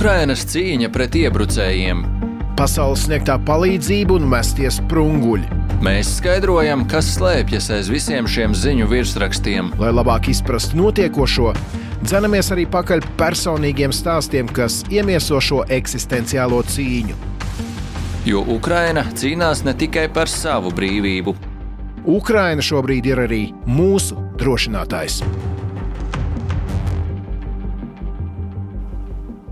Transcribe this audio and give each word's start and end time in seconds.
Ukrainas 0.00 0.46
cīņa 0.48 0.88
pret 0.94 1.16
iebrucējiem, 1.20 1.98
pasaules 2.56 3.02
sniegtā 3.04 3.34
palīdzība 3.44 4.14
un 4.16 4.30
mesties 4.32 4.78
sprunguļi. 4.78 5.58
Mēs 5.84 6.14
skaidrojam, 6.14 6.86
kas 6.88 7.10
slēpjas 7.18 7.68
aiz 7.76 7.90
visiem 7.92 8.24
šiem 8.24 8.56
ziņu 8.56 8.88
virsrakstiem. 8.88 9.68
Lai 9.76 9.90
labāk 9.92 10.30
izprastu 10.32 10.80
notiekošo, 10.80 11.52
dzenamies 12.00 12.48
arī 12.56 12.64
pakaļ 12.72 13.04
personīgiem 13.20 13.92
stāstiem, 13.92 14.48
kas 14.48 14.80
iemieso 14.88 15.36
šo 15.36 15.66
eksistenciālo 15.68 16.64
cīņu. 16.72 17.20
Jo 18.24 18.40
Ukraina 18.56 19.04
cīnās 19.12 19.66
ne 19.68 19.76
tikai 19.76 20.08
par 20.16 20.32
savu 20.32 20.72
brīvību. 20.80 21.36
Ukraina 22.08 22.64
šobrīd 22.64 23.12
ir 23.12 23.26
arī 23.28 23.46
mūsu 23.68 24.16
drošinātājs. 24.40 25.20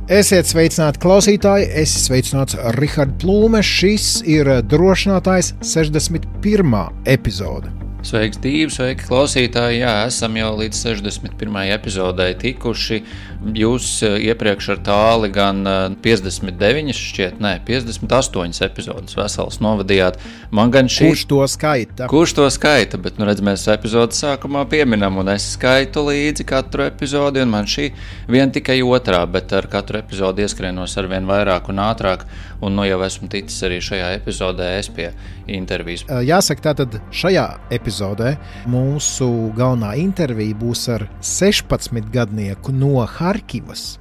Esiet 0.09 0.49
sveicināti 0.49 1.03
klausītāji, 1.03 1.67
es 1.83 1.91
esmu 1.93 2.07
sveicināts 2.07 2.55
Rihards 2.79 3.19
Plūme. 3.21 3.61
Šis 3.61 4.23
ir 4.25 4.49
drošinātājs 4.65 5.51
61. 5.61 6.73
epizode. 7.13 7.69
Sveiks, 8.09 8.41
Dīva, 8.41 8.73
sveiki, 8.73 9.05
klausītāji! 9.05 9.83
Jā, 9.83 9.93
esam 10.09 10.39
jau 10.41 10.55
līdz 10.63 10.81
61. 10.81 11.59
epizodē 11.75 12.31
tikuši. 12.41 13.03
Jūs 13.39 13.87
eh, 14.03 14.17
iepriekš 14.33 14.73
ar 14.75 14.81
tāli 14.83 15.29
gan 15.31 15.63
59, 16.03 16.91
eh, 16.91 16.97
šķiet, 16.97 17.37
ne, 17.43 17.53
58 17.67 18.65
epizodes 18.67 19.15
veselas 19.15 19.61
novadījāt. 19.63 20.19
Man 20.51 20.73
gan 20.75 20.91
šī. 20.91 21.13
Kurš 21.13 21.25
to 21.31 21.39
skaita? 21.47 22.09
Kurš 22.11 22.35
to 22.35 22.49
skaita? 22.51 22.99
Bet, 22.99 23.21
nu, 23.21 23.29
redz, 23.29 23.43
mēs 23.47 23.69
epizodes 23.71 24.19
sākumā 24.25 24.65
pieminam, 24.71 25.21
un 25.23 25.31
es 25.31 25.53
skaitu 25.55 26.03
līdzi 26.09 26.49
katru 26.49 26.89
epizodi, 26.89 27.45
un 27.45 27.55
man 27.55 27.71
šī 27.71 27.93
vien 28.27 28.51
tikai 28.51 28.81
otrā, 28.83 29.23
bet 29.31 29.55
ar 29.55 29.71
katru 29.71 30.03
epizodi 30.03 30.43
ieskrienos 30.43 30.99
ar 30.99 31.11
vien 31.13 31.29
vairāk 31.29 31.71
un 31.71 31.83
ātrāk, 31.87 32.27
un 32.61 32.75
nu 32.75 32.89
jau 32.89 32.99
esmu 33.07 33.31
ticis 33.31 33.63
arī 33.69 33.79
šajā 33.85 34.11
epizodē 34.19 34.73
es 34.81 34.91
pie 34.91 35.13
intervijas. 35.47 36.05
Jāsaka, 36.27 36.73
tātad 36.73 36.99
šajā 37.15 37.47
epizodē 37.75 38.35
mūsu 38.71 39.29
galvenā 39.57 39.95
intervija 40.03 40.59
būs 40.59 40.85
ar 40.93 41.07
16 41.23 42.11
gadnieku 42.13 42.75
no 42.75 42.99
Harkivas, 43.29 43.99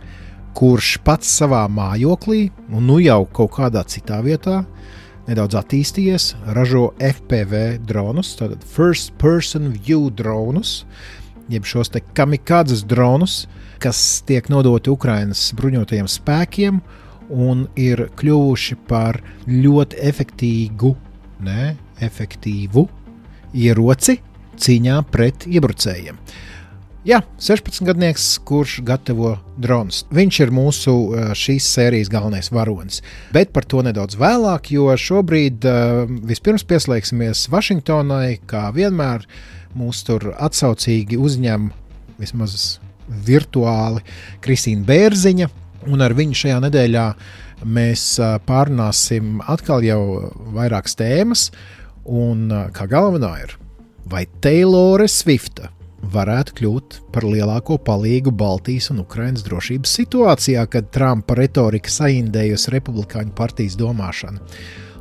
kurš 0.55 0.95
pats 1.05 1.29
savā 1.41 1.65
mājoklī, 1.69 2.47
un 2.71 2.87
nu 2.87 3.01
jau 3.03 3.25
kaut 3.35 3.57
kādā 3.57 3.83
citā 3.89 4.21
vietā, 4.23 4.61
nedaudz 5.27 5.57
attīstījies, 5.59 6.31
ražo 6.55 6.93
FPV 7.03 7.81
dronus, 7.87 8.31
tātad 8.39 8.63
First 8.63 9.11
Person 9.19 9.73
View 9.75 10.07
dronus, 10.15 10.85
jeb 11.51 11.67
šos 11.67 11.91
te 11.91 12.01
kamikādzes 12.15 12.85
dronus, 12.87 13.45
kas 13.83 13.99
tiek 14.27 14.47
nodoti 14.49 14.91
Ukraiņas 14.93 15.49
bruņotajiem 15.59 16.07
spēkiem 16.09 16.79
un 17.35 17.67
ir 17.75 18.07
kļuvuši 18.17 18.79
par 18.87 19.19
ļoti 19.51 19.99
efektīvu 20.07 20.93
ne, 21.43 21.75
efektīvu 22.01 22.87
ieroci 23.57 24.17
cīņā 24.57 25.01
pret 25.11 25.45
iebrucējiem. 25.49 26.17
Jā, 27.05 27.21
16-gadnieks, 27.39 28.23
kurš 28.43 28.81
gatavo 28.83 29.35
dronus. 29.61 30.01
Viņš 30.11 30.39
ir 30.43 30.49
mūsu 30.51 30.93
šīs 31.37 31.67
sērijas 31.77 32.09
galvenais 32.11 32.49
varonis. 32.51 33.03
Bet 33.31 33.53
par 33.55 33.63
to 33.69 33.83
nedaudz 33.85 34.17
vēlāk, 34.19 34.71
jo 34.73 34.89
šobrīd 34.91 35.63
vispirms 36.27 36.65
pieslēgsimies 36.67 37.45
Vašingtonai, 37.53 38.39
kā 38.49 38.65
vienmēr 38.75 39.23
mūs 39.77 40.01
tur 40.09 40.33
atsaucīgi 40.33 41.19
uzņem 41.21 41.69
vismaz 42.17 42.81
virtuāli 43.07 44.03
Kristīna 44.43 44.83
Bērziņa, 44.89 45.47
un 45.87 46.03
ar 46.03 46.17
viņu 46.17 46.41
šajā 46.41 46.59
nedēļā 46.65 47.07
mēs 47.77 48.09
pārunāsim 48.49 49.39
atkal 49.47 49.85
jau 49.85 50.01
vairākas 50.59 50.99
tēmas, 50.99 51.47
un 52.03 52.49
kā 52.75 52.89
galvenā 52.91 53.31
ir, 53.45 53.55
vai 54.11 54.25
Taylore 54.43 55.07
Swifta 55.07 55.71
varētu 56.01 56.55
kļūt 56.59 56.97
par 57.13 57.25
lielāko 57.27 57.77
palīgu 57.81 58.31
Baltijas 58.31 58.91
un 58.93 59.01
Ukrainas 59.03 59.45
drošības 59.47 59.93
situācijā, 59.99 60.65
kad 60.71 60.91
Trumpa 60.93 61.37
retorika 61.37 61.91
saindējusi 61.91 62.73
republikāņu 62.77 63.33
partijas 63.37 63.77
domāšanu. 63.79 64.43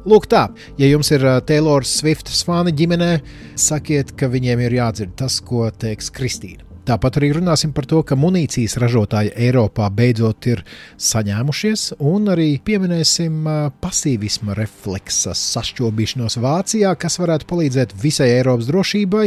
Lūk, 0.06 0.28
tā, 0.30 0.44
ja 0.78 0.86
jums 0.86 1.10
ir 1.10 1.24
Taylor 1.48 1.86
Swift 1.86 2.30
fani 2.46 2.74
ģimenē, 2.76 3.10
sakiet, 3.58 4.14
ka 4.18 4.30
viņiem 4.30 4.62
ir 4.68 4.78
jādzird 4.78 5.16
tas, 5.18 5.40
ko 5.42 5.66
teiks 5.74 6.12
Kristīna. 6.14 6.66
Tāpat 6.86 7.16
arī 7.19 7.32
runāsim 7.34 7.72
par 7.74 7.82
to, 7.91 7.98
ka 8.06 8.14
munīcijas 8.14 8.76
ražotāji 8.78 9.32
Eiropā 9.48 9.88
beidzot 9.91 10.47
ir 10.47 10.60
saņēmušies, 11.02 11.97
un 11.98 12.30
arī 12.30 12.60
pieminēsim 12.62 13.41
pasīvisma 13.82 14.54
refleksa 14.54 15.34
sašķobīšanos 15.34 16.38
Vācijā, 16.44 16.92
kas 16.94 17.19
varētu 17.19 17.48
palīdzēt 17.50 17.94
visai 17.98 18.28
Eiropas 18.36 18.69
drošībai, 18.70 19.25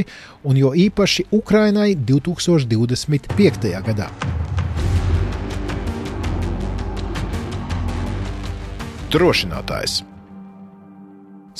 un 0.48 0.62
jo 0.62 0.72
īpaši 0.86 1.25
Ukrainai 1.36 1.98
2025. 2.00 3.74
gadā. 3.90 4.08
Drošinātājs. 9.12 10.00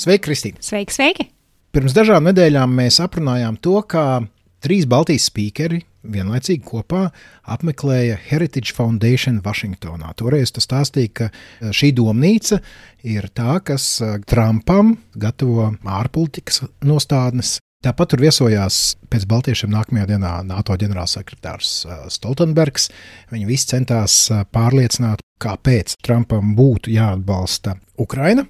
Sveiki, 0.00 0.24
Kristīne! 0.30 0.64
Sveiki, 0.64 0.96
sveiki! 0.96 1.28
Pirms 1.76 1.92
dažām 1.92 2.24
nedēļām 2.30 2.72
mēs 2.72 3.02
aprunājām 3.04 3.60
to, 3.60 3.76
ka 3.84 4.24
trīs 4.64 4.88
Baltijas 4.88 5.28
spīkeri 5.28 5.84
vienlaicīgi 6.02 6.62
kopā 6.66 7.06
apmeklēja 7.50 8.18
Heritage 8.28 8.74
Foundation 8.76 9.40
Vašingtonā. 9.44 10.12
Toreiz 10.18 10.52
tas 10.54 10.66
stāstīja, 10.68 11.12
ka 11.14 11.28
e, 11.30 11.72
šī 11.76 11.92
domnīca 11.96 12.60
ir 13.06 13.28
tā, 13.36 13.58
kas 13.64 13.86
e, 14.00 14.12
Trumpam 14.30 14.96
gatavo 15.20 15.70
ārpolitikas 15.84 16.64
nostādnes. 16.86 17.58
Tāpat 17.84 18.12
tur 18.12 18.20
viesojās 18.20 18.80
pēc 19.08 19.24
Baltiešiem 19.28 19.72
nākamajā 19.72 20.10
dienā 20.10 20.34
NATO 20.48 20.76
ģenerālsekretārs 20.80 21.72
e, 21.84 21.98
Stoltenbergs. 22.12 22.90
Viņi 23.32 23.48
visi 23.48 23.72
centās 23.72 24.22
pārliecināt, 24.52 25.24
kāpēc 25.40 25.96
Trumpam 26.04 26.54
būtu 26.58 26.92
jāatbalsta 26.92 27.78
Ukraina. 28.00 28.46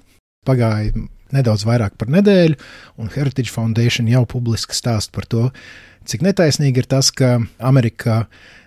Pagāja 0.47 0.91
nedaudz 1.35 1.65
vairāk 1.67 1.95
par 1.99 2.11
nedēļu, 2.11 2.57
un 3.01 3.11
Heritage 3.13 3.53
Foundation 3.53 4.09
jau 4.11 4.25
publiski 4.29 4.75
stāsta 4.75 5.15
par 5.15 5.27
to, 5.31 5.47
cik 6.07 6.23
netaisnīgi 6.25 6.83
ir 6.83 6.89
tas, 6.89 7.11
ka 7.11 7.39
Amerika 7.59 8.25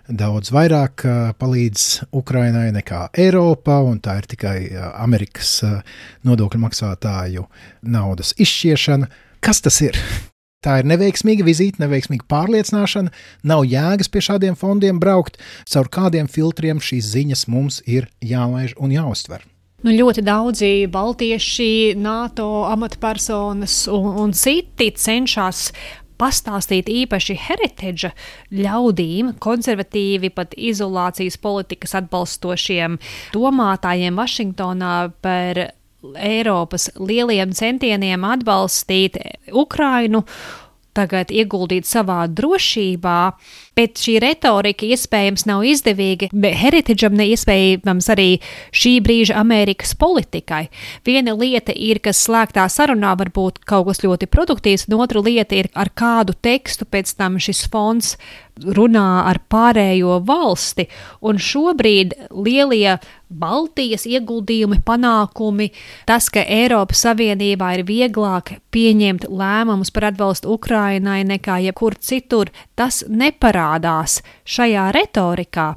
daudz 0.09 0.53
vairāk 0.53 1.06
palīdz 1.41 1.87
Ukrainai 2.12 2.69
nekā 2.77 3.06
Eiropa, 3.17 3.78
un 3.87 4.00
tā 4.05 4.19
ir 4.21 4.28
tikai 4.28 4.59
Amerikas 5.00 5.56
nodokļu 6.28 6.61
maksātāju 6.67 7.47
naudas 7.89 8.34
izšķiešana. 8.37 9.09
Kas 9.44 9.65
tas 9.65 9.81
ir? 9.84 9.99
Tā 10.65 10.78
ir 10.81 10.87
neveiksmīga 10.89 11.44
vizīte, 11.44 11.83
neveiksmīga 11.83 12.25
pārliecināšana, 12.33 13.11
nav 13.44 13.67
jēgas 13.69 14.09
pie 14.09 14.23
šādiem 14.25 14.55
fondiem 14.56 15.00
braukt, 15.00 15.37
caur 15.69 15.91
kādiem 15.93 16.31
filtriem 16.31 16.81
šīs 16.81 17.11
ziņas 17.12 17.49
mums 17.53 17.83
ir 17.84 18.09
jālaiž 18.25 18.73
un 18.81 18.94
jāuztver. 18.94 19.44
Nu, 19.84 19.93
ļoti 19.93 20.23
daudzi 20.25 20.69
baltieši, 20.89 21.99
NATO 22.00 22.65
amatpersonas 22.71 23.83
un, 23.93 24.06
un 24.23 24.33
citi 24.33 24.89
cenšas 24.97 25.67
pastāstīt 26.21 26.91
īpaši 26.91 27.37
heritage 27.47 28.11
ļaudīm, 28.55 29.35
konservatīvi, 29.43 30.31
pat 30.35 30.55
izolācijas 30.57 31.39
politikas 31.43 31.97
atbalstošiem 32.01 32.99
domātājiem 33.35 34.21
Vašingtonā 34.21 34.97
par 35.25 35.65
Eiropas 36.21 36.91
lieliem 37.01 37.55
centieniem 37.57 38.27
atbalstīt 38.29 39.17
Ukrainu 39.53 40.25
tagad 40.95 41.33
ieguldīt 41.35 41.89
savā 41.89 42.25
drošībā, 42.31 43.19
bet 43.77 44.01
šī 44.01 44.19
retorika 44.23 44.87
iespējams 44.87 45.47
nav 45.51 45.65
izdevīga 45.69 46.31
Heritageam, 46.32 47.17
neiespējams 47.19 48.11
arī 48.15 48.29
šī 48.75 48.97
brīža 49.05 49.38
Amerikas 49.41 49.94
politikai. 49.99 50.69
Viena 51.06 51.35
lieta 51.38 51.75
ir, 51.75 52.00
kas 52.05 52.23
slēgtā 52.26 52.67
sarunā 52.73 53.15
var 53.19 53.32
būt 53.35 53.62
kaut 53.69 53.88
kas 53.91 54.05
ļoti 54.05 54.31
produktīvs, 54.31 54.88
un 54.88 55.05
otra 55.05 55.23
lieta 55.25 55.59
ir, 55.59 55.71
ar 55.75 55.91
kādu 55.94 56.37
tekstu 56.41 56.88
pēc 56.88 57.17
tam 57.19 57.41
šis 57.43 57.67
fonds 57.71 58.15
runā 58.62 59.25
ar 59.26 59.41
pārējo 59.50 60.21
valsti, 60.26 60.87
un 61.26 61.41
šobrīd 61.43 62.15
lielie 62.31 62.99
Baltijas 63.35 64.05
ieguldījumi, 64.06 64.79
panākumi, 64.87 65.71
tas, 66.06 66.29
ka 66.31 66.44
Eiropas 66.44 67.03
Savienībā 67.03 67.73
ir 67.79 67.82
vieglāk 67.88 68.53
pieņemt 68.75 69.26
lēmumus 69.26 69.91
par 69.94 70.11
atbalstu 70.12 70.53
Ukrainai 70.55 71.25
nekā 71.26 71.59
jebkur 71.67 71.99
citur, 71.99 72.53
tas 72.76 73.03
neparādās 73.09 74.21
šajā 74.44 74.91
retorikā. 74.97 75.75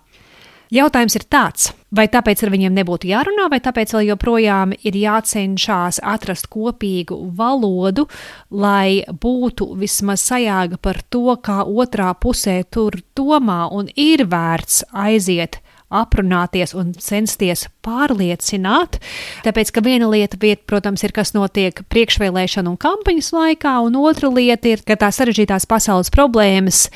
Jautājums 0.67 1.15
ir 1.15 1.23
tāds, 1.31 1.69
vai 1.95 2.09
tāpēc 2.11 2.41
ar 2.43 2.49
viņiem 2.51 2.73
nebūtu 2.75 3.07
jārunā, 3.07 3.45
vai 3.47 3.61
tāpēc 3.63 3.93
vēl 3.95 4.09
joprojām 4.09 4.73
ir 4.75 4.97
jācenšas 4.99 6.01
atrast 6.03 6.49
kopīgu 6.51 7.15
valodu, 7.37 8.03
lai 8.51 9.05
būtu 9.07 9.69
vismaz 9.79 10.25
sajāga 10.27 10.75
par 10.83 10.99
to, 11.07 11.37
kā 11.39 11.61
otrā 11.63 12.11
pusē 12.19 12.59
tur 12.67 12.99
domā 13.15 13.69
un 13.71 13.87
ir 13.95 14.25
vērts 14.27 14.83
aiziet 14.91 15.61
aprunāties 15.89 16.73
un 16.77 16.93
censties 16.99 17.67
pārliecināt. 17.85 18.99
Tāpēc, 19.45 19.73
ka 19.73 19.83
viena 19.85 20.09
lieta, 20.11 20.39
viet, 20.41 20.65
protams, 20.69 21.05
ir, 21.07 21.13
kas 21.15 21.33
notiek 21.37 21.83
priekšvēlēšanu 21.91 22.73
un 22.73 22.79
kampaņas 22.81 23.33
laikā, 23.35 23.77
un 23.87 23.99
otra 24.01 24.31
lieta 24.33 24.73
ir, 24.73 24.83
ka 24.87 24.99
tās 24.99 25.21
sarežģītās 25.21 25.69
pasaules 25.69 26.11
problēmas 26.13 26.87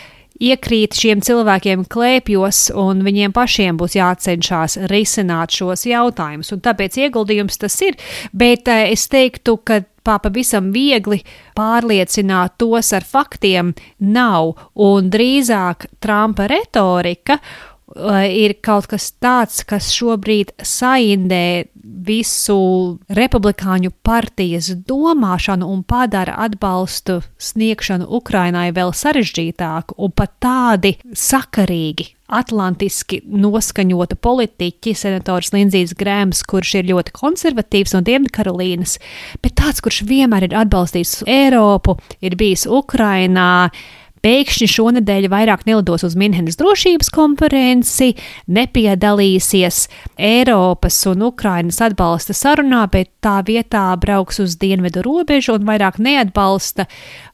iekrīt 0.42 0.98
šiem 0.98 1.22
cilvēkiem 1.24 1.86
klēpjos, 1.92 2.72
un 2.78 3.04
viņiem 3.06 3.34
pašiem 3.36 3.78
būs 3.80 3.96
jācenšas 3.98 4.80
risināt 4.92 5.54
šos 5.56 5.86
jautājumus. 5.90 6.52
Un 6.56 6.64
tāpēc 6.66 6.98
ieguldījums 7.06 7.62
tas 7.62 7.78
ir, 7.86 7.98
bet 8.34 8.72
eh, 8.72 8.90
es 8.96 9.08
teiktu, 9.12 9.60
ka 9.64 9.84
pavisam 10.02 10.72
viegli 10.74 11.20
pārliecināt 11.58 12.56
tos 12.62 12.90
ar 12.98 13.06
faktiem 13.06 13.76
nav, 14.02 14.56
un 14.74 15.12
drīzāk 15.14 15.86
Trumpa 16.02 16.48
retorika 16.50 17.38
ir 18.28 18.56
kaut 18.64 18.88
kas 18.92 19.12
tāds, 19.22 19.64
kas 19.68 19.92
šobrīd 19.96 20.54
saindē 20.64 21.68
visu 21.82 23.00
republikāņu 23.12 23.92
partijas 24.06 24.72
domāšanu 24.88 25.68
un 25.70 25.84
padara 25.84 26.38
atbalstu 26.46 27.20
sniegšanu 27.42 28.08
Ukrainai 28.08 28.70
vēl 28.76 28.94
sarežģītāku 28.96 29.98
un 29.98 30.16
pat 30.16 30.36
tādi 30.42 30.96
sakarīgi. 31.14 32.12
Atlantiski 32.32 33.18
noskaņota 33.28 34.16
politiķi, 34.24 34.94
senators 34.96 35.52
Lindsijs 35.52 35.92
Grēms, 36.00 36.46
kurš 36.48 36.78
ir 36.80 36.88
ļoti 36.94 37.12
konservatīvs 37.18 37.92
no 37.98 38.00
Dienvidkarolīnas, 38.08 38.94
bet 39.44 39.58
tāds, 39.60 39.84
kurš 39.84 40.06
vienmēr 40.08 40.48
ir 40.48 40.56
atbalstījis 40.62 41.26
Eiropu, 41.28 41.98
ir 42.24 42.38
bijis 42.40 42.64
Ukrainā, 42.72 43.68
Pēkšņi 44.22 44.68
šonadēļ 44.70 45.26
vairāk 45.34 45.64
nelidos 45.66 46.04
uz 46.06 46.14
Minhenes 46.20 46.60
drošības 46.60 47.10
konferenci, 47.10 48.12
nepiedalīsies 48.54 49.80
Eiropas 50.22 51.00
un 51.10 51.26
Ukrainas 51.26 51.82
atbalsta 51.82 52.36
sarunā, 52.38 52.84
bet 52.94 53.10
tā 53.26 53.40
vietā 53.48 53.88
brauks 53.98 54.38
uz 54.44 54.60
dienvidu 54.62 55.02
robežu 55.08 55.56
un 55.58 55.66
vairāk 55.66 55.98
neatbalsta 55.98 56.86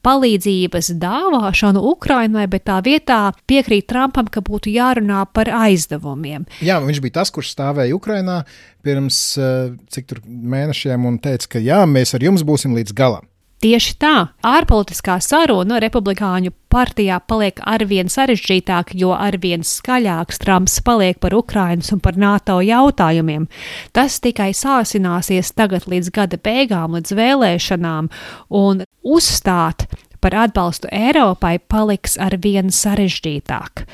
palīdzības 0.06 0.94
dāvāšanu 1.02 1.84
Ukrainai, 1.92 2.48
bet 2.48 2.64
tā 2.70 2.80
vietā 2.84 3.20
piekrīt 3.44 3.90
Trumpam, 3.92 4.32
ka 4.32 4.40
būtu 4.44 4.72
jārunā 4.72 5.26
par 5.36 5.52
aizdevumiem. 5.68 6.48
Jā, 6.64 6.80
viņš 6.80 7.04
bija 7.04 7.20
tas, 7.20 7.32
kurš 7.34 7.52
stāvēja 7.52 7.96
Ukrainā 8.00 8.42
pirms 8.80 9.20
eh, 9.36 9.74
cik 9.92 10.08
tur 10.08 10.24
mēnešiem 10.24 11.04
un 11.04 11.20
teica, 11.20 11.56
ka 11.58 11.60
jā, 11.60 11.82
mēs 11.84 12.16
ar 12.16 12.24
jums 12.24 12.48
būsim 12.48 12.72
līdz 12.80 12.96
galam. 12.96 13.28
Tieši 13.58 13.96
tā, 13.98 14.12
ārpolitiskā 14.46 15.16
saruna 15.18 15.80
republikāņu 15.82 16.52
partijā 16.70 17.16
paliek 17.26 17.58
arvien 17.66 18.06
sarežģītāka, 18.06 18.94
jo 18.94 19.10
arvien 19.16 19.64
skaļāks 19.66 20.38
Trumps 20.44 20.76
paliek 20.86 21.18
par 21.18 21.34
Ukrainas 21.34 21.90
un 21.90 21.98
par 21.98 22.14
NATO 22.14 22.60
jautājumiem. 22.62 23.48
Tas 23.90 24.20
tikai 24.22 24.52
sāsināsies 24.54 25.50
tagad 25.58 25.90
līdz 25.90 26.12
gada 26.14 26.38
beigām, 26.38 26.94
līdz 26.94 27.16
vēlēšanām, 27.18 28.12
un 28.54 28.86
uzstāt 29.02 29.88
par 30.22 30.38
atbalstu 30.46 30.86
Eiropai 30.94 31.56
paliks 31.58 32.14
ar 32.14 32.38
vien 32.38 32.70
sarežģītāk. 32.70 33.88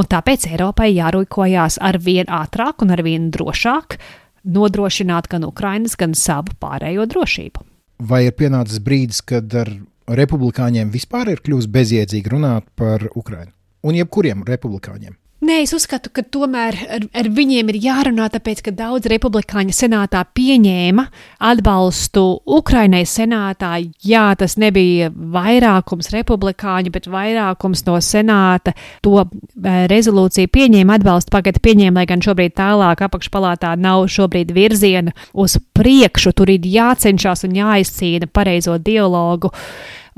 Un 0.00 0.08
tāpēc 0.08 0.48
Eiropai 0.48 0.94
jārīkojās 0.94 1.76
ar 1.76 2.00
vien 2.00 2.24
ātrāk 2.24 2.80
un 2.80 2.96
ar 2.96 3.04
vien 3.04 3.28
drošāk, 3.36 4.00
nodrošināt 4.48 5.28
gan 5.28 5.44
Ukrainas, 5.44 6.00
gan 6.00 6.16
savu 6.16 6.56
pārējo 6.56 7.04
drošību 7.04 7.69
vai 8.00 8.24
ir 8.26 8.36
pienācis 8.36 8.80
brīdis, 8.84 9.20
kad 9.26 9.54
ar 9.60 9.70
republikāņiem 10.10 10.90
vispār 10.92 11.34
ir 11.34 11.42
kļuvis 11.44 11.68
bezjēdzīgi 11.70 12.32
runāt 12.32 12.66
par 12.76 13.06
Ukrajinu? 13.14 13.52
Un 13.86 13.96
jebkuriem 13.96 14.44
republikāņiem. 14.48 15.16
Nē, 15.40 15.62
es 15.64 15.70
uzskatu, 15.72 16.10
ka 16.12 16.20
tomēr 16.20 16.76
ar, 16.92 17.04
ar 17.16 17.28
viņiem 17.32 17.70
ir 17.72 17.76
jārunā, 17.80 18.26
tāpēc, 18.28 18.58
ka 18.66 18.72
daudz 18.76 19.08
republikāņu 19.08 19.72
senātā 19.72 20.20
pieņēma 20.36 21.06
atbalstu 21.48 22.24
Ukrainai 22.44 23.06
senātā. 23.08 23.70
Jā, 24.04 24.26
tas 24.36 24.58
nebija 24.60 25.08
vairākums 25.08 26.12
republikāņu, 26.12 26.92
bet 26.92 27.08
vairākums 27.08 27.86
no 27.86 27.94
senāta 28.04 28.74
to 29.00 29.14
eh, 29.24 29.86
rezolūciju 29.88 30.50
pieņēma, 30.52 30.98
atbalstu 31.00 31.32
pagaidu 31.32 31.64
pieņēma, 31.64 32.02
lai 32.02 32.10
gan 32.10 32.20
šobrīd 32.26 32.58
tālāk 32.60 33.00
apakšpalātā 33.08 33.72
nav 33.80 34.10
šobrīd 34.12 34.52
virziena 34.52 35.16
uz 35.32 35.56
priekšu. 35.56 36.34
Tur 36.36 36.52
ir 36.52 36.68
jācenšas 36.68 37.48
un 37.48 37.56
jāizcīna 37.62 38.28
pareizo 38.28 38.76
dialogu 38.76 39.54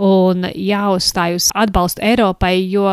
un 0.03 0.47
jāuzstāj 0.51 1.39
uz 1.39 1.49
atbalstu 1.55 2.03
Eiropai, 2.05 2.57
jo 2.71 2.87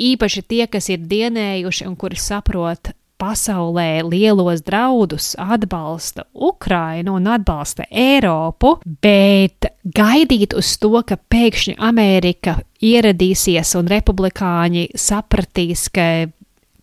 īpaši 0.00 0.44
tie, 0.48 0.66
kas 0.70 0.88
ir 0.92 1.04
dienējuši 1.10 1.88
un 1.88 1.96
kuri 2.00 2.20
saprot 2.20 2.94
pasaulē 3.20 4.02
lielos 4.04 4.64
draudus, 4.66 5.32
atbalsta 5.38 6.26
Ukrainu 6.34 7.14
un 7.18 7.28
atbalsta 7.30 7.86
Eiropu, 7.90 8.78
bet 8.84 9.70
gaidīt 9.84 10.56
uz 10.58 10.74
to, 10.82 10.92
ka 11.06 11.16
pēkšņi 11.16 11.76
Amerika 11.78 12.58
ieradīsies 12.84 13.74
un 13.78 13.88
republikāņi 13.92 14.88
sapratīs, 14.98 15.86
ka 15.94 16.08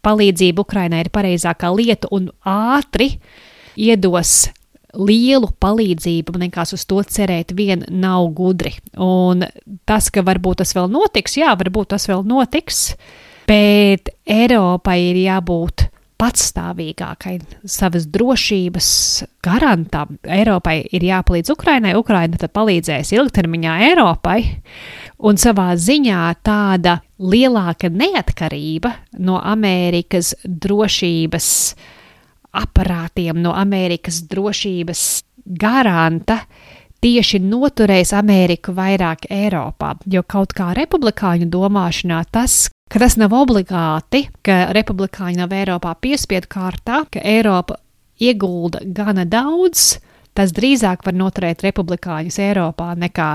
palīdzība 0.06 0.66
Ukrainai 0.66 1.04
ir 1.06 1.12
pareizākā 1.14 1.70
lieta 1.76 2.10
un 2.16 2.32
ātri 2.48 3.12
iedos 3.78 4.50
lielu 4.98 5.50
palīdzību, 5.62 6.36
man 6.36 6.48
liekas, 6.48 6.74
uz 6.78 6.86
to 6.90 7.02
cerēt 7.04 7.54
vien 7.58 7.86
nav 7.90 8.30
gudri. 8.38 8.74
Un 9.00 9.46
tas, 9.90 10.10
ka 10.14 10.24
varbūt 10.28 10.62
tas 10.64 10.76
vēl 10.78 10.92
notiks, 10.92 11.38
jā, 11.40 11.54
varbūt 11.60 11.94
tas 11.96 12.08
vēl 12.10 12.26
notiks, 12.28 12.92
bet 13.50 14.14
Eiropai 14.30 15.00
ir 15.12 15.24
jābūt 15.26 15.88
patstāvīgākai, 16.22 17.40
savas 17.66 18.06
drošības 18.14 18.90
garantam. 19.44 20.20
Eiropai 20.22 20.78
ir 20.94 21.06
jāpalīdz 21.08 21.54
Ukrainai, 21.56 21.96
Ukraina 21.98 22.38
tad 22.42 22.54
palīdzēs 22.54 23.14
ilgtermiņā 23.16 23.78
Eiropai, 23.88 24.38
un 25.26 25.42
savā 25.42 25.72
ziņā 25.82 26.28
tāda 26.46 27.00
lielāka 27.22 27.90
neatkarība 27.90 28.94
no 29.26 29.40
Amerikas 29.42 30.36
drošības 30.46 31.50
aparātiem 32.58 33.40
no 33.42 33.54
Amerikas 33.56 34.22
drošības 34.30 35.06
garanta 35.46 36.42
tieši 37.02 37.40
noturēs 37.42 38.14
Ameriku 38.14 38.76
vairāk 38.78 39.26
Eiropā. 39.32 39.96
Jo 40.06 40.24
kaut 40.28 40.54
kā 40.58 40.72
republikāņu 40.78 41.50
domāšanā 41.52 42.22
tas, 42.32 42.68
ka 42.92 43.02
tas 43.02 43.18
nav 43.18 43.34
obligāti, 43.34 44.28
ka 44.46 44.68
republikāņi 44.76 45.42
nav 45.42 45.56
Eiropā 45.58 45.96
piespiedu 46.02 46.52
kārtā, 46.52 47.04
ka 47.10 47.24
Eiropa 47.24 47.80
iegulda 48.22 48.84
gana 48.86 49.26
daudz, 49.26 49.96
tas 50.38 50.54
drīzāk 50.56 51.06
var 51.08 51.18
noturēt 51.18 51.66
republikāņus 51.66 52.40
Eiropā 52.44 52.94
nekā 53.00 53.32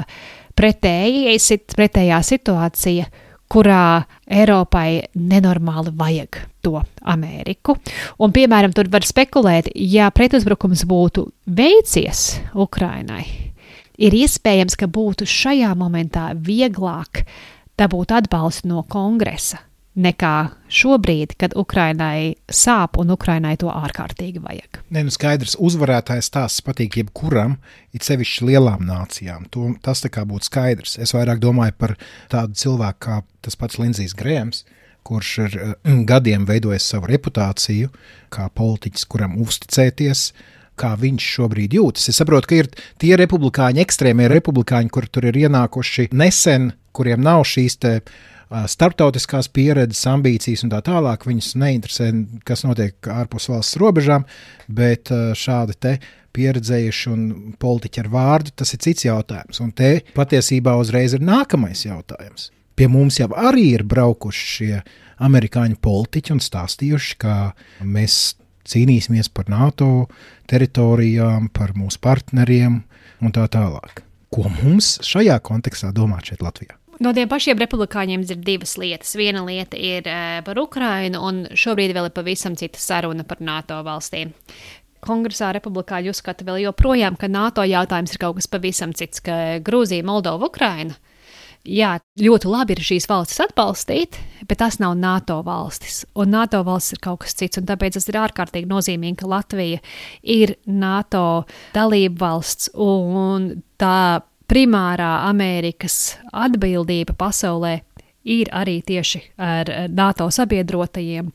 pretēji, 0.56 1.38
pretējā 1.74 2.22
situācija 2.24 3.10
kurā 3.52 4.04
Eiropai 4.26 5.06
nenormāli 5.14 5.92
vajag 5.96 6.40
to 6.64 6.80
Ameriku. 7.06 7.76
Un, 8.18 8.32
piemēram, 8.34 8.74
tur 8.74 8.90
var 8.90 9.06
spekulēt, 9.06 9.70
ja 9.74 10.10
pretuzbrukums 10.14 10.86
būtu 10.88 11.28
veicies 11.46 12.40
Ukrainai, 12.54 13.24
ir 13.98 14.16
iespējams, 14.16 14.76
ka 14.78 14.90
būtu 14.90 15.28
šajā 15.30 15.72
momentā 15.78 16.32
vieglāk 16.34 17.24
dabūt 17.78 18.16
atbalstu 18.18 18.72
no 18.72 18.82
kongresa 18.88 19.62
nekā 19.96 20.34
šobrīd, 20.72 21.34
kad 21.40 21.54
Ukrainai 21.56 22.36
sāp 22.52 22.98
un 23.00 23.12
Ukrainai 23.14 23.54
to 23.60 23.70
ārkārtīgi 23.72 24.42
vajag. 24.44 24.80
Nē, 24.92 25.06
nu 25.08 25.14
skaidrs, 25.14 25.56
uzvarētājs 25.62 26.30
tās 26.34 26.58
patīk 26.64 26.98
jebkuram, 27.00 27.56
it 27.96 28.06
sevišķi 28.06 28.50
lielām 28.50 28.84
nācijām. 28.86 29.48
To, 29.54 29.70
tas 29.82 30.04
tā 30.04 30.12
kā 30.12 30.26
būtu 30.28 30.50
skaidrs. 30.50 30.98
Es 31.02 31.14
vairāk 31.16 31.40
domāju 31.42 31.76
par 31.80 31.96
tādu 32.32 32.58
cilvēku 32.60 33.02
kā 33.08 33.22
tas 33.46 33.56
pats 33.56 33.80
Linzijs 33.80 34.16
Grēms, 34.18 34.66
kurš 35.06 35.32
ir 35.46 35.56
uh, 35.62 35.72
gadiem 36.10 36.44
veidojis 36.48 36.90
savu 36.92 37.10
reputāciju 37.12 37.92
kā 38.34 38.50
politiķis, 38.52 39.08
kuram 39.08 39.40
uzticēties. 39.42 40.28
Kā 40.76 40.90
viņš 41.00 41.26
šobrīd 41.38 41.72
jūtas. 41.72 42.10
Es 42.10 42.18
saprotu, 42.20 42.50
ka 42.50 42.56
ir 42.58 42.66
tie 43.00 43.14
republikāņi, 43.16 43.80
ekstrēmie 43.80 44.26
republikāņi, 44.28 44.90
kur 44.92 45.06
tur 45.08 45.24
ir 45.30 45.38
ienākuši 45.46 46.10
nesen, 46.12 46.66
kuriem 46.92 47.22
nav 47.24 47.46
šīs 47.48 47.78
starptautiskās 48.50 49.48
pieredzes, 49.52 50.04
ambīcijas 50.10 50.64
un 50.66 50.72
tā 50.74 50.82
tālāk. 50.86 51.26
Viņus 51.26 51.54
neinteresē, 51.58 52.10
kas 52.46 52.62
notiek 52.66 53.10
ārpus 53.10 53.48
valsts 53.50 53.78
robežām, 53.80 54.26
bet 54.68 55.10
šādi 55.10 55.78
te 55.80 55.96
pieredzējuši 56.36 57.10
un 57.12 57.26
politiķi 57.60 58.02
ar 58.04 58.10
vārdu, 58.12 58.52
tas 58.60 58.74
ir 58.76 58.82
cits 58.84 59.06
jautājums. 59.08 59.60
Un 59.64 59.72
te 59.76 59.98
patiesībā 60.16 60.76
uzreiz 60.78 61.16
ir 61.16 61.24
nākamais 61.24 61.86
jautājums. 61.86 62.50
Pie 62.76 62.90
mums 62.92 63.16
jau 63.18 63.30
arī 63.40 63.70
ir 63.78 63.86
braukuši 63.88 64.48
šie 64.52 64.72
amerikāņu 65.24 65.78
politiķi 65.80 66.34
un 66.34 66.42
stāstījuši, 66.44 67.14
ka 67.22 67.36
mēs 67.80 68.36
cīnīsimies 68.68 69.30
par 69.32 69.48
NATO 69.48 70.08
teritorijām, 70.50 71.48
par 71.56 71.72
mūsu 71.78 72.02
partneriem 72.04 72.82
un 73.24 73.32
tā 73.32 73.46
tālāk. 73.48 74.04
Ko 74.34 74.50
mums 74.58 74.98
šajā 75.06 75.38
kontekstā 75.46 75.94
domāt 75.96 76.28
šeit 76.28 76.44
Latvijā? 76.44 76.76
No 77.04 77.12
tiem 77.12 77.28
pašiem 77.28 77.60
republikāņiem 77.60 78.24
ir 78.24 78.40
divas 78.44 78.76
lietas. 78.80 79.12
Viena 79.18 79.42
lieta 79.44 79.76
ir 79.76 80.06
uh, 80.08 80.40
par 80.46 80.56
Ukrajinu, 80.62 81.20
un 81.28 81.42
šobrīd 81.52 81.92
vēl 81.96 82.08
ir 82.08 82.14
pavisam 82.16 82.56
cita 82.56 82.80
saruna 82.80 83.26
par 83.28 83.42
NATO 83.44 83.82
valstīm. 83.84 84.32
Kongresā 85.06 85.52
republikāņi 85.54 86.10
uzskata 86.10 86.46
vēl 86.46 86.64
joprojām, 86.64 87.18
ka 87.20 87.28
NATO 87.30 87.66
jautājums 87.68 88.14
ir 88.14 88.22
kaut 88.22 88.40
kas 88.40 88.48
pavisam 88.50 88.94
cits, 88.96 89.20
ka 89.22 89.60
Grūzija, 89.66 90.06
Moldova, 90.06 90.48
Ukraina. 90.48 90.96
Jā, 91.66 91.96
ļoti 92.22 92.46
labi 92.46 92.76
ir 92.76 92.82
šīs 92.86 93.08
valstis 93.10 93.42
atbalstīt, 93.42 94.16
bet 94.46 94.60
tas 94.62 94.78
nav 94.78 94.94
NATO 94.98 95.40
valstis. 95.46 96.04
Un 96.14 96.30
NATO 96.30 96.60
valstis 96.66 96.94
ir 96.94 97.02
kaut 97.02 97.24
kas 97.24 97.34
cits, 97.38 97.58
un 97.58 97.66
tāpēc 97.66 97.98
tas 97.98 98.06
ir 98.06 98.18
ārkārtīgi 98.22 98.70
nozīmīgi, 98.70 99.18
ka 99.20 99.30
Latvija 99.30 99.82
ir 100.22 100.54
NATO 100.70 101.44
dalība 101.74 102.22
valsts 102.22 102.70
un 102.72 103.50
tā 103.82 104.22
primārā 104.50 105.28
Amerikas 105.28 106.16
atbildība 106.32 107.16
pasaulē 107.18 107.78
ir 108.26 108.50
arī 108.54 108.80
tieši 108.86 109.22
ar 109.38 109.70
NATO 109.92 110.28
sabiedrotajiem. 110.34 111.30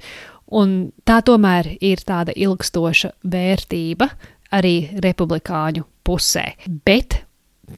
Un 0.52 0.92
tā 1.08 1.22
tomēr 1.24 1.78
ir 1.80 2.02
tāda 2.04 2.36
ilgstoša 2.36 3.14
vērtība 3.24 4.10
arī 4.52 4.76
republikāņu 5.04 5.86
pusē. 6.04 6.44
Bet 6.86 7.22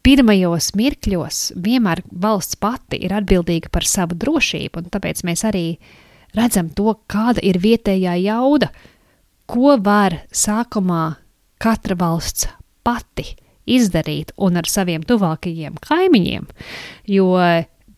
pirmajos 0.06 0.72
mirkļos 0.78 1.44
vienmēr 1.62 2.02
valsts 2.10 2.58
pati 2.58 2.98
ir 3.06 3.14
atbildīga 3.14 3.70
par 3.74 3.86
savu 3.86 4.18
drošību, 4.18 4.82
un 4.82 4.90
tāpēc 4.94 5.22
mēs 5.28 5.46
arī 5.46 5.68
redzam 6.34 6.72
to, 6.74 6.96
kāda 7.06 7.44
ir 7.46 7.62
vietējā 7.62 8.16
jauda, 8.24 8.72
ko 9.46 9.78
var 9.78 10.24
sākumā 10.34 11.04
katra 11.62 11.98
valsts 12.00 12.50
pati 12.84 13.36
izdarīt 13.70 14.34
un 14.38 14.60
ar 14.60 14.70
saviem 14.70 15.06
tuvākajiem 15.08 15.80
kaimiņiem, 15.84 16.48
jo 17.14 17.32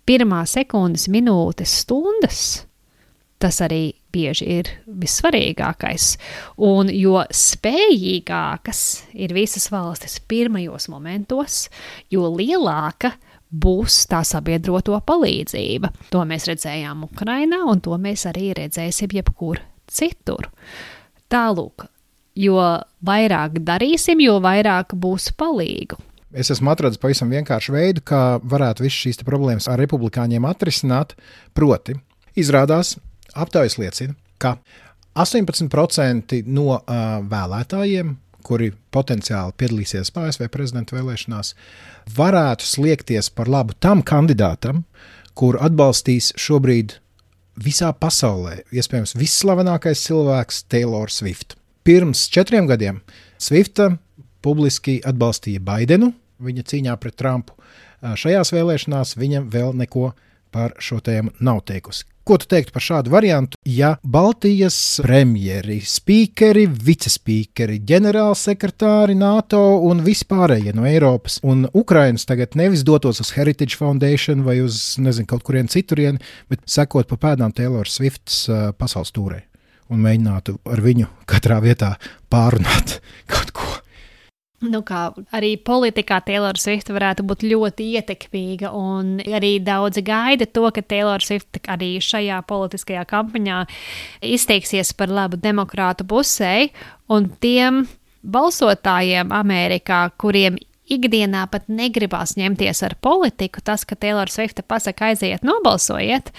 pirmā 0.05 0.45
sekundes, 0.49 1.09
minūtes, 1.11 1.81
stundas 1.83 2.45
tas 3.45 3.59
arī 3.61 3.93
bieži 4.15 4.47
ir 4.59 4.69
vissvarīgākais. 4.87 6.15
Un 6.65 6.89
jo 6.93 7.19
spējīgākas 7.35 8.81
ir 9.13 9.35
visas 9.35 9.67
valstis 9.73 10.17
pirmajos 10.29 10.87
momentos, 10.91 11.65
jo 12.13 12.29
lielāka 12.31 13.15
būs 13.51 14.05
tā 14.11 14.23
sabiedroto 14.25 14.97
palīdzība. 15.07 15.91
To 16.11 16.23
mēs 16.27 16.47
redzējām 16.49 17.05
Ukrainā, 17.09 17.61
un 17.69 17.83
to 17.83 17.97
mēs 18.01 18.25
arī 18.31 18.53
redzēsim 18.57 19.13
jebkur 19.15 19.61
citur. 19.91 20.49
Tālūk, 21.31 21.87
jo 22.35 22.59
vairāk 23.05 23.61
darīsim, 23.65 24.21
jo 24.23 24.39
vairāk 24.43 24.95
būs 24.99 25.31
palīgu. 25.37 25.97
Es 26.35 26.51
esmu 26.51 26.73
atradzis 26.73 26.99
pavisam 26.99 27.31
vienkāršu 27.31 27.71
veidu, 27.75 28.03
kā 28.03 28.37
varētu 28.43 28.83
visas 28.83 28.99
šīs 29.05 29.21
problēmas 29.23 29.69
ar 29.71 29.79
republikāņiem 29.79 30.47
atrisināt. 30.49 31.15
Proti, 31.55 31.95
izrādās, 32.35 32.97
aptaujas 33.31 33.77
liecina, 33.79 34.17
ka 34.37 34.57
18% 35.15 36.41
no 36.51 36.75
uh, 36.75 37.05
vēlētājiem, 37.31 38.17
kuri 38.45 38.73
potenciāli 38.93 39.55
piedalīsies 39.57 40.11
ASV 40.11 40.49
prezidenta 40.51 40.97
vēlēšanās, 40.97 41.53
varētu 42.17 42.67
sliekties 42.67 43.31
par 43.33 43.49
labu 43.49 43.73
tam 43.79 44.03
kandidātam, 44.05 44.83
kuru 45.39 45.63
atbalstīs 45.63 46.33
šobrīd 46.39 46.99
visā 47.63 47.93
pasaulē, 47.95 48.59
iespējams, 48.75 49.15
visslavenākais 49.15 50.03
cilvēks 50.03 50.65
Taylor 50.67 51.11
Swift. 51.11 51.55
Pirms 51.85 52.29
četriem 52.29 52.65
gadiem 52.65 52.95
Swifta 53.37 53.91
publiski 54.41 54.95
atbalstīja 55.05 55.61
Baidenu 55.61 56.07
viņa 56.41 56.63
cīņā 56.71 56.95
pret 56.97 57.13
Trumpu. 57.21 57.53
Šajās 58.01 58.49
vēlēšanās 58.55 59.13
viņa 59.21 59.43
vēl 59.53 59.75
neko 59.83 60.07
par 60.49 60.73
šo 60.81 60.97
tēmu 61.05 61.35
nav 61.45 61.61
teikusi. 61.69 62.07
Ko 62.25 62.39
tu 62.41 62.49
teiktu 62.49 62.73
par 62.73 62.81
šādu 62.81 63.13
variantu, 63.13 63.61
ja 63.69 63.91
Baltijas 64.01 64.79
premjeri, 65.05 65.77
spīkeri, 65.85 66.65
vicespīkeri, 66.89 67.77
ģenerālsekretāri 67.85 69.13
NATO 69.21 69.61
un 69.85 70.01
vispārējie 70.01 70.73
no 70.73 70.89
Eiropas 70.89 71.37
un 71.45 71.67
Ukrainas 71.69 72.25
tagad 72.25 72.57
nevis 72.57 72.81
dotos 72.81 73.21
uz 73.21 73.35
Heritage 73.37 73.77
Foundation 73.77 74.41
vai 74.47 74.63
uz 74.65 74.95
nezinu, 74.97 75.29
kaut 75.29 75.45
kurien 75.45 75.69
citurien, 75.69 76.17
bet 76.49 76.65
sekot 76.65 77.13
pa 77.13 77.21
pēdām 77.29 77.53
Taylor 77.53 77.85
Swifts 77.85 78.47
pasaules 78.81 79.13
tūrē 79.13 79.45
un 79.91 80.03
mēģinātu 80.05 80.59
ar 80.71 80.81
viņu 80.85 81.09
katrā 81.29 81.61
vietā 81.63 81.95
pārunāt 82.31 82.99
kaut 83.31 83.51
ko? 83.55 83.71
Nu, 84.65 84.79
kā 84.87 85.09
arī 85.35 85.55
politikā 85.61 86.21
Taylor 86.25 86.57
Swift 86.57 86.89
varētu 86.93 87.25
būt 87.27 87.43
ļoti 87.45 87.89
ietekmīga, 87.99 88.71
un 88.71 89.19
arī 89.19 89.57
daudzi 89.63 90.01
gaida 90.05 90.47
to, 90.47 90.63
ka 90.73 90.81
Taylor 90.81 91.21
Swift 91.21 91.59
arī 91.69 91.95
šajā 92.01 92.39
politiskajā 92.47 93.03
kampaņā 93.09 93.59
izteiksies 94.25 94.93
par 94.97 95.11
labu 95.11 95.37
demokrātu 95.41 96.07
pusē, 96.07 96.69
un 97.11 97.27
tiem 97.43 97.83
balsotājiem 98.25 99.35
Amerikā, 99.35 100.07
kuriem 100.17 100.57
ikdienā 100.85 101.45
pat 101.49 101.67
negribās 101.71 102.35
ņemties 102.37 102.83
ar 102.85 102.95
politiku, 103.01 103.61
tas, 103.65 103.85
ka 103.85 103.97
Taylor 103.97 104.29
Swift 104.31 104.61
pasaka 104.69 105.11
aiziet, 105.11 105.45
nobalsojiet, 105.45 106.31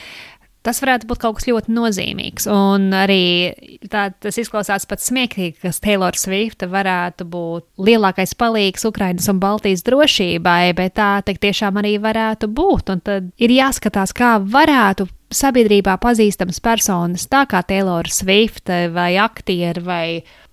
Tas 0.66 0.80
varētu 0.82 1.06
būt 1.06 1.20
kaut 1.22 1.36
kas 1.38 1.46
ļoti 1.46 1.70
nozīmīgs. 1.70 2.48
Un 2.50 2.88
arī 2.96 3.54
tā, 3.86 4.08
tas 4.10 4.34
izklausās 4.40 4.88
pat 4.90 5.02
smieklīgi, 5.04 5.60
ka 5.62 5.70
Taylor 5.84 6.18
Swift 6.18 6.64
varētu 6.66 7.26
būt 7.30 7.68
lielākais 7.86 8.34
palīgs 8.34 8.86
Ukrainas 8.88 9.30
un 9.30 9.38
Baltijas 9.42 9.84
drošībai, 9.86 10.74
bet 10.74 10.96
tā 10.98 11.20
tiešām 11.26 11.78
arī 11.78 11.96
varētu 12.02 12.50
būt. 12.50 12.90
Un 12.96 13.04
tad 13.06 13.30
ir 13.38 13.54
jāskatās, 13.54 14.14
kā 14.16 14.36
varētu 14.42 15.06
sabiedrībā 15.30 15.96
pazīstamas 16.02 16.58
personas, 16.62 17.28
tā 17.30 17.44
kā 17.50 17.62
Taylor 17.66 18.10
Swift 18.10 18.70
vai 18.94 19.12
aktieri 19.22 19.82
vai 19.86 20.06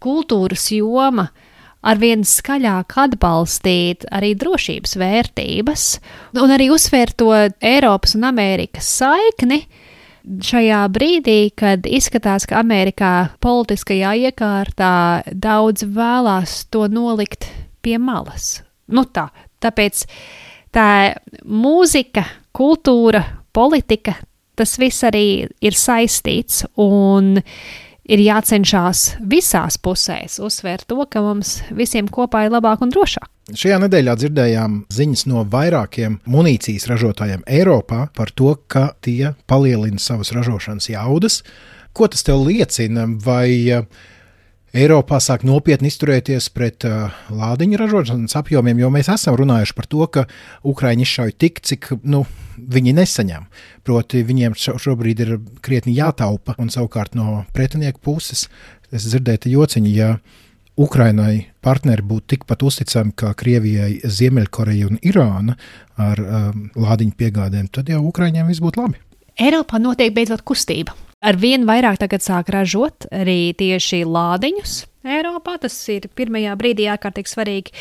kultūras 0.04 0.68
joma, 0.74 1.32
arvien 1.84 2.22
skaļāk 2.26 2.96
atbalstīt 3.02 4.06
arī 4.14 4.34
drošības 4.40 4.98
vērtības 5.02 5.88
un 6.42 6.54
arī 6.56 6.70
uzsvērt 6.74 7.18
to 7.20 7.34
Eiropas 7.60 8.16
un 8.18 8.30
Amerikas 8.30 8.88
saikni 9.02 9.64
šajā 10.24 10.82
brīdī, 10.94 11.52
kad 11.58 11.88
izskatās, 11.90 12.48
ka 12.48 12.62
Amerikā 12.62 13.14
politiskajā 13.44 14.14
iekārtā 14.30 14.94
daudz 15.32 15.86
vēlās 15.86 16.64
to 16.72 16.88
nolikt 16.92 17.50
pie 17.84 17.98
malas. 18.00 18.62
Nu 18.88 19.06
tā, 19.06 19.28
tāpēc 19.64 20.06
tā 20.74 20.88
mūzika, 21.44 22.26
kultūra, 22.56 23.24
politika, 23.54 24.16
tas 24.56 24.78
viss 24.80 25.04
arī 25.08 25.48
ir 25.62 25.78
saistīts 25.78 26.64
un 26.80 27.36
ir 28.10 28.24
jācenšas 28.24 29.04
visās 29.30 29.78
pusēs 29.82 30.40
uzsvērt 30.44 30.88
to, 30.92 31.04
ka 31.10 31.24
mums 31.24 31.58
visiem 31.76 32.10
kopā 32.12 32.46
ir 32.48 32.54
labāk 32.54 32.84
un 32.84 32.92
drošāk. 32.94 33.30
Šajā 33.60 33.80
nedēļā 33.84 34.16
dzirdējām 34.20 34.78
ziņas 34.94 35.26
no 35.28 35.44
vairākiem 35.52 36.22
munīcijas 36.32 36.88
ražotājiem 36.92 37.44
Eiropā 37.48 38.08
par 38.16 38.32
to, 38.32 38.56
ka 38.68 38.94
tie 39.04 39.34
palielina 39.52 40.00
savas 40.00 40.32
ražošanas 40.36 40.90
jaudas. 40.94 41.42
Ko 41.94 42.08
tas 42.10 42.24
tev 42.26 42.42
liecina? 42.48 43.06
Vai 43.22 43.50
uh, 43.76 43.84
Eiropā 44.74 45.20
sāk 45.22 45.44
nopietni 45.46 45.92
izturēties 45.92 46.48
pret 46.50 46.82
uh, 46.90 47.14
lādiņu 47.30 47.78
ražošanas 47.78 48.34
apjomiem, 48.40 48.80
jo 48.82 48.88
mēs 48.90 49.12
esam 49.14 49.36
runājuši 49.38 49.76
par 49.78 49.86
to, 49.86 50.08
ka 50.10 50.24
Ukrāņi 50.66 51.06
izšauj 51.06 51.34
tik, 51.38 51.62
cik 51.62 51.92
nu, 52.10 52.24
viņi 52.58 52.96
nesaņem. 52.98 53.46
Proti, 53.86 54.24
viņiem 54.26 54.58
šobrīd 54.58 55.22
ir 55.22 55.36
krietni 55.62 55.94
jātaupa, 55.94 56.58
un 56.58 56.74
savukārt 56.74 57.14
no 57.14 57.44
pretinieku 57.54 58.02
puses 58.02 58.48
es 58.90 59.06
dzirdēju 59.06 59.54
jociņu, 59.54 59.94
ja 59.94 60.10
Ukrainai 60.74 61.54
partneri 61.62 62.02
būtu 62.10 62.34
tikpat 62.34 62.66
uzticami 62.66 63.14
kā 63.14 63.30
Krievijai, 63.38 64.00
Ziemeļkoreja 64.02 64.90
un 64.90 64.98
Irāna 65.06 65.54
ar 66.02 66.18
um, 66.26 66.68
lādiņu 66.74 67.14
piegādēm, 67.22 67.70
tad 67.70 67.94
jau 67.94 68.02
Ukraiņiem 68.10 68.50
viss 68.50 68.64
būtu 68.64 68.82
labi. 68.82 68.98
Eiropā 69.38 69.78
notiek 69.82 70.14
beidzot 70.18 70.42
kustība. 70.42 70.98
Ar 71.24 71.38
vien 71.40 71.64
vairāk 71.64 72.02
tagad 72.02 72.24
sāk 72.24 72.50
ražot 72.52 73.08
arī 73.16 73.54
tieši 73.56 74.02
lādiņus. 74.04 74.74
Eiropā 75.08 75.56
tas 75.64 75.76
ir 75.92 76.10
pirmajā 76.16 76.56
brīdī 76.60 76.90
ārkārtīgi 76.92 77.32
svarīgi 77.32 77.76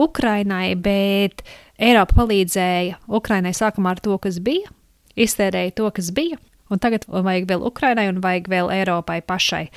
Ukrainai, 0.00 0.74
bet 0.80 1.44
Eiropa 1.76 2.22
palīdzēja 2.22 2.98
Ukrainai 3.18 3.52
sākumā 3.56 3.94
ar 3.96 4.00
to, 4.04 4.16
kas 4.20 4.40
bija, 4.44 4.72
iztērēja 5.12 5.74
to, 5.76 5.90
kas 5.96 6.08
bija, 6.16 6.40
Un 6.72 6.80
tagad 6.82 7.04
vajag 7.06 7.46
vēl 7.46 7.62
Ukrainai 7.68 8.08
un 8.10 8.18
vajag 8.24 8.48
vēl 8.50 8.70
Eiropai 8.74 9.20
pašai. 9.22 9.68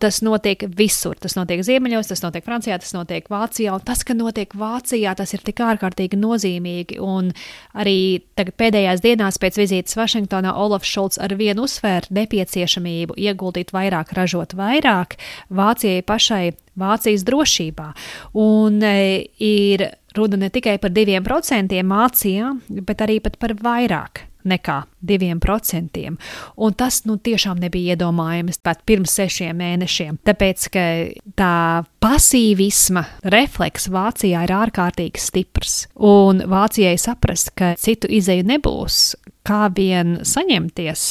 Tas 0.00 0.22
notiek 0.24 0.64
visur. 0.78 1.18
Tas 1.20 1.36
notiek 1.36 1.60
Ziemeļos, 1.64 2.08
tas 2.08 2.22
notiek 2.24 2.46
Francijā, 2.46 2.78
tas 2.80 2.94
notiek 2.96 3.28
Vācijā. 3.28 3.74
Un 3.76 3.84
tas, 3.84 4.04
ka 4.06 4.16
notiek 4.16 4.54
Vācijā, 4.56 5.12
tas 5.18 5.34
ir 5.36 5.44
tik 5.44 5.60
ārkārtīgi 5.64 6.16
nozīmīgi. 6.20 7.00
Un 7.04 7.34
arī 7.76 7.98
pēdējās 8.38 9.04
dienās 9.04 9.40
pēc 9.42 9.60
vizītes 9.60 9.98
Vašingtonā 9.98 10.54
Olafs 10.56 10.88
Šulcs 10.88 11.20
ar 11.20 11.36
vienu 11.36 11.66
uzsvēra 11.68 12.08
nepieciešamību 12.16 13.18
ieguldīt 13.20 13.74
vairāk, 13.76 14.16
ražot 14.16 14.56
vairāk 14.58 15.18
Vācijai 15.52 16.06
pašai. 16.06 16.46
Vācijas 16.78 17.24
drošībā. 17.26 17.88
Un 18.38 18.76
e, 18.86 19.26
ir 19.42 19.82
runa 20.14 20.38
ne 20.38 20.46
tikai 20.54 20.76
par 20.78 20.92
diviem 20.94 21.24
procentiem 21.26 21.90
mācījā, 21.90 22.52
bet 22.86 23.02
arī 23.02 23.18
par 23.18 23.56
vairāk 23.58 24.28
nekā 24.48 24.80
2%. 25.08 26.04
Un 26.56 26.76
tas 26.78 27.00
nu, 27.08 27.18
tiešām 27.22 27.60
nebija 27.62 27.96
iedomājams 27.96 28.60
pat 28.64 28.82
pirms 28.88 29.14
sešiem 29.18 29.58
mēnešiem. 29.60 30.20
Tāpēc, 30.26 30.68
ka 30.74 30.84
tā 31.38 31.54
pasīvisma 32.02 33.04
refleks 33.34 33.88
Vācijā 33.92 34.44
ir 34.46 34.54
ārkārtīgi 34.58 35.22
stiprs. 35.22 35.80
Un 35.94 36.44
Vācijai 36.48 36.96
saprast, 37.00 37.54
ka 37.58 37.74
citu 37.80 38.10
izēju 38.10 38.46
nebūs, 38.48 39.02
kā 39.48 39.66
vien 39.74 40.18
saņemties 40.26 41.10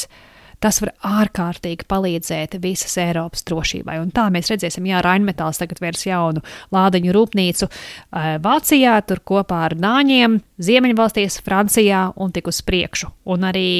Tas 0.62 0.80
var 0.82 0.90
ārkārtīgi 1.06 1.86
palīdzēt 1.86 2.56
visas 2.62 2.96
Eiropas 2.98 3.44
drošībai. 3.46 3.98
Un 4.02 4.10
tā 4.14 4.26
mēs 4.34 4.50
redzēsim, 4.50 4.88
jā, 4.90 5.02
Rainmetāls 5.04 5.60
tagad 5.60 5.78
vērs 5.82 6.02
jaunu 6.08 6.42
lādiņu 6.74 7.14
rūpnīcu 7.14 7.68
eh, 7.68 8.30
Vācijā, 8.42 8.96
tur 9.06 9.22
kopā 9.22 9.64
ar 9.68 9.78
Dāņiem, 9.78 10.40
Ziemeļvalstīs, 10.58 11.40
Francijā 11.46 12.08
un 12.18 12.34
tik 12.34 12.50
uz 12.50 12.58
priekšu. 12.66 13.12
Un 13.30 13.46
arī, 13.46 13.70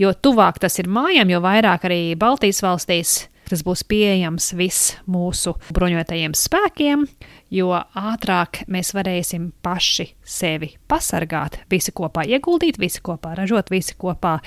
jo 0.00 0.12
tuvāk 0.12 0.60
tas 0.60 0.76
ir 0.82 0.92
mājām, 0.92 1.32
jo 1.32 1.40
vairāk 1.44 1.88
arī 1.88 2.02
Baltijas 2.20 2.60
valstīs 2.64 3.16
tas 3.52 3.64
būs 3.66 3.84
pieejams 3.88 4.52
viss 4.58 4.94
mūsu 5.10 5.54
bruņotajiem 5.76 6.36
spēkiem, 6.36 7.06
jo 7.52 7.72
ātrāk 7.76 8.62
mēs 8.72 8.94
varēsim 8.96 9.50
paši 9.64 10.08
sevi 10.24 10.72
pasargāt, 10.88 11.60
visi 11.72 11.92
kopā 11.94 12.24
ieguldīt, 12.28 12.80
visi 12.80 13.02
kopā 13.04 13.36
ražot, 13.38 13.72
visi 13.72 13.98
kopā 14.00 14.38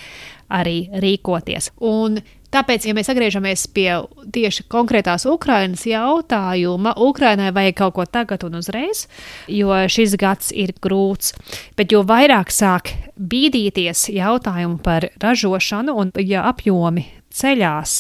arī 0.54 0.80
rīkoties. 1.04 1.76
Un 1.86 2.20
Tāpēc, 2.56 2.86
ja 2.88 2.94
mēs 2.96 3.10
atgriežamies 3.12 3.66
pie 3.76 3.90
tieši 4.32 4.64
konkrētās 4.72 5.26
Ukrainas 5.28 5.82
jautājuma, 5.90 6.94
Ukrainai 7.04 7.50
vajag 7.56 7.76
kaut 7.82 7.96
ko 7.98 8.06
tagad 8.08 8.46
un 8.48 8.56
uzreiz, 8.62 9.10
jo 9.52 9.76
šis 9.92 10.16
gads 10.22 10.54
ir 10.56 10.72
grūts. 10.80 11.34
Bet 11.76 11.92
jo 11.92 12.06
vairāk 12.08 12.54
sāk 12.56 12.94
bīdīties 13.20 14.08
jautājumu 14.16 14.80
par 14.86 15.10
ražošanu 15.20 15.98
un 16.00 16.14
ja 16.24 16.46
apjomi 16.48 17.04
ceļās, 17.36 17.98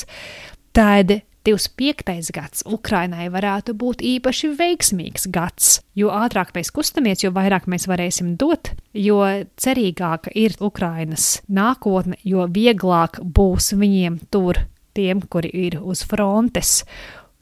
tad 0.75 1.21
25. 1.45 2.31
gads 2.33 2.63
Ukrainai 2.67 3.29
varētu 3.31 3.75
būt 3.77 4.01
īpaši 4.03 4.49
veiksmīgs 4.57 5.27
gads, 5.31 5.77
jo 5.95 6.09
ātrāk 6.11 6.51
mēs 6.55 6.71
kustamies, 6.75 7.21
jo 7.23 7.31
vairāk 7.35 7.69
mēs 7.71 7.85
varēsim 7.87 8.33
dot, 8.41 8.73
jo 8.91 9.21
cerīgāka 9.61 10.33
ir 10.35 10.57
Ukrainas 10.59 11.39
nākotne, 11.47 12.17
jo 12.25 12.47
vieglāk 12.51 13.21
būs 13.21 13.71
viņiem 13.77 14.19
tur, 14.33 14.65
tiem, 14.97 15.21
kuri 15.21 15.53
ir 15.67 15.79
uz 15.79 16.03
frontes. 16.03 16.81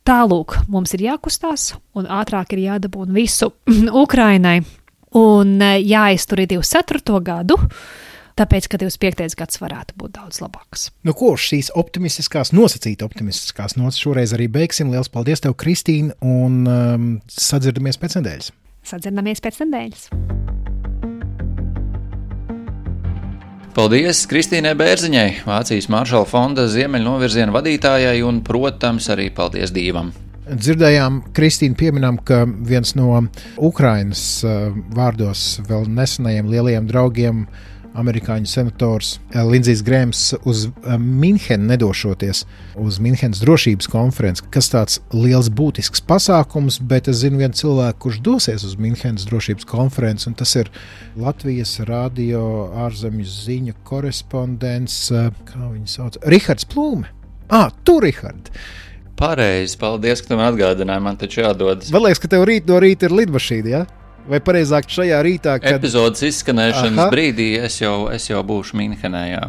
Tālūk, 0.03 0.59
mums 0.67 0.93
ir 0.93 1.07
jākustās, 1.07 1.71
un 1.95 2.09
ātrāk 2.11 2.53
ir 2.53 2.65
jādabūna 2.67 3.15
visu 3.15 3.53
Ukrainai, 4.05 4.59
un 5.17 5.57
jāiztur 5.79 6.43
24. 6.43 7.21
gadu 7.23 7.57
tāpēc, 8.39 8.69
ka 8.71 8.79
25. 8.81 9.37
gads 9.39 9.61
varētu 9.61 9.97
būt 9.99 10.15
daudz 10.17 10.41
labāks. 10.43 10.89
Nu, 11.05 11.15
ko 11.17 11.33
šīs 11.39 11.71
optimistiskās, 11.79 12.53
nosacīti 12.55 13.05
optimistiskās 13.05 13.77
nots 13.79 14.01
šoreiz 14.01 14.35
arī 14.35 14.49
beigsim. 14.51 14.93
Lielas 14.93 15.11
paldies 15.13 15.43
tev, 15.43 15.57
Kristīne, 15.59 16.15
un 16.21 16.63
um, 16.65 17.09
sadzirdamies 17.29 18.01
pēc 18.01 18.19
nedēļas. 18.21 18.53
Sadzirdamies 18.93 19.43
pēc 19.43 19.61
nedēļas. 19.63 20.09
Paldies 23.73 24.19
Kristīnai 24.29 24.75
Bērziņai, 24.77 25.29
Vācijas 25.49 25.87
Maršala 25.89 26.27
fonda 26.29 26.67
ziemeļnovirziena 26.69 27.55
vadītājai, 27.55 28.19
un, 28.21 28.43
protams, 28.45 29.07
arī 29.09 29.31
paldies 29.33 29.73
Dievam. 29.73 30.11
Dzirdējām, 30.43 31.21
Kristīna, 31.33 31.73
pieminām, 31.79 32.19
ka 32.21 32.43
viens 32.45 32.93
no 32.99 33.23
Ukrainas 33.57 34.21
uh, 34.45 34.75
vārdos 34.93 35.63
vēl 35.65 35.87
nesenajiem 35.89 36.51
lielajiem 36.51 36.89
draugiem 36.91 37.45
amerikāņu 37.97 38.49
senators 38.49 39.17
eh, 39.31 39.39
Lindsijs 39.45 39.83
Grēms 39.85 40.21
uz 40.49 40.65
eh, 40.67 40.97
Minhenu 40.97 41.67
nedošoties 41.69 42.43
uz 42.79 42.99
Minhenes 43.03 43.41
drošības 43.43 43.89
konferenci, 43.91 44.45
kas 44.53 44.71
tāds 44.73 44.99
liels 45.13 45.49
būtisks 45.53 46.03
pasākums, 46.09 46.79
bet 46.81 47.09
es 47.11 47.21
zinu 47.21 47.43
vienu 47.43 47.57
cilvēku, 47.57 47.99
kurš 48.07 48.21
dosies 48.25 48.67
uz 48.67 48.77
Minhenes 48.81 49.27
drošības 49.29 49.67
konferenci, 49.69 50.29
un 50.31 50.37
tas 50.39 50.55
ir 50.59 50.71
Latvijas 51.19 51.77
radio 51.87 52.43
ārzemju 52.85 53.27
ziņu 53.29 53.77
korespondents, 53.87 54.99
eh, 55.11 55.29
kā 55.49 55.67
viņu 55.67 55.89
sauc, 55.97 56.21
Rihards 56.25 56.69
Plūme. 56.69 57.11
Ah, 57.53 57.69
tu, 57.83 57.99
Rihard! 58.01 58.49
Pareizi, 59.19 59.77
paldies, 59.77 60.23
ka 60.23 60.31
tu 60.31 60.37
man 60.39 60.49
atgādināji. 60.49 61.03
Man 61.05 61.19
taču 61.21 61.43
jādodas. 61.43 61.91
Man 61.93 62.07
liekas, 62.07 62.21
ka 62.23 62.31
tev 62.31 62.47
rīt 62.49 62.65
no 62.69 62.79
rīta 62.81 63.05
ir 63.05 63.13
lidmašīna. 63.13 63.69
Ja? 63.69 63.83
Vai 64.23 64.39
precīzāk, 64.43 64.87
šajā 64.87 65.17
rītā, 65.25 65.57
kad 65.59 65.75
epizodes 65.75 66.23
izskanēšanas 66.23 66.99
Aha. 67.01 67.07
brīdī 67.11 67.47
es 67.59 67.75
jau, 67.81 68.07
es 68.13 68.29
jau 68.29 68.39
būšu 68.47 68.77
Minhenē. 68.79 69.23
Jā. 69.27 69.41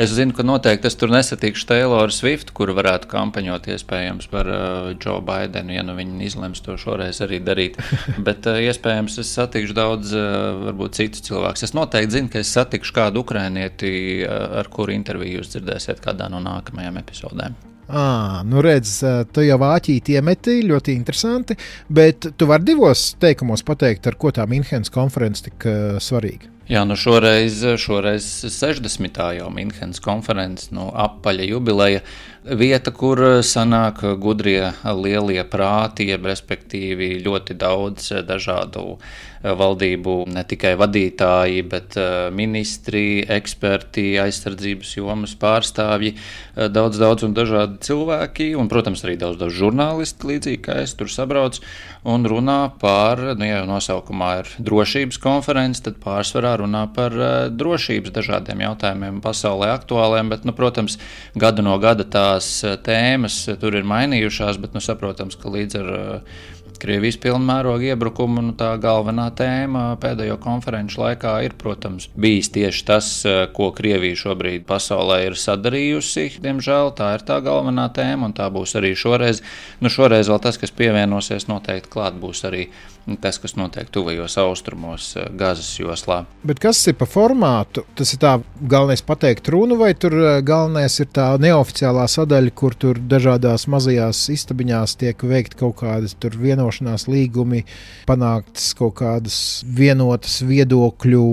Es 0.00 0.12
zinu, 0.12 0.34
ka 0.36 0.44
noteikti 0.44 0.90
es 0.90 0.98
tur 1.00 1.12
nesatikšu 1.14 1.64
Tayloru 1.70 2.12
Swiftu, 2.12 2.52
kuru 2.56 2.74
varētu 2.76 3.08
kampaņot 3.08 3.70
iespējams 3.72 4.28
par 4.32 4.50
uh, 4.52 4.90
Joe 5.00 5.22
Bidenu, 5.24 5.72
ja 5.78 5.86
nu 5.86 5.96
viņi 5.96 6.28
izlems 6.28 6.60
to 6.64 6.76
šoreiz 6.80 7.22
arī 7.24 7.40
darīt. 7.44 7.80
Bet 8.26 8.50
uh, 8.50 8.60
iespējams 8.68 9.16
es 9.24 9.32
satikšu 9.38 9.78
daudz, 9.78 10.12
uh, 10.12 10.60
varbūt 10.66 11.00
citus 11.00 11.24
cilvēkus. 11.30 11.64
Es 11.70 11.76
noteikti 11.78 12.18
zinu, 12.18 12.32
ka 12.34 12.42
es 12.44 12.52
satikšu 12.52 12.98
kādu 13.00 13.24
ukrainieti, 13.24 13.94
uh, 14.26 14.60
ar 14.60 14.68
kuru 14.72 14.92
interviju 14.96 15.40
jūs 15.40 15.56
dzirdēsiet 15.56 16.04
kādā 16.04 16.28
no 16.32 16.42
nākamajām 16.44 17.00
epizodēm. 17.00 17.56
À, 17.88 18.42
nu 18.44 18.60
redz, 18.60 18.98
tu 19.32 19.40
jau 19.46 19.56
āķīti 19.64 20.18
iemeti, 20.18 20.58
ļoti 20.68 20.92
interesanti, 20.92 21.56
bet 21.88 22.26
tu 22.36 22.48
vari 22.50 22.66
divos 22.68 23.14
teikumos 23.20 23.64
pateikt, 23.64 24.10
ar 24.10 24.18
ko 24.20 24.32
tā 24.36 24.44
Minhenes 24.50 24.92
konference 24.92 25.46
tik 25.46 25.64
uh, 25.64 25.96
svarīga. 26.02 26.52
Jā, 26.68 26.82
nu 26.84 26.98
šoreiz, 27.00 27.62
šoreiz 27.80 28.26
60. 28.44 29.22
jau 29.38 29.48
Minhenes 29.48 30.02
konferences, 30.04 30.68
nu, 30.76 30.90
apaļa 30.92 31.46
jubileja 31.48 32.02
vieta, 32.44 32.92
kur 32.94 33.42
sanāk 33.42 34.02
gudrie 34.20 34.72
lielie 34.84 35.42
prāti, 35.48 36.08
jeb 36.12 36.26
respektīvi 36.30 37.16
ļoti 37.24 37.58
daudz 37.58 38.12
dažādu 38.28 38.98
Eh, 39.38 39.52
valdību 39.54 40.24
ne 40.34 40.42
tikai 40.42 40.72
vadītāji, 40.78 41.62
bet 41.70 41.94
eh, 42.00 42.26
ministri, 42.34 43.22
eksperti, 43.22 44.16
aizsardzības 44.18 44.96
jomas 44.98 45.36
pārstāvji, 45.38 46.16
eh, 46.16 46.66
daudz, 46.74 46.98
daudz 46.98 47.22
un 47.22 47.36
dažādi 47.36 47.78
cilvēki, 47.86 48.48
un, 48.58 48.66
protams, 48.70 49.04
arī 49.06 49.14
daudz, 49.20 49.38
daudz 49.38 49.54
žurnālisti, 49.54 50.26
līdzīgi 50.32 50.62
kā 50.66 50.80
es 50.82 50.96
tur 50.98 51.12
sabraucu, 51.12 51.62
un 52.08 52.26
runā 52.26 52.58
par, 52.82 53.22
nu, 53.38 53.46
ja 53.46 53.60
jau 53.60 53.68
nosaukumā 53.70 54.32
ir 54.40 54.50
drošības 54.66 55.22
konferences, 55.22 55.84
tad 55.86 56.02
pārsvarā 56.02 56.56
runā 56.58 56.88
par 56.96 57.14
drošības 57.54 58.16
dažādiem 58.18 58.66
jautājumiem 58.66 59.22
pasaulē 59.22 59.70
aktuāliem, 59.76 60.34
bet, 60.34 60.48
nu, 60.48 60.56
protams, 60.56 60.98
gadu 61.38 61.62
no 61.62 61.78
gada 61.78 62.02
tās 62.28 62.52
tēmas 62.84 63.40
tur 63.58 63.80
ir 63.80 63.88
mainījušās, 63.88 64.60
bet, 64.60 64.76
nu, 64.76 64.84
saprotams, 64.84 65.40
ka 65.40 65.56
līdz 65.56 65.80
ar 65.80 65.92
Krievijas 66.78 67.16
pilnmēroga 67.18 67.90
iebrukumu 67.90 68.42
nu, 68.44 68.52
tā 68.58 68.68
galvenā 68.78 69.26
tēma 69.34 69.96
pēdējo 69.98 70.36
konferenču 70.42 71.00
laikā 71.02 71.32
ir, 71.46 71.56
protams, 71.58 72.06
bijis 72.14 72.52
tieši 72.54 72.84
tas, 72.86 73.08
eh, 73.26 73.40
ko 73.54 73.72
Krievija 73.74 74.18
šobrīd 74.22 74.66
pasaulē 74.68 75.24
ir 75.26 75.38
sadarījusi. 75.38 76.38
Diemžēl 76.44 76.94
tā 76.98 77.14
ir 77.16 77.26
tā 77.26 77.40
galvenā 77.42 77.88
tēma, 77.94 78.30
un 78.30 78.36
tā 78.36 78.46
būs 78.54 78.76
arī 78.78 78.94
šoreiz. 78.94 79.42
Nu, 79.80 79.90
šoreiz 79.90 80.30
vēl 80.30 80.40
tas, 80.42 80.58
kas 80.58 80.70
pievienosies, 80.70 81.48
noteikti 81.50 81.90
klāt 81.90 82.14
būs 82.22 82.44
arī 82.46 82.68
tas, 83.16 83.38
kas 83.40 83.54
notiek 83.56 83.88
tuvajos 83.90 84.36
austrumos, 84.38 85.16
eh, 85.16 85.28
Gazas 85.38 85.70
joslā. 85.78 86.24
Bet 86.44 86.60
kas 86.60 86.86
ir 86.86 86.94
pa 86.94 87.06
formātu? 87.06 87.84
Tas 87.96 88.12
ir 88.12 88.18
tā 88.18 88.42
galvenais 88.60 89.02
pateikt 89.02 89.48
runu, 89.48 89.78
vai 89.78 89.94
tur 89.94 90.12
eh, 90.12 90.40
galvenais 90.42 91.00
ir 91.00 91.06
tā 91.06 91.38
neoficiālā 91.40 92.04
sadaļa, 92.08 92.54
kur 92.54 92.74
tur 92.74 92.94
dažādās 92.94 93.66
mazajās 93.66 94.28
istabiņās 94.34 94.96
tiek 94.98 95.16
veikti 95.22 95.56
kaut 95.56 95.76
kādas 95.82 96.16
vienošanās 96.18 97.08
līgumi, 97.08 97.64
panāktas 98.06 98.74
kaut 98.74 98.98
kādas 99.00 99.64
vienotas 99.64 100.42
viedokļu 100.42 101.24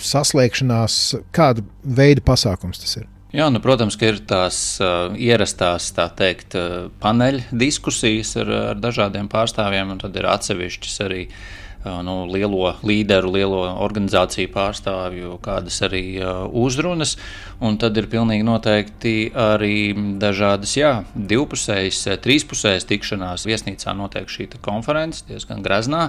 saslēgšanās. 0.00 1.00
Kāda 1.32 1.64
veida 1.84 2.20
pasākums 2.20 2.82
tas 2.82 2.96
ir? 3.00 3.08
Jā, 3.30 3.46
nu, 3.46 3.60
protams, 3.62 3.94
ka 3.94 4.08
ir 4.10 4.16
tās 4.26 4.56
uh, 4.82 5.12
ierastās 5.14 5.92
tā 5.94 6.08
teikt, 6.18 6.56
uh, 6.58 6.88
paneļa 6.98 7.52
diskusijas 7.54 8.34
ar, 8.42 8.50
ar 8.72 8.82
dažādiem 8.82 9.30
pārstāvjiem, 9.30 9.92
un 9.94 10.00
tad 10.02 10.18
ir 10.18 10.26
atsevišķas 10.26 10.96
arī 11.04 11.20
uh, 11.28 12.00
nu, 12.02 12.24
lielo 12.26 12.72
līderu, 12.82 13.30
lielo 13.36 13.60
organizāciju 13.86 14.50
pārstāvju, 14.50 15.36
kādas 15.46 15.78
arī 15.86 16.02
uh, 16.18 16.42
uzrunas. 16.50 17.14
Un 17.62 17.78
tad 17.78 18.02
ir 18.02 18.10
pilnīgi 18.10 18.48
noteikti 18.50 19.14
arī 19.30 19.94
dažādas, 20.18 20.74
jā, 20.74 20.92
divpusējas, 21.14 22.02
trīspusējas 22.26 22.90
tikšanās. 22.90 23.46
Viesnīcā 23.46 23.94
notiek 23.94 24.26
šī 24.26 24.50
konference 24.58 25.22
diezgan 25.30 25.62
graznā. 25.62 26.08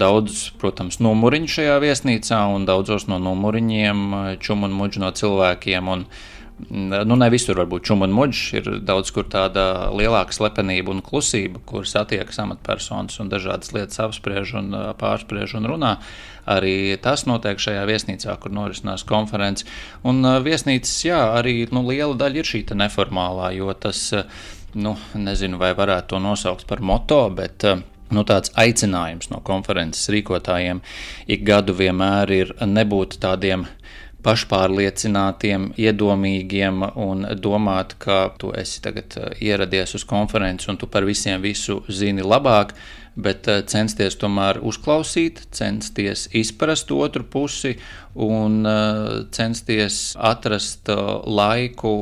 Daudz, 0.00 0.48
protams, 0.56 1.02
numuriņu 1.04 1.56
šajā 1.60 1.80
viesnīcā, 1.84 2.46
un 2.56 2.64
daudzos 2.64 3.10
no 3.12 3.20
numuriņiem 3.20 4.38
čum 4.40 4.64
un 4.64 4.80
muģi 4.80 5.04
no 5.04 5.12
cilvēkiem. 5.20 5.98
Un, 6.00 6.08
nu, 6.70 7.16
ne 7.16 7.28
visur 7.32 7.58
var 7.58 7.68
būt 7.70 7.86
čūma 7.88 8.06
un 8.08 8.14
muģis. 8.16 8.42
Ir 8.58 8.70
daudz 8.86 9.12
kur 9.14 9.26
tāda 9.30 9.90
lielāka 9.94 10.34
slepenība 10.36 10.92
un 10.94 11.02
klusība, 11.04 11.62
kur 11.68 11.88
satiekas 11.88 12.40
amatpersonas 12.42 13.18
un 13.22 13.32
dažādas 13.32 13.72
lietas 13.74 14.00
apspriež 14.04 14.54
un 14.60 14.72
pārspriež 15.00 15.56
un 15.58 15.68
runā. 15.70 15.96
Arī 16.52 16.96
tas 17.02 17.26
notiek 17.28 17.60
šajā 17.62 17.84
viesnīcā, 17.88 18.34
kur 18.42 18.54
norisinās 18.54 19.06
konferences. 19.06 19.68
Un 20.06 20.24
viesnīcas, 20.42 20.96
jā, 21.06 21.20
arī 21.38 21.62
nu, 21.70 21.84
liela 21.88 22.16
daļa 22.18 22.42
ir 22.42 22.50
šī 22.50 22.64
neformālā, 22.78 23.52
jo 23.58 23.70
tas, 23.78 24.08
nu, 24.74 24.96
nezinu, 25.14 25.60
vai 25.62 25.72
varētu 25.78 26.14
to 26.14 26.22
nosaukt 26.22 26.66
par 26.66 26.82
moto, 26.82 27.24
bet 27.34 27.66
nu, 28.12 28.24
tāds 28.28 28.52
aicinājums 28.58 29.30
no 29.32 29.40
konferences 29.44 30.10
rīkotājiem 30.12 30.82
ik 31.32 31.46
gadu 31.46 31.76
vienmēr 31.78 32.34
ir 32.34 32.54
nebūt 32.66 33.20
tādiem 33.22 33.66
pašpārliecinātiem, 34.22 35.72
iedomīgiem 35.80 36.84
un 37.02 37.26
domāt, 37.42 37.96
ka 38.02 38.24
tu 38.38 38.52
esi 38.56 38.82
tagad 38.84 39.18
eh, 39.18 39.30
ieradies 39.50 39.96
uz 39.98 40.06
konferenci 40.08 40.70
un 40.70 40.78
tu 40.80 40.88
par 40.90 41.06
visiem 41.08 41.42
visu 41.42 41.80
zini 41.90 42.24
labāk, 42.24 42.76
bet 43.14 43.48
eh, 43.48 43.60
censties 43.68 44.16
tomēr 44.20 44.60
uzklausīt, 44.64 45.42
censties 45.52 46.28
izprast 46.36 46.90
otru 46.94 47.24
pusi 47.28 47.74
un 48.14 48.62
eh, 48.68 49.10
censties 49.34 50.14
atrast 50.16 50.88
eh, 50.92 51.02
laiku, 51.26 51.92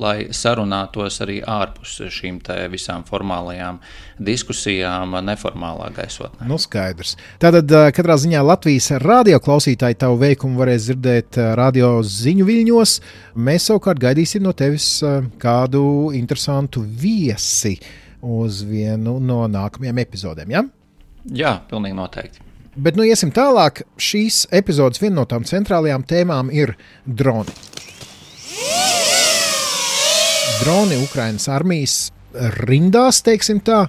lai 0.00 0.30
sarunātos 0.36 1.20
arī 1.24 1.40
ārpus 1.40 2.00
šīm 2.12 2.40
visām 2.72 3.04
formālajām 3.08 3.80
diskusijām, 4.20 5.16
neformālā 5.24 5.90
gaisotnē. 5.96 6.48
Nu, 6.48 6.58
skaidrs. 6.60 7.16
Tātad 7.40 7.70
katrā 7.96 8.16
ziņā 8.20 8.42
Latvijas 8.44 8.90
radio 9.00 9.40
klausītāji 9.40 9.98
tavu 10.00 10.18
veikumu 10.20 10.60
varēs 10.60 10.88
dzirdēt 10.88 11.40
radio 11.56 11.92
ziņu 12.04 12.46
viļņos. 12.48 12.94
Mēs 13.40 13.70
savukārt 13.70 14.02
gaidīsim 14.02 14.44
no 14.44 14.52
tevis 14.56 14.98
kādu 15.40 15.82
interesantu 16.16 16.84
viesi 16.84 17.78
uz 18.22 18.62
vienu 18.66 19.18
no 19.22 19.42
nākamajām 19.50 20.00
epizodēm. 20.02 20.54
Ja? 20.54 20.64
Jā, 21.24 21.56
pilnīgi 21.70 21.96
noteikti. 21.96 22.46
Bet 22.80 22.96
nu 22.96 23.04
iesim 23.04 23.32
tālāk. 23.34 23.82
Šīs 24.00 24.44
epizodes 24.54 25.02
viena 25.02 25.20
no 25.20 25.26
tām 25.28 25.44
centrālajām 25.48 26.06
tēmām 26.08 26.52
ir 26.54 26.76
droni. 27.04 27.52
Droni 30.60 31.00
Ukraiņas 31.00 31.48
armijas 31.50 31.96
rindās, 32.60 33.22
teiksim 33.26 33.62
tā. 33.64 33.86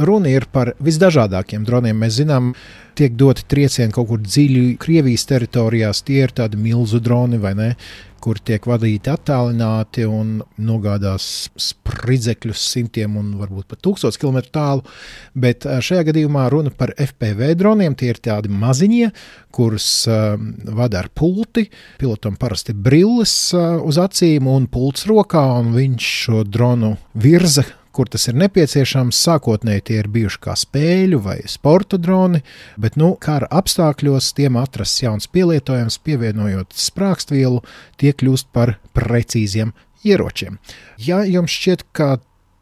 Runa 0.00 0.30
ir 0.32 0.46
par 0.52 0.72
visdažādākiem 0.80 1.64
droniem. 1.66 1.98
Mēs 2.00 2.16
zinām, 2.20 2.52
tiek 3.00 3.16
doti 3.16 3.46
triecieni 3.48 3.94
kaut 3.96 4.10
kur 4.10 4.20
dziļi 4.20 4.76
Krievijas 4.80 5.24
teritorijās. 5.30 6.04
Tie 6.04 6.20
ir 6.26 6.34
tādi 6.36 6.60
milzu 6.60 7.00
droni 7.02 7.40
vai 7.40 7.56
ne? 7.56 7.74
kur 8.20 8.36
tiek 8.44 8.66
vadīti 8.68 9.08
attālināti 9.08 10.04
un 10.04 10.42
nogādās 10.60 11.48
spridzekļus 11.56 12.64
simtiem 12.74 13.16
un 13.16 13.30
varbūt 13.40 13.70
pat 13.70 13.80
tūkstotis 13.80 14.20
kilometru 14.20 14.52
tālu. 14.52 14.84
Bet 15.32 15.64
šajā 15.64 16.04
gadījumā 16.10 16.44
runa 16.52 16.72
par 16.76 16.92
FPV 17.00 17.54
droniem. 17.56 17.96
Tie 17.96 18.12
ir 18.12 18.20
tādi 18.20 18.52
maziņie, 18.52 19.08
kurus 19.56 19.88
uh, 20.10 20.36
vada 20.68 21.00
ar 21.00 21.10
pulti. 21.16 21.70
Pilotam 22.00 22.36
parasti 22.40 22.76
brilles 22.76 23.34
uh, 23.56 23.80
uz 23.80 23.96
acīm 24.00 24.52
un 24.52 24.68
pults 24.68 25.08
rokā, 25.08 25.46
un 25.62 25.72
viņš 25.76 26.14
šo 26.26 26.44
dronu 26.44 26.98
virza 27.16 27.64
kur 27.92 28.08
tas 28.10 28.28
ir 28.30 28.38
nepieciešams. 28.40 29.18
Sākotnēji 29.26 29.84
tie 29.88 29.98
ir 30.02 30.08
bijuši 30.12 30.40
kā 30.46 30.56
spēļu 30.58 31.20
vai 31.24 31.36
sporta 31.50 31.98
droni, 32.00 32.42
bet 32.80 32.96
nu, 33.00 33.12
kara 33.20 33.48
apstākļos 33.60 34.32
tiem 34.38 34.58
atrasts 34.60 35.04
jauns 35.04 35.30
pielietojums, 35.30 36.00
pievienojot 36.06 36.74
sprākstvielu, 36.76 37.62
tie 38.00 38.14
kļūst 38.16 38.50
par 38.54 38.78
precīziem 38.96 39.74
ieročiem. 40.06 40.58
Ja 40.98 41.22
jums 41.28 41.54
šķiet, 41.54 41.86
ka 41.92 42.18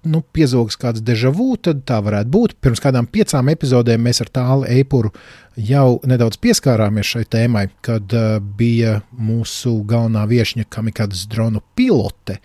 nu, 0.08 0.22
piezogs 0.34 0.78
kāds 0.80 1.02
deja 1.04 1.30
vu, 1.34 1.52
tad 1.60 1.82
tā 1.88 1.98
varētu 2.04 2.32
būt. 2.32 2.56
Pirms 2.62 2.82
kādām 2.82 3.08
piecām 3.10 3.50
epizodēm 3.52 4.02
mēs 4.06 4.22
ar 4.24 4.30
tālu 4.34 4.66
eipuru 4.70 5.12
jau 5.58 5.98
nedaudz 6.08 6.38
pieskārāmies 6.42 7.14
šai 7.14 7.24
tēmai, 7.30 7.66
kad 7.84 8.14
uh, 8.16 8.38
bija 8.38 9.00
mūsu 9.12 9.78
galvenā 9.88 10.24
viesņa 10.30 10.68
kamikādas 10.70 11.26
dronu 11.30 11.62
pilote, 11.78 12.38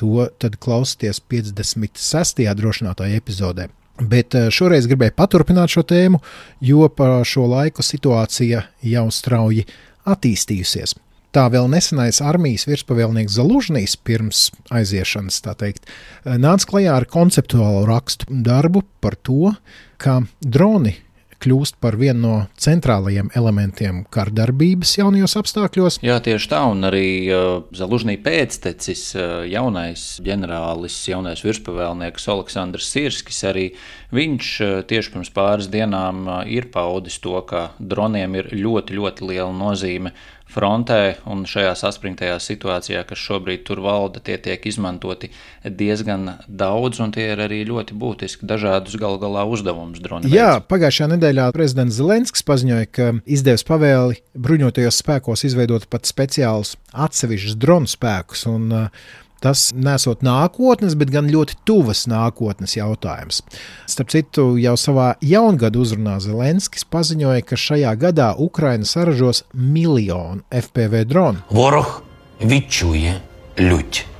To 0.00 0.28
klausieties 0.64 1.20
56. 1.28 2.46
drošinātāja 2.56 3.20
epizodē. 3.20 3.68
Bet 4.00 4.34
eh, 4.34 4.48
šoreiz 4.52 4.88
gribēju 4.88 5.16
paturpināt 5.16 5.72
šo 5.74 5.84
tēmu, 5.84 6.22
jo 6.64 6.88
pa 6.88 7.20
šo 7.26 7.44
laiku 7.50 7.84
situācija 7.84 8.64
jau 8.86 9.06
strauji 9.12 9.66
attīstījusies. 10.08 10.96
Tā 11.30 11.44
vēl 11.52 11.68
nesenais 11.70 12.18
armijas 12.26 12.64
virspavēlnieks 12.66 13.36
Zalužņīs 13.36 13.98
pirms 14.02 14.48
aiziešanas, 14.74 15.42
tā 15.44 15.54
teikt, 15.60 15.84
eh, 16.24 16.38
nāca 16.40 16.72
klajā 16.72 16.96
ar 16.96 17.06
konceptuālu 17.06 17.84
rakstu 17.90 18.26
darbu 18.30 18.82
par 19.00 19.18
to, 19.20 19.52
ka 20.00 20.22
droni 20.40 20.96
kļūst 21.40 21.78
par 21.80 21.96
vienu 22.00 22.20
no 22.20 22.34
centrālajiem 22.60 23.30
elementiem 23.38 24.02
kardarbības 24.12 24.96
jaunajos 24.98 25.36
apstākļos. 25.40 26.00
Jā, 26.04 26.18
tieši 26.24 26.50
tā, 26.52 26.62
un 26.68 26.84
arī 26.88 27.06
uh, 27.32 27.62
Zalužņī 27.76 28.18
pēctecis, 28.24 29.04
uh, 29.16 29.28
jaunais 29.48 30.04
ģenerālis, 30.24 30.98
jaunais 31.10 31.44
virspavēlnieks 31.46 32.28
Aleksandrs 32.34 32.90
Sirskis, 32.92 33.40
arī 33.48 33.70
viņš 34.14 34.50
uh, 34.64 34.74
tieši 34.90 35.14
pirms 35.14 35.32
pāris 35.34 35.70
dienām 35.72 36.26
uh, 36.26 36.42
ir 36.44 36.68
paudis 36.74 37.20
to, 37.24 37.38
ka 37.48 37.70
droniem 37.80 38.36
ir 38.40 38.52
ļoti, 38.56 38.98
ļoti 39.00 39.32
liela 39.32 39.52
nozīme 39.54 40.14
frontē 40.50 41.20
un 41.30 41.44
šajā 41.48 41.72
saspringtajā 41.78 42.36
situācijā, 42.42 43.04
kas 43.08 43.22
šobrīd 43.22 43.64
tur 43.68 43.82
valda, 43.84 44.22
tie 44.24 44.36
tiek 44.42 44.66
izmantoti 44.66 45.30
diezgan 45.64 46.36
daudz, 46.46 47.00
un 47.04 47.14
tie 47.14 47.30
ir 47.34 47.44
arī 47.46 47.62
ļoti 47.68 47.96
būtiski 48.00 48.48
dažādus 48.50 48.98
galu 49.00 49.20
galā 49.22 49.46
uzdevumus 49.48 50.02
droni. 50.02 50.30
Jā, 50.32 50.58
pagājušajā 50.70 51.12
nedēļā 51.14 51.48
prezidents 51.56 51.98
Zelenskis 52.00 52.46
paziņoja, 52.46 52.90
ka 52.90 53.10
izdevis 53.24 53.66
pavēli 53.68 54.20
bruņotajos 54.34 55.02
spēkos 55.04 55.46
izveidot 55.48 55.88
pat 55.90 56.08
speciālus 56.10 56.76
atsevišķus 56.90 57.58
dronu 57.60 57.90
spēkus, 57.90 58.46
un 58.50 58.70
uh, 58.74 59.10
Tas 59.40 59.70
nesot 59.72 60.20
nākotnes, 60.20 60.92
bet 61.00 61.08
gan 61.14 61.30
ļoti 61.32 61.56
tuvas 61.64 62.04
nākotnes 62.10 62.76
jautājums. 62.76 63.40
Starp 63.88 64.12
citu, 64.12 64.44
jau 64.60 64.76
savā 64.76 65.14
jaungada 65.24 65.80
uzrunā 65.80 66.18
Zelenskis 66.20 66.84
paziņoja, 66.84 67.46
ka 67.48 67.56
šajā 67.56 67.94
gadā 68.00 68.34
Ukraina 68.36 68.84
saražos 68.84 69.46
miljonu 69.54 70.44
FPV 70.52 71.06
dronu. 71.08 71.40
Voroh 71.56 72.02
vičuje 72.44 73.16
ļuķi! 73.56 74.10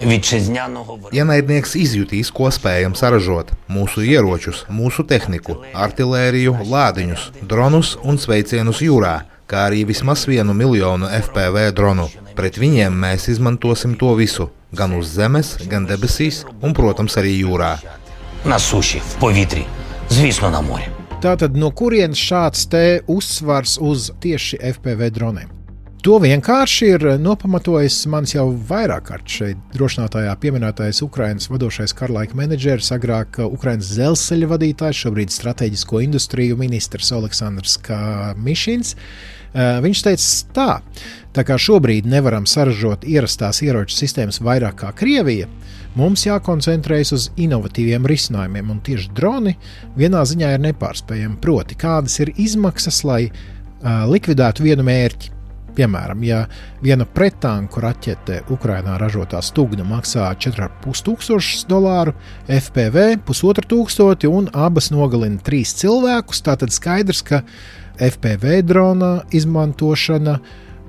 Ienaidnieks 0.00 1.74
izjutīs, 1.76 2.30
ko 2.32 2.48
spējam 2.48 2.94
saražot- 2.96 3.50
mūsu 3.74 4.00
ieročus, 4.00 4.64
mūsu 4.72 5.04
tehniku, 5.04 5.58
artēriju, 5.74 6.54
lādiņus, 6.70 7.26
dronus 7.44 7.98
un 8.02 8.16
sveicienus 8.16 8.80
jūrā, 8.80 9.20
kā 9.46 9.68
arī 9.68 9.84
vismaz 9.84 10.24
vienu 10.24 10.54
miljonu 10.54 11.04
FPV 11.04 11.72
dronu. 11.76 12.08
Pret 12.34 12.56
viņiem 12.56 12.96
mēs 12.96 13.28
izmantosim 13.28 13.98
to 13.98 14.14
visu, 14.14 14.48
gan 14.76 14.94
uz 14.96 15.12
zemes, 15.14 15.56
gan 15.70 15.86
debesīs, 15.88 16.44
un, 16.62 16.74
protams, 16.76 17.18
arī 17.20 17.36
jūrā. 17.40 17.76
Nasuši, 18.48 19.02
povītrī, 19.20 19.66
zvisno 20.12 20.50
na 20.52 20.62
mori. 20.64 20.88
Tātad 21.20 21.56
no 21.58 21.68
kurienes 21.76 22.20
šāds 22.20 22.68
te 22.72 22.84
uzsvars 23.10 23.76
uz 23.84 24.08
tieši 24.24 24.60
FPV 24.70 25.10
droniem? 25.12 25.50
To 26.00 26.14
vienkārši 26.16 26.86
ir 26.94 27.02
nopamatojis 27.20 27.98
mans 28.08 28.32
jau 28.32 28.46
vairāk 28.70 29.04
kārt 29.10 29.28
šeit 29.28 29.58
drošinātājā 29.74 30.32
pieminētais 30.40 31.02
Ukraiņas 31.04 31.50
vadošais 31.52 31.92
karlaika 31.98 32.38
menedžeris, 32.40 32.88
agrāk 32.96 33.36
Ukraiņas 33.44 33.90
dzelzceļa 33.98 34.48
vadītājs, 34.54 35.02
šobrīd 35.04 35.34
strateģisko 35.34 36.00
industriju 36.06 36.56
ministrs 36.56 37.12
Aleksandrs 37.12 37.76
Kamišins. 37.84 38.94
Viņš 39.54 40.02
teica 40.06 40.26
tā, 40.54 40.72
Tā 41.30 41.44
kā 41.46 41.54
šobrīd 41.62 42.08
nevaram 42.10 42.46
saražot 42.50 43.04
ierastās 43.06 43.60
ieroču 43.62 43.94
sistēmas 43.94 44.40
vairāk 44.42 44.80
kā 44.80 44.90
Krievija, 44.98 45.46
mums 45.94 46.24
jākoncentrējas 46.26 47.14
uz 47.14 47.26
inovatīviem 47.38 48.08
risinājumiem, 48.10 48.72
un 48.74 48.80
tieši 48.82 49.12
droni 49.14 49.54
vienā 49.98 50.24
ziņā 50.26 50.56
ir 50.56 50.64
nepārspējami. 50.66 51.38
Proti, 51.42 51.78
kādas 51.78 52.18
ir 52.24 52.32
izmaksas, 52.34 53.04
lai 53.06 53.28
uh, 53.30 54.08
likvidētu 54.10 54.66
vienu 54.66 54.86
mērķi. 54.90 55.36
Piemēram, 55.70 56.24
ja 56.26 56.40
viena 56.82 57.06
pretanku 57.06 57.78
raķete 57.78 58.40
Ukrajinā 58.50 58.96
ražotā 58.98 59.38
stūgna 59.38 59.86
maksā 59.86 60.32
4,5 60.34 61.68
dolāru, 61.70 62.16
FPV 62.50 63.04
1,5 63.22 64.26
un 64.26 64.50
abas 64.50 64.90
nogalina 64.90 65.38
trīs 65.46 65.76
cilvēkus, 65.78 66.42
tad 66.42 66.66
skaidrs, 66.74 67.22
ka 67.22 67.44
FPV 68.00 68.62
drona 68.66 69.10
izmantošana 69.36 70.38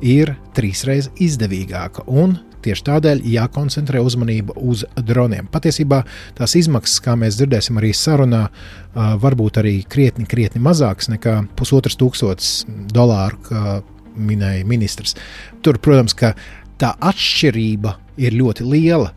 ir 0.02 0.34
trīsreiz 0.56 1.12
izdevīgāka. 1.22 2.06
Un 2.08 2.38
tieši 2.62 2.86
tādēļ 2.88 3.22
jākoncentrē 3.26 4.02
uzmanība 4.06 4.56
uz 4.62 4.84
droniem. 4.96 5.48
Patiesībā 5.52 6.02
tās 6.38 6.56
izmaksas, 6.60 7.02
kā 7.04 7.16
mēs 7.20 7.40
dzirdēsim 7.40 7.80
arī 7.82 7.92
sarunā, 7.98 8.46
varbūt 8.94 9.62
arī 9.62 9.76
krietni, 9.90 10.28
krietni 10.30 10.62
mazākas 10.64 11.10
nekā 11.12 11.38
pusotras 11.58 11.98
tūkstotis 12.00 12.54
dolāru, 12.94 13.42
kā 13.48 13.80
minēja 14.16 14.68
ministrs. 14.68 15.16
Tur, 15.66 15.80
protams, 15.82 16.16
ka 16.18 16.34
tā 16.82 16.94
atšķirība 17.12 17.96
ir 18.22 18.36
ļoti 18.38 18.68
liela 18.68 19.14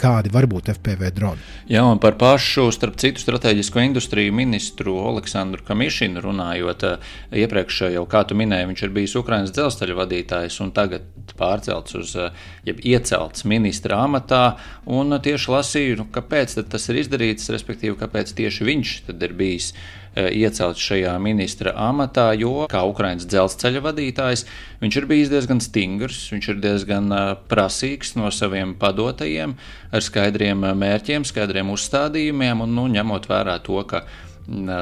kādi 0.00 0.32
var 0.32 0.48
būt 0.50 0.72
FPV 0.74 1.10
droni. 1.16 1.44
Jā, 1.70 1.84
un 1.86 2.00
par 2.02 2.16
pašu, 2.20 2.68
starp 2.74 2.96
citu, 3.00 3.22
strateģisko 3.22 3.84
industriju 3.84 4.34
ministru 4.34 4.96
Aleksandru 5.12 5.64
Kamišinu 5.66 6.24
runājot, 6.24 6.86
eh, 6.88 7.12
iepriekš 7.44 7.82
jau, 7.94 8.06
kā 8.10 8.24
tu 8.26 8.38
minēji, 8.38 8.70
viņš 8.72 8.82
ir 8.86 8.94
bijis 8.96 9.16
Ukrainas 9.20 9.54
dzelzceļa 9.56 9.98
vadītājs 10.00 10.60
un 10.64 10.72
tagad 10.76 11.06
pārcelts 11.38 11.96
uz, 12.00 12.16
eh, 12.16 12.30
jeb 12.66 12.80
iecelts 12.80 13.44
ministra 13.44 14.02
amatā, 14.06 14.56
un 14.86 15.10
tieši 15.10 15.54
lasīju, 15.56 15.96
nu, 16.02 16.06
kāpēc 16.10 16.58
tas 16.68 16.88
ir 16.88 17.02
izdarīts, 17.04 17.50
respektīvi, 17.52 17.96
kāpēc 17.96 18.34
tieši 18.34 18.64
viņš 18.64 19.00
ir 19.20 19.32
bijis 19.34 19.72
Eh, 20.09 20.09
iecelts 20.16 20.82
šajā 20.82 21.12
ministra 21.22 21.72
amatā, 21.78 22.30
jo 22.38 22.66
kā 22.70 22.82
Ukraiņas 22.88 23.28
dzelzceļa 23.30 23.82
vadītājs 23.84 24.44
viņš 24.80 24.96
ir 24.98 25.06
bijis 25.10 25.30
diezgan 25.30 25.62
stingrs, 25.62 26.24
viņš 26.32 26.48
ir 26.50 26.58
diezgan 26.64 27.12
eh, 27.14 27.28
prasīgs 27.50 28.16
no 28.18 28.32
saviem 28.34 28.74
padotajiem, 28.80 29.54
ar 29.94 30.06
skaidriem 30.06 30.66
eh, 30.66 30.74
mērķiem, 30.82 31.26
skaidriem 31.28 31.70
uzstādījumiem 31.76 32.66
un 32.66 32.74
nu, 32.74 32.88
ņemot 32.90 33.30
vērā 33.30 33.60
to, 33.66 33.78
ka 33.86 34.04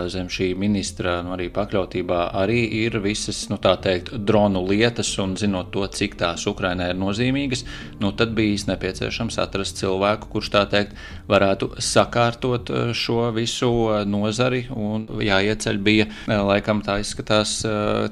zem 0.09 0.29
šī 0.33 0.53
ministra 0.59 1.19
nu, 1.25 1.35
arī 1.37 1.49
pakļautībā 1.53 2.21
arī 2.41 2.61
ir 2.81 2.99
visas, 3.05 3.45
nu, 3.53 3.59
teikt, 3.61 4.13
dronu 4.29 4.63
lietas, 4.69 5.11
un 5.23 5.37
zinot 5.41 5.71
to, 5.75 5.85
cik 5.87 6.17
tās 6.21 6.47
Ukrainai 6.49 6.91
ir 6.93 7.01
nozīmīgas, 7.01 7.65
nu, 8.03 8.13
tad 8.17 8.33
bijis 8.37 8.67
nepieciešams 8.71 9.39
atrast 9.43 9.81
cilvēku, 9.81 10.31
kurš 10.33 10.53
tā 10.55 10.65
teikt 10.73 10.97
varētu 11.29 11.75
sakārtot 11.85 12.73
šo 12.97 13.29
visu 13.37 13.73
nozari, 14.09 14.65
un 14.73 15.09
jāieceļ 15.25 15.83
bija, 15.85 16.09
laikam 16.29 16.83
tā 16.87 17.01
izskatās, 17.03 17.61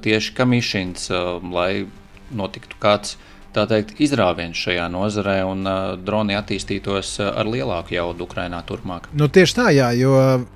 tieši 0.05 0.37
kamišins, 0.37 1.09
lai 1.53 1.87
notiktu 2.37 2.79
kāds 2.83 3.17
tā 3.57 3.65
teikt, 3.71 3.97
izrāviens 4.05 4.59
šajā 4.61 4.87
nozarē 4.93 5.39
un 5.49 5.65
uh, 5.67 5.95
droni 6.01 6.37
attīstītos 6.39 7.17
ar 7.27 7.49
lielāku 7.49 7.97
jaudu 7.97 8.27
Ukrajinā 8.29 8.61
turpmāk. 8.69 9.09
Nu, 9.17 9.31
tieši 9.33 9.57
tā, 9.57 9.71
jā, 9.77 9.91
jo, 9.97 10.13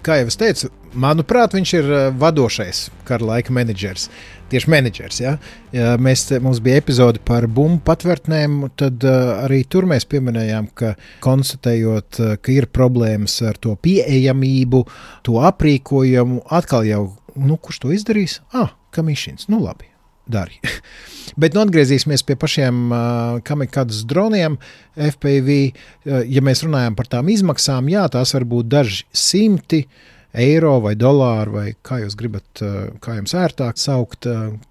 kā 0.07 0.21
jau 0.21 0.29
es 0.31 0.39
teicu, 0.41 0.71
manuprāt, 0.95 1.55
viņš 1.57 1.73
ir 1.79 1.91
vadošais 2.21 2.89
kara 3.09 3.33
laika 3.35 3.55
menedžers. 3.55 4.09
Tieši 4.51 4.71
menedžers. 4.73 5.21
Ja? 5.23 5.37
Ja 5.75 5.93
mēs, 6.03 6.25
mums 6.43 6.59
bija 6.63 6.81
epizode 6.81 7.23
par 7.23 7.47
bumbu 7.47 7.79
patvērtnēm, 7.87 8.65
tad 8.81 9.07
uh, 9.07 9.45
arī 9.45 9.63
tur 9.71 9.87
mēs 9.91 10.09
pieminējām, 10.11 10.73
ka 10.75 10.97
konstatējot, 11.25 12.19
uh, 12.19 12.35
ka 12.43 12.57
ir 12.57 12.67
problēmas 12.75 13.39
ar 13.47 13.61
to 13.63 13.77
pieejamību, 13.79 14.83
to 15.27 15.39
aprīkojumu, 15.53 16.43
atkal 16.51 16.89
jau, 16.89 17.05
nu, 17.39 17.61
kurš 17.63 17.85
to 17.85 17.95
izdarīs? 17.95 18.41
Ah, 18.51 18.75
kamišins, 18.97 19.47
nu 19.53 19.63
labi 19.63 19.91
dari. 20.33 20.61
Bet 21.41 21.55
nu, 21.55 21.63
atgriezīsimies 21.63 22.25
pie 22.27 22.37
pašiem 22.41 22.79
uh, 22.91 23.41
kamikādas 23.47 24.03
droniem. 24.09 24.59
FPV, 24.99 25.59
uh, 25.71 26.23
ja 26.27 26.43
mēs 26.45 26.65
runājam 26.67 26.97
par 26.99 27.11
tām 27.13 27.31
izmaksām, 27.33 27.91
jā, 27.93 28.07
tās 28.13 28.35
var 28.37 28.47
būt 28.51 28.71
daži 28.73 29.05
simti 29.15 29.85
eiro 30.33 30.79
vai 30.85 30.95
dolāru, 30.99 31.59
vai 31.59 31.69
kā 31.83 32.01
jūs 32.05 32.17
gribat, 32.19 32.63
kā 33.03 33.17
jums 33.19 33.35
ērtāk 33.35 33.81
saukt 33.81 34.29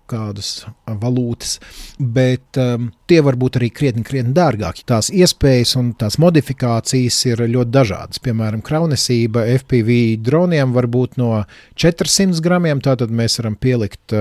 kādas 0.10 0.66
valūtas, 0.88 1.58
bet 2.00 2.58
um, 2.58 2.90
tie 3.10 3.20
var 3.26 3.38
būt 3.40 3.60
arī 3.60 3.70
krietni, 3.74 4.04
krietni 4.08 4.34
dārgāki. 4.34 4.86
Tās 4.90 5.12
iespējas 5.14 5.76
un 5.80 5.92
tās 6.00 6.18
modifikācijas 6.22 7.20
ir 7.30 7.44
ļoti 7.46 7.74
dažādas. 7.76 8.22
Piemēram, 8.26 8.64
kraunesība 8.66 9.46
FPV 9.60 10.00
droniem 10.26 10.74
var 10.74 10.90
būt 10.90 11.20
no 11.22 11.32
400 11.80 12.42
gramiem, 12.46 12.82
tātad 12.86 13.14
mēs 13.14 13.38
varam 13.42 13.58
pielikt 13.60 14.16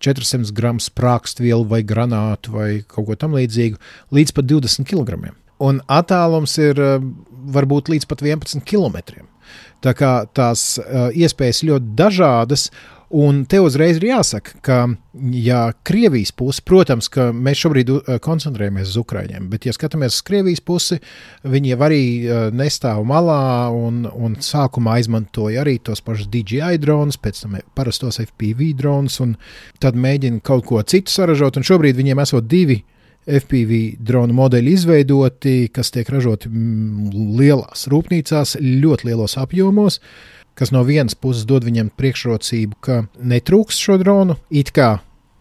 400 0.00 0.54
gramus 0.56 0.88
sprākstvielu 0.92 1.66
vai 1.68 1.82
granātu 1.86 2.56
vai 2.56 2.70
kaut 2.86 3.10
ko 3.10 3.18
tam 3.20 3.36
līdzīgu, 3.36 3.80
līdz 4.16 4.38
pat 4.38 4.48
20 4.54 4.88
kg. 4.88 5.34
Un 5.62 5.80
attālums 5.88 6.58
ir 6.60 6.80
varbūt 7.52 7.92
līdz 7.92 8.08
pat 8.10 8.24
11 8.24 8.64
km. 8.66 9.24
Tā 9.84 9.94
kā 9.96 10.12
tās 10.34 10.76
uh, 10.80 11.08
iespējas 11.14 11.64
ļoti 11.66 11.96
dažādas. 11.98 12.70
Un 13.16 13.44
te 13.46 13.60
uzreiz 13.62 14.00
ir 14.00 14.08
jāsaka, 14.08 14.56
ka, 14.66 14.76
ja 15.30 15.60
Krievijas 15.86 16.32
puse, 16.34 16.58
protams, 16.66 17.06
ka 17.12 17.28
mēs 17.30 17.60
šobrīd 17.62 17.92
uh, 17.92 18.08
koncentrējamies 18.24 18.90
uz 18.90 18.96
Ukraiņiem, 18.98 19.46
bet, 19.52 19.68
ja 19.68 19.74
skatāmies 19.76 20.16
uz 20.16 20.24
Krievijas 20.26 20.64
pusi, 20.66 20.98
viņi 21.46 21.70
jau 21.70 21.78
arī 21.86 22.00
nestāv 22.50 23.04
malā 23.06 23.70
un, 23.70 24.02
un 24.10 24.34
sākumā 24.42 24.98
izmantoja 25.04 25.62
arī 25.62 25.76
tos 25.78 26.02
pašus 26.02 26.26
DJI 26.34 26.82
dronus, 26.82 27.20
pēc 27.22 27.44
tam 27.44 27.54
parastos 27.78 28.18
FPV 28.24 28.72
dronus, 28.82 29.20
un 29.22 29.38
tad 29.78 29.94
mēģina 29.94 30.42
kaut 30.42 30.66
ko 30.66 30.82
citu 30.82 31.14
saražot, 31.14 31.60
un 31.60 31.68
šobrīd 31.70 32.02
viņiem 32.02 32.26
esot 32.26 32.50
divi 32.50 32.82
FPV 33.26 33.98
dronu 34.06 34.36
modeļi 34.38 34.72
izveidoti, 34.76 35.56
kas 35.74 35.90
tiek 35.94 36.08
ražoti 36.12 36.50
lielās 36.50 37.86
rūpnīcās, 37.90 38.56
ļoti 38.62 39.10
lielos 39.10 39.36
apjomos, 39.40 40.00
kas 40.56 40.72
no 40.72 40.84
vienas 40.86 41.18
puses 41.18 41.44
dod 41.48 41.66
viņiem 41.66 41.90
priekšrocību, 41.98 42.78
ka 42.80 43.02
netrūks 43.18 43.82
šo 43.82 43.98
dronu, 44.02 44.38
it 44.50 44.72
kā 44.76 44.96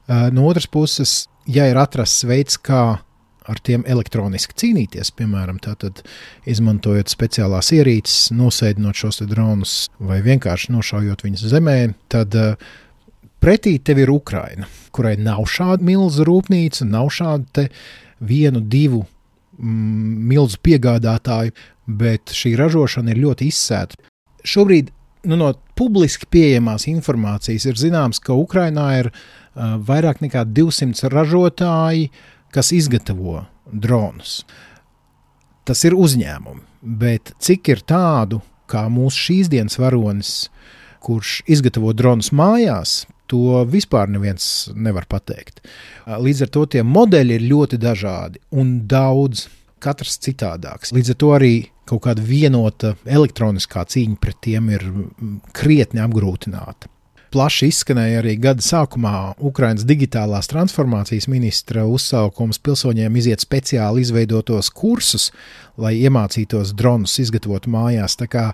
no 0.07 0.47
otras 0.49 0.67
puses, 0.67 1.25
ja 1.45 1.69
ir 1.69 1.79
atrasts 1.79 2.25
veids, 2.27 2.57
kā 2.57 2.97
ar 3.45 3.59
tiem 3.61 3.83
elektroniski 3.85 4.55
cīnīties, 4.57 5.11
piemēram, 5.19 5.59
tātad, 5.61 6.01
izmantojot 6.49 7.11
speciālās 7.13 7.69
ierīces, 7.77 8.31
nosēdinot 8.33 8.97
šos 8.97 9.21
dronus 9.29 9.75
vai 10.01 10.17
vienkārši 10.25 10.73
nošaujot 10.73 11.21
viņus 11.27 11.45
zemē, 11.53 11.77
tad 12.09 12.33
uh, 12.41 12.55
Pretī 13.43 13.77
tev 13.83 14.01
ir 14.01 14.11
Ukraina, 14.13 14.67
kurai 14.95 15.15
nav 15.21 15.45
šāda 15.51 15.85
milzu 15.85 16.25
rūpnīca, 16.25 16.87
nav 16.89 17.11
šādu 17.13 17.67
vienu, 18.19 18.61
divu 18.61 19.03
mm, 19.59 20.27
milzu 20.31 20.59
piegādātāju, 20.65 21.53
bet 21.85 22.33
šī 22.33 22.55
ražošana 22.59 23.13
ir 23.13 23.21
ļoti 23.25 23.49
izsēta. 23.51 23.99
Šobrīd 24.45 24.91
nu, 25.29 25.37
no 25.37 25.51
publiski 25.77 26.29
pieejamās 26.31 26.87
informācijas 26.89 27.67
ir 27.69 27.79
zināms, 27.79 28.21
ka 28.23 28.37
Ukrainā 28.37 28.87
ir 29.01 29.11
uh, 29.11 29.75
vairāk 29.81 30.21
nekā 30.23 30.45
200 30.47 31.11
ražotāji, 31.13 32.09
kas 32.55 32.71
izgatavo 32.75 33.43
dronus. 33.65 34.43
Tas 35.65 35.81
ir 35.87 35.97
uzņēmumi, 35.97 36.61
bet 36.85 37.33
cik 37.41 37.73
ir 37.73 37.81
tādu, 37.89 38.41
kā 38.69 38.85
mūsu 38.89 39.29
šīs 39.29 39.49
dienas 39.51 39.79
varonis, 39.81 40.33
kurš 41.05 41.39
izgatavo 41.49 41.93
dronus 41.97 42.31
mājās, 42.33 43.03
To 43.33 43.63
vispār 43.65 44.09
neviens 44.11 44.69
nevar 44.77 45.07
pateikt. 45.09 45.63
Līdz 46.05 46.45
ar 46.45 46.51
to 46.53 46.65
tie 46.75 46.83
modeļi 46.85 47.39
ir 47.39 47.47
ļoti 47.49 47.79
dažādi 47.81 48.41
un 48.53 48.75
daudz, 48.89 49.47
katrs 49.81 50.19
citādāks. 50.21 50.93
Līdz 50.95 51.13
ar 51.13 51.17
to 51.21 51.31
arī 51.35 51.53
kaut 51.89 52.05
kāda 52.07 52.23
vienota 52.25 52.95
elektroniskā 53.05 53.85
cīņa 53.85 54.19
pret 54.21 54.41
tiem 54.45 54.69
ir 54.73 54.85
krietni 55.57 56.01
apgrūtināta. 56.05 56.89
Plaši 57.35 57.67
izskanēja 57.67 58.21
arī 58.21 58.37
gada 58.39 58.63
sākumā 58.63 59.33
Ukraiņas 59.43 59.83
digitālās 59.89 60.47
transformācijas 60.47 61.25
ministra 61.27 61.83
uzsaukums 61.83 62.61
pilsoņiem 62.63 63.17
iziet 63.19 63.43
speciāli 63.43 64.05
izveidotos 64.05 64.69
kursus, 64.71 65.33
lai 65.75 65.97
iemācītos 65.99 66.71
dronus 66.79 67.17
izgatavot 67.19 67.67
mājās. 67.67 68.15
Tā 68.21 68.29
kā 68.31 68.45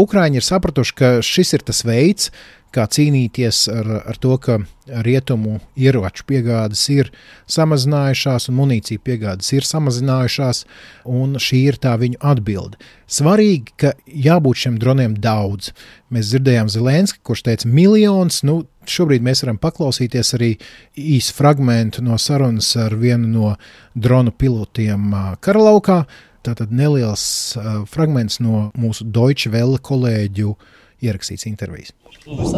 Ukrāņi 0.00 0.40
ir 0.40 0.48
sapratuši, 0.48 0.96
ka 0.96 1.10
šis 1.20 1.58
ir 1.58 1.66
tas 1.68 1.84
veids, 1.84 2.30
kā 2.32 2.61
cīnīties 2.72 3.66
ar, 3.68 3.88
ar 4.08 4.16
to, 4.20 4.36
ka 4.40 4.58
rietumu 5.04 5.58
ieroču 5.78 6.24
piegādes 6.26 6.82
ir 6.92 7.10
samazinājušās 7.50 8.48
un 8.50 8.56
munīcija 8.58 9.02
piegādes 9.04 9.52
ir 9.52 9.66
samazinājušās, 9.68 10.64
un 11.04 11.36
šī 11.42 11.60
ir 11.68 11.78
tā 11.82 11.92
viņu 12.00 12.18
atbilde. 12.32 12.80
Svarīgi, 13.12 13.76
ka 13.76 13.92
jābūt 14.06 14.64
šiem 14.64 14.80
droniem 14.80 15.14
daudz. 15.20 15.70
Mēs 16.12 16.32
dzirdējām 16.32 16.72
Zelenski, 16.72 17.20
kurš 17.22 17.44
teica 17.48 17.68
miljons, 17.68 18.42
nu, 18.48 18.62
šobrīd 18.88 19.22
mēs 19.22 19.44
varam 19.44 19.60
paklausīties 19.62 20.34
arī 20.38 20.52
īsu 20.98 21.36
fragment 21.36 22.00
no 22.02 22.18
sarunas 22.18 22.72
ar 22.80 22.96
vienu 22.98 23.28
no 23.30 23.54
dronu 23.94 24.32
pilotiem 24.32 25.12
karalaukā. 25.44 26.02
Tātad 26.42 26.72
neliels 26.74 27.24
uh, 27.54 27.84
fragments 27.86 28.40
no 28.42 28.70
mūsu 28.74 29.04
Deutsche 29.06 29.52
Welle 29.52 29.78
kolēģu 29.78 30.48
uh, 30.50 30.70
ierakstīts 31.02 31.46
intervijas. 31.46 31.94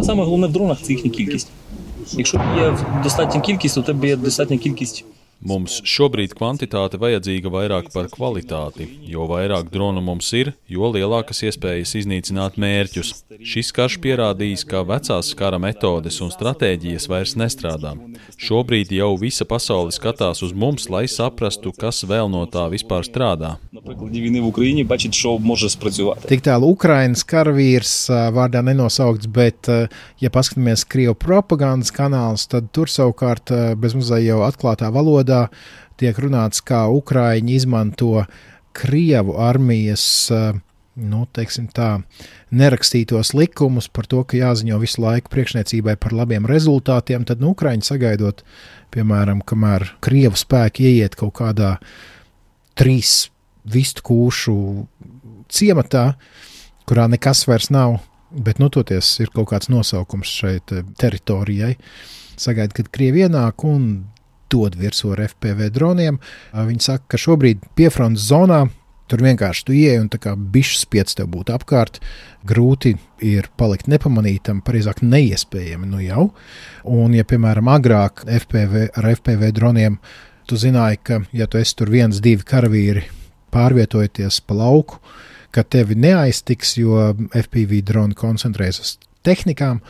Саме 0.05 0.25
головне 0.25 0.47
в 0.47 0.53
дронах 0.53 0.79
це 0.83 0.93
їхня 0.93 1.11
кількість. 1.11 1.49
Якщо 2.13 2.37
є 2.57 2.79
достатня 3.03 3.41
кількість, 3.41 3.75
то 3.75 3.83
тебе 3.83 4.09
є 4.09 4.17
достатня 4.17 4.59
кількість 4.59 5.05
Mums 5.45 5.81
šobrīd 5.85 6.33
kvantitāte 6.39 6.97
vajadzīga 6.97 7.51
vairāk 7.53 7.91
par 7.93 8.07
kvalitāti. 8.09 8.87
Jo 9.05 9.27
vairāk 9.29 9.67
dronu 9.69 10.01
mums 10.01 10.31
ir, 10.33 10.55
jo 10.73 10.89
lielākas 10.89 11.43
iespējas 11.45 11.93
iznīcināt 12.01 12.57
mērķus. 12.61 13.11
Šis 13.45 13.73
karš 13.77 13.99
pierādījis, 14.01 14.63
ka 14.71 14.81
vecās 14.89 15.35
kara 15.37 15.59
metodes 15.61 16.17
un 16.25 16.33
stratēģijas 16.33 17.09
vairs 17.13 17.35
nestrādā. 17.37 17.93
Šobrīd 18.41 18.95
jau 18.97 19.11
visa 19.21 19.45
pasaule 19.45 19.93
skatās 19.93 20.41
uz 20.47 20.55
mums, 20.57 20.89
lai 20.89 21.05
saprastu, 21.13 21.75
kas 21.77 22.07
vēl 22.09 22.31
no 22.33 22.47
tā 22.49 22.65
vispār 22.73 23.05
strādā. 23.05 23.57
Tik 26.31 26.47
tālu 26.49 26.73
Ukrainas 26.73 27.27
karavīrs 27.35 27.95
vārdā 28.39 28.65
nenosaukts, 28.65 29.29
bet, 29.29 29.69
ja 30.25 30.33
paskatāmies 30.33 30.89
Krievu 30.89 31.19
propagandas 31.21 31.93
kanālus, 31.93 32.49
tad 32.49 32.73
tur 32.73 32.89
savukārt 32.89 33.53
bezmazliet 33.77 34.31
jau 34.31 34.41
atklātā 34.47 34.89
valodā 34.95 35.24
valodā 35.25 35.49
tiek 35.97 36.19
runāts, 36.19 36.63
kā 36.63 36.87
Ukraiņi 36.91 37.55
izmanto 37.55 38.27
Krievu 38.75 39.37
armijas 39.39 40.31
uh, 40.31 40.57
nu, 40.97 41.27
tā, 41.75 41.91
nerakstītos 42.51 43.35
likumus 43.35 43.89
par 43.89 44.07
to, 44.07 44.23
ka 44.25 44.37
jāziņo 44.37 44.79
visu 44.79 45.03
laiku 45.03 45.31
priekšniecībai 45.31 45.97
par 45.97 46.13
labiem 46.13 46.47
rezultātiem, 46.47 47.25
tad 47.25 47.41
nu, 47.41 47.55
Ukraiņi 47.55 47.83
sagaidot, 47.83 48.43
piemēram, 48.95 49.43
kamēr 49.43 49.97
Krievu 50.01 50.37
spēki 50.37 50.87
ieiet 50.91 51.15
kaut 51.15 51.35
kādā 51.39 51.79
trīs 52.75 53.31
vistu 53.65 54.03
kūšu 54.03 54.57
ciematā, 55.49 56.15
kurā 56.87 57.07
nekas 57.09 57.47
vairs 57.47 57.71
nav, 57.71 58.01
bet 58.31 58.59
nu, 58.59 58.69
toties 58.69 59.21
ir 59.23 59.31
kaut 59.35 59.51
kāds 59.53 59.71
nosaukums 59.71 60.31
šai 60.31 60.59
teritorijai. 60.99 61.77
Sagaida, 62.35 62.75
kad 62.75 62.91
Krievi 62.91 63.23
ienāk 63.27 63.63
un 63.67 64.14
dod 64.53 64.79
virsū 64.79 65.13
ar 65.15 65.25
FPV 65.29 65.71
droniem. 65.75 66.21
Viņi 66.55 66.83
saka, 66.85 67.15
ka 67.15 67.21
šobrīd 67.21 67.65
piefrontes 67.79 68.29
zonā 68.31 68.65
Tur 69.05 69.21
vienkārši 69.21 69.65
tu 69.69 69.75
ieej 69.77 69.99
un 70.01 70.07
tā 70.09 70.17
kā 70.17 70.33
bišķis 70.33 70.85
spiedz 70.87 71.17
tev 71.19 71.29
būt 71.35 71.51
apkārt. 71.53 71.99
Grūti 72.49 72.95
ir 73.25 73.51
palikt 73.61 73.89
nepamanītam, 73.93 74.63
precīzāk, 74.65 75.03
neiespējami 75.05 75.89
nu 75.91 76.01
jau. 76.01 76.31
Un, 76.89 77.13
ja, 77.17 77.27
piemēram, 77.29 77.69
agrāk 77.69 78.25
FPV, 78.25 78.87
ar 78.97 79.11
FPV 79.13 79.53
droniem 79.57 79.99
tu 80.49 80.57
zināji, 80.61 81.03
ka, 81.05 81.21
ja 81.37 81.49
tu 81.49 81.61
esi 81.61 81.77
tur 81.77 81.93
viens, 81.93 82.23
divi 82.25 82.49
karavīri 82.49 83.05
pārvietojoties 83.53 84.41
pa 84.49 84.57
lauku, 84.57 85.03
ka 85.55 85.67
tevi 85.69 85.99
neaiztiks, 86.01 86.79
jo 86.81 87.13
FPV 87.29 87.85
droni 87.85 88.17
koncentrējas 88.19 88.81
uz 88.81 88.97
tehnikām, 89.25 89.85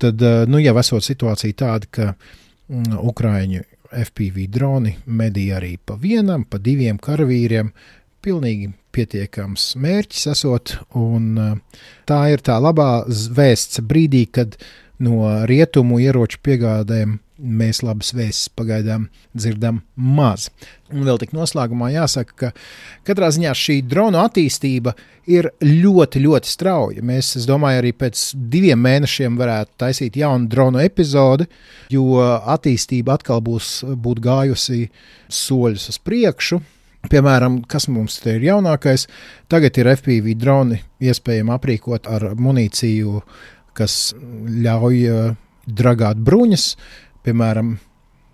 tad 0.00 0.20
nu, 0.48 0.60
jau 0.60 0.76
esot 0.80 1.08
situācija 1.08 1.56
tāda, 1.64 1.88
ka 1.90 2.12
mm, 2.12 3.00
Ukrāņu 3.08 3.64
FPV 3.90 4.46
droni 4.52 4.94
medīja 5.06 5.58
arī 5.58 5.76
pa 5.84 5.96
vienam, 6.00 6.44
pa 6.44 6.58
diviem 6.62 6.98
karavīriem. 7.02 7.72
Pilnīgi 8.20 8.68
pietiekams 8.92 9.74
mērķis 9.80 10.26
esot, 10.34 10.74
un 10.98 11.32
eh, 11.40 11.82
tā 12.08 12.20
ir 12.34 12.44
tā 12.44 12.58
labā 12.60 13.06
vēsts 13.08 13.80
brīdī, 13.80 14.26
kad 14.28 14.58
no 15.00 15.24
rietumu 15.48 16.00
ieroču 16.04 16.42
piegādēm 16.44 17.18
mēs 17.40 17.82
labas 17.84 18.12
vēstis 18.16 18.50
pagaidām 18.56 19.08
dzirdam 19.34 19.80
maz. 19.96 20.48
Un 20.90 21.04
vēl 21.06 21.20
tik 21.22 21.32
noslēgumā 21.36 21.90
jāsaka, 21.94 22.34
ka 22.36 22.50
katrā 23.06 23.30
ziņā 23.34 23.52
šī 23.56 23.76
drona 23.86 24.24
attīstība 24.28 24.94
ir 25.30 25.50
ļoti, 25.62 26.22
ļoti 26.24 26.50
strauja. 26.50 27.04
Mēs, 27.06 27.34
es 27.38 27.46
domāju, 27.48 27.82
arī 27.82 27.92
pēc 27.96 28.24
diviem 28.52 28.82
mēnešiem 28.84 29.38
varētu 29.40 29.76
taisīt 29.84 30.18
jaunu 30.20 30.50
dronu 30.50 30.82
epizodi, 30.82 31.46
jo 31.92 32.18
attīstība 32.20 33.18
atkal 33.18 33.42
būs 33.44 33.80
gājusi 34.20 34.88
soļus 35.30 35.88
uz 35.94 36.00
priekšu. 36.02 36.60
Piemēram, 37.10 37.62
kas 37.64 37.86
mums 37.88 38.18
te 38.20 38.34
ir 38.36 38.42
jaunākais, 38.44 39.06
tagad 39.48 39.78
ir 39.80 39.88
FPV 39.94 40.34
droni 40.36 40.82
iespējams 41.00 41.54
aprīkot 41.54 42.10
ar 42.12 42.34
munīciju, 42.36 43.22
kas 43.78 44.10
ļauj 44.20 44.98
uh, 45.08 45.30
dragāt 45.66 46.20
bruņas. 46.24 46.74
Piemēram, 47.26 47.74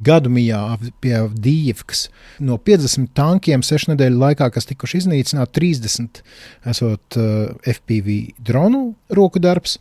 gadu 0.04 0.30
mijā 0.32 0.60
pie 1.00 1.14
Dīvkas 1.32 2.06
no 2.44 2.58
50 2.60 3.12
tankiem 3.16 3.64
sešu 3.64 3.92
nedēļu 3.92 4.20
laikā, 4.20 4.50
kas 4.52 4.68
tikuši 4.68 5.02
iznīcināti, 5.02 5.54
30 5.60 6.20
esot 6.72 7.18
uh, 7.20 7.54
FPV 7.64 8.18
dronu 8.46 8.90
roku 9.16 9.42
darbs. 9.42 9.78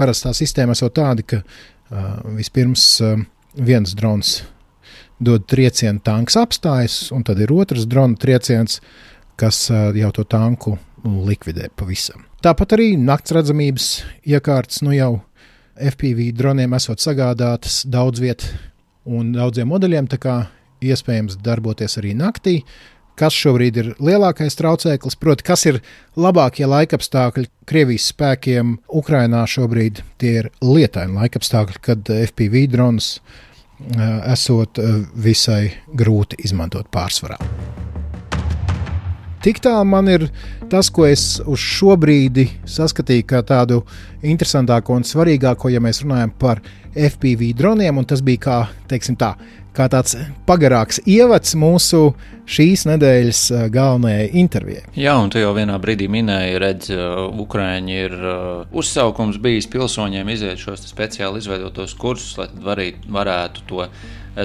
Parasti 0.00 0.28
tā 0.28 0.34
sistēma 0.36 0.76
esot 0.76 0.96
tāda, 0.96 1.26
ka 1.26 1.42
uh, 1.42 2.18
vispirms 2.38 2.86
uh, 3.04 3.20
viens 3.58 3.94
drons 3.98 4.40
dod 5.22 5.44
triecienu, 5.46 6.00
tanks 6.02 6.38
apstājas, 6.40 6.96
un 7.14 7.22
tad 7.26 7.38
ir 7.38 7.52
otrs 7.54 7.86
drona 7.86 8.18
trieciens, 8.18 8.80
kas 9.38 9.68
jau 9.70 10.10
to 10.14 10.24
tanku 10.26 10.74
likvidē 11.04 11.68
pavisam. 11.78 12.24
Tāpat 12.42 12.74
arī 12.74 12.88
nakts 12.98 13.34
redzamības 13.34 13.86
iekārtas, 14.26 14.80
nu 14.82 14.94
jau 14.96 15.12
FPV 15.76 16.32
droniem 16.36 16.74
esot 16.76 17.02
sagādātas 17.02 17.82
daudz 17.88 18.22
vietā 18.22 18.48
un 19.08 19.32
daudziem 19.34 19.70
modeļiem, 19.72 20.08
tā 20.10 20.18
kā 20.22 20.34
iespējams 20.82 21.38
darboties 21.42 21.98
arī 22.00 22.12
naktī. 22.18 22.60
Kas 23.18 23.36
šobrīd 23.36 23.76
ir 23.76 23.88
lielākais 24.00 24.56
traucēklis, 24.56 25.18
proti, 25.20 25.44
kas 25.44 25.66
ir 25.68 25.82
labākie 26.16 26.64
laikapstākļi 26.68 27.50
Krievijas 27.68 28.08
spēkiem 28.14 28.78
Ukrajinā 28.88 29.44
šobrīd? 29.44 30.00
Tie 30.22 30.32
ir 30.40 30.50
lietaini 30.64 31.20
laikapstākļi, 31.20 31.82
kad 31.84 32.12
FPV 32.32 32.66
drons 32.72 33.18
esot 34.32 34.80
visai 35.12 35.64
grūti 35.92 36.40
izmantot 36.46 36.88
pārsvarā. 36.94 37.36
Tik 39.42 39.58
tālu 39.58 39.82
man 39.90 40.06
ir 40.06 40.28
tas, 40.70 40.86
ko 40.94 41.02
es 41.08 41.40
uz 41.42 41.58
šo 41.58 41.96
brīdi 41.98 42.44
saskatīju 42.70 43.24
kā 43.26 43.40
tādu 43.42 43.80
interesantāko 44.22 44.94
un 44.94 45.02
svarīgāko, 45.02 45.66
ja 45.72 45.80
mēs 45.82 46.04
runājam 46.04 46.30
par 46.38 46.60
FPV 46.94 47.48
droniem. 47.58 47.98
Tas 48.06 48.22
bija 48.22 48.38
kā, 48.44 48.58
tā, 48.86 49.30
kā 49.74 49.86
tāds 49.90 50.14
pagarāks 50.46 51.00
ievads 51.10 51.56
mūsu 51.58 52.12
šīs 52.46 52.84
nedēļas 52.86 53.40
galvenajai 53.74 54.28
intervijai. 54.44 54.84
Jā, 54.94 55.16
un 55.18 55.34
tu 55.34 55.42
jau 55.42 55.50
vienā 55.58 55.80
brīdī 55.82 56.06
minēji, 56.06 56.62
redz, 56.62 56.92
Ukrāņi 57.42 57.98
ir 57.98 58.16
uzsaukums 58.70 59.42
bijis 59.42 59.66
pilsoņiem 59.74 60.30
iziet 60.36 60.62
šos 60.62 60.86
speciāli 60.86 61.42
izveidotos 61.42 61.96
kursus, 61.98 62.38
lai 62.38 62.46
varīt, 62.62 63.02
varētu 63.10 63.66
to 63.66 63.90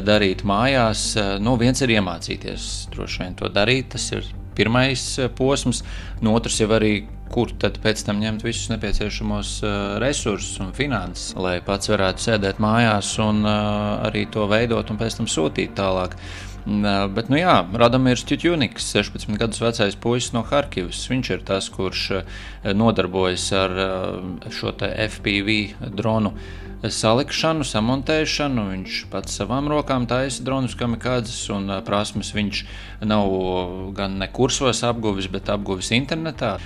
darīt 0.09 0.41
mājās. 0.41 1.11
Nu, 1.37 1.53
viens 1.61 1.85
ir 1.85 1.99
iemācīties 1.99 2.87
droši 2.97 3.25
vien 3.27 3.37
to 3.37 3.53
darīt, 3.53 3.93
tas 3.93 4.09
ir 4.17 4.25
pirmais 4.57 5.05
posms, 5.37 5.83
no 6.21 6.33
otrs 6.37 6.59
jau 6.63 6.71
arī 6.77 6.95
kur 7.31 7.51
tad 7.59 7.79
pēc 7.83 8.05
tam 8.07 8.21
ņemt 8.23 8.43
visus 8.45 8.71
nepieciešamos 8.71 9.53
uh, 9.63 9.71
resursus 10.03 10.61
un 10.63 10.73
finanses, 10.75 11.33
lai 11.35 11.57
pats 11.65 11.91
varētu 11.91 12.23
sēdēt 12.23 12.61
mājās 12.63 13.13
un 13.23 13.43
uh, 13.43 14.07
arī 14.07 14.25
to 14.31 14.47
veidot 14.49 14.93
un 14.93 14.99
pēc 15.01 15.19
tam 15.19 15.31
sūtīt 15.31 15.75
tālāk. 15.77 16.15
Bet, 16.67 17.29
nu 17.31 17.37
jā, 17.39 17.61
Radamirs 17.79 18.25
Čutjuniks, 18.27 18.89
16 18.91 19.37
gadus 19.39 19.61
vecais 19.63 19.95
puisis 19.95 20.33
no 20.35 20.41
Harkivas. 20.43 21.05
Viņš 21.07 21.29
ir 21.31 21.45
tas, 21.47 21.69
kurš 21.71 22.01
nodarbojas 22.75 23.45
ar 23.55 23.75
šo 24.51 24.73
FPV 24.75 25.55
dronu 25.95 26.33
salikšanu, 26.83 27.63
samontēšanu. 27.63 28.67
Viņš 28.73 28.97
pats 29.13 29.39
savām 29.39 29.69
rokām 29.71 30.09
taisa 30.11 30.43
dronus 30.43 30.75
kamikādzes 30.77 31.39
un 31.55 31.71
prasmes 31.87 32.33
viņš 32.35 32.61
nav 33.05 33.91
gan 33.97 34.17
ne 34.17 34.27
kursos 34.33 34.81
apguvis, 34.87 35.29
bet 35.31 35.49
apguvis 35.53 35.91
internetā. 35.95 36.57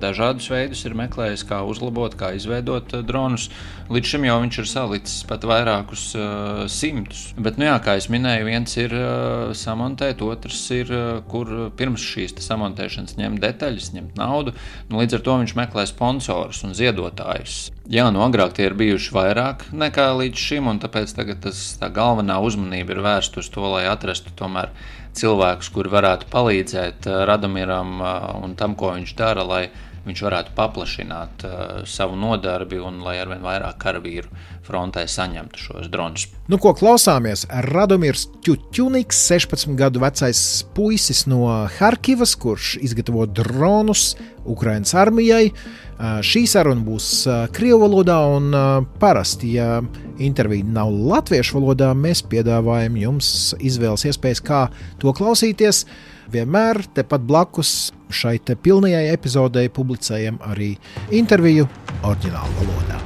Dažādus 0.00 0.48
veidus 0.50 0.82
ir 0.84 0.96
meklējis, 0.98 1.44
kā 1.48 1.60
uzlabot, 1.64 2.12
kā 2.18 2.34
izveidot 2.36 2.90
dronus. 3.06 3.48
Līdz 3.92 4.10
šim 4.10 4.26
jau 4.26 4.36
viņš 4.42 4.58
ir 4.60 4.68
salicis 4.68 5.22
pat 5.28 5.46
vairākus 5.48 6.04
uh, 6.18 6.64
simtus. 6.72 7.26
Bet, 7.38 7.56
nu 7.60 7.68
jā, 7.68 7.76
kā 7.84 7.96
jau 7.96 8.12
minēju, 8.12 8.48
viens 8.48 8.76
ir 8.80 8.96
uh, 8.98 9.54
samontēt, 9.56 10.24
otrs 10.24 10.60
ir, 10.74 10.92
uh, 10.92 11.22
kur 11.30 11.70
pirms 11.78 12.04
šīs 12.04 12.36
samontēšanas 12.44 13.16
ņemt 13.20 13.40
detaļas, 13.44 13.92
ņemt 13.96 14.20
naudu. 14.20 14.56
Nu, 14.90 15.00
līdz 15.00 15.20
ar 15.20 15.24
to 15.28 15.38
viņš 15.44 15.56
meklē 15.60 15.86
sponsorus 15.88 16.64
un 16.66 16.76
ziedotājus. 16.76 17.70
Jā, 17.84 18.06
nu 18.08 18.22
agrāk 18.24 18.54
tie 18.56 18.70
ir 18.70 18.74
bijuši 18.80 19.12
vairāk 19.12 19.66
nekā 19.76 20.06
līdz 20.16 20.40
šim, 20.40 20.70
un 20.72 20.78
tāpēc 20.80 21.10
tas, 21.44 21.58
tā 21.76 21.90
galvenā 21.92 22.38
uzmanība 22.40 22.94
ir 22.94 23.00
vērsta 23.04 23.42
uz 23.42 23.50
to, 23.52 23.60
lai 23.74 23.82
atrastu 23.90 24.32
tomēr 24.38 24.70
cilvēkus, 25.12 25.68
kuri 25.74 25.92
varētu 25.92 26.30
palīdzēt 26.32 27.10
uh, 27.10 27.18
Radomiram 27.28 27.98
uh, 28.00 28.30
un 28.40 28.56
tam, 28.56 28.72
ko 28.72 28.94
viņš 28.96 29.12
dara, 29.18 29.44
lai 29.44 29.66
viņš 30.04 30.22
varētu 30.26 30.54
paplašināt 30.56 31.44
uh, 31.46 31.60
savu 31.88 32.16
nodarbi 32.20 32.80
un 32.82 33.00
lai 33.04 33.16
arvien 33.22 33.44
vairāk 33.44 33.78
karavīru 33.82 34.30
frontē 34.64 35.04
saņemtu 35.08 35.60
šos 35.60 35.88
dronus. 35.92 36.26
Nu, 36.48 36.58
ko 36.60 36.74
klausāmies? 36.76 37.46
Radomirs 37.68 38.26
Čučuniks, 38.44 39.20
16 39.30 39.76
gadu 39.78 40.02
vecais 40.04 40.40
puisis 40.76 41.24
no 41.30 41.46
Harkivas, 41.78 42.34
kurš 42.40 42.76
izgatavo 42.84 43.26
dronus 43.28 44.14
Ukraiņas 44.44 44.94
armijai. 45.00 45.50
Uh, 45.94 46.18
šī 46.26 46.44
saruna 46.50 46.84
būs 46.84 47.10
uh, 47.28 47.44
Krievijas 47.54 47.84
valodā, 47.84 48.18
un 48.36 48.50
uh, 48.52 48.88
parasti, 49.00 49.54
ja 49.56 49.78
intervija 50.22 50.66
nav 50.66 50.90
latviešu 50.92 51.58
valodā, 51.58 51.92
mēs 51.96 52.24
piedāvājam 52.28 52.98
jums 53.00 53.28
izvēles 53.62 54.04
iespējas, 54.10 54.42
kā 54.44 54.66
to 55.02 55.14
klausīties. 55.16 55.84
Vienmēr 56.32 56.80
tepat 56.96 57.24
blakus 57.28 57.92
šai 58.14 58.38
te 58.40 58.56
pilnajai 58.56 59.08
epizodei 59.12 59.68
publicējam 59.72 60.38
arī 60.48 60.74
interviju 61.12 61.68
oriģinālu 62.02 62.56
valodā. 62.62 63.00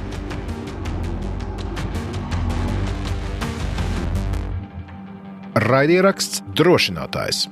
Raidieraksts 5.59 6.43
drošinātājs. 6.55 7.47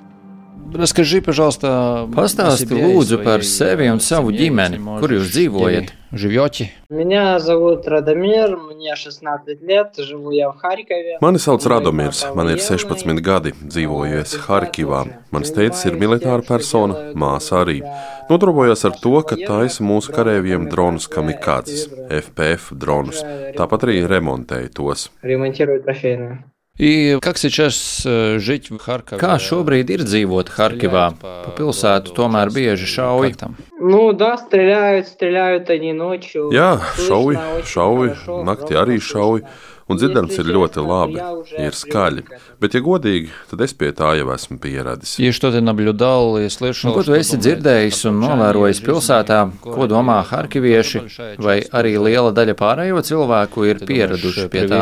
Расскажи, 0.73 1.21
пожалуйста, 1.21 2.09
Pastāsti 2.17 2.73
lūdzu 2.73 3.19
par 3.27 3.45
sevi 3.45 3.91
un 3.93 4.01
savu 4.01 4.33
ģimeni, 4.33 4.81
kur 5.03 5.13
jūs 5.13 5.29
dzīvojat. 5.35 5.93
Живете? 6.13 6.71
Меня 6.91 7.39
зовут 7.39 7.87
Радомир, 7.89 8.57
мне 8.57 8.95
16 8.97 9.63
лет, 9.63 9.95
живу 9.97 10.31
я 10.31 10.51
в 10.51 10.57
Харькове. 10.57 11.17
Mani 11.23 11.39
sauc 11.39 11.65
Radomirs, 11.65 12.35
man 12.35 12.51
ir 12.53 12.61
16 12.61 13.21
gadi, 13.25 13.53
dzīvoju 13.53 14.21
es 14.21 14.37
Harkivā. 14.45 15.07
Mans 15.33 15.53
tēvs 15.57 15.87
ir 15.89 15.97
militāra 15.97 16.45
persona, 16.45 17.13
māsa 17.17 17.63
arī. 17.65 17.81
Nodarbojos 18.29 18.85
ar 18.85 18.97
to, 19.01 19.15
ka 19.25 19.41
taisa 19.41 19.85
mūsu 19.85 20.13
kareiviem 20.13 20.69
dronus 20.69 21.09
kamikādzes, 21.09 21.89
FPF 22.13 22.73
dronus, 22.77 23.25
tāpat 23.57 23.89
arī 23.89 24.03
remontēja 24.05 24.69
tos. 24.69 25.09
Ремонтирую 25.25 25.81
трофейные. 25.81 26.45
I 26.79 27.19
как 27.21 27.37
сейчас 27.37 28.03
э, 28.07 28.39
жить 28.39 28.71
в 28.71 28.79
Харькове? 28.79 29.21
Kā 29.21 29.37
šobrīd 29.37 29.93
ir 29.93 30.03
dzīvot 30.09 30.49
Harkivā? 30.57 31.13
Pa 31.21 31.53
pilsētu 31.53 32.15
tomēr 32.17 32.49
bieži 32.49 32.89
šauj. 32.89 33.37
Ну 33.79 34.13
да, 34.17 34.39
стреляют, 34.39 35.07
стреляют 35.07 35.69
они 35.69 35.93
ночью. 35.93 36.49
Jā, 36.51 36.81
Слышно 36.97 37.07
šauj, 37.07 37.37
очень 37.37 37.69
šauj, 37.75 38.09
хорошо, 38.09 38.39
naktī 38.49 38.73
хорошо, 38.73 38.83
arī 38.83 38.97
šauj. 39.05 39.45
un 39.88 40.00
dzirdams 40.00 40.36
ir 40.42 40.50
ļoti 40.52 40.84
labi, 40.84 41.22
ir 41.62 41.76
skaļi. 41.76 42.24
Bet, 42.62 42.76
ja 42.76 42.82
godīgi, 42.84 43.30
tad 43.52 43.62
es 43.66 43.74
pie 43.78 43.92
tā 43.96 44.14
jau 44.18 44.32
esmu 44.34 44.58
pieradis. 44.62 45.16
Un, 45.20 46.90
nu, 46.90 46.94
ko 46.96 47.04
tu 47.06 47.16
esi 47.18 47.40
dzirdējis 47.40 48.02
un 48.10 48.20
novērojis 48.24 48.82
pilsētā, 48.86 49.40
ko 49.64 49.88
domā 49.90 50.20
harkivieši, 50.28 51.04
vai 51.44 51.60
arī 51.80 51.96
liela 52.02 52.34
daļa 52.36 52.58
pārējo 52.60 53.04
cilvēku 53.08 53.68
ir 53.70 53.84
pieraduši 53.88 54.48
pie 54.54 54.66
tā? 54.72 54.82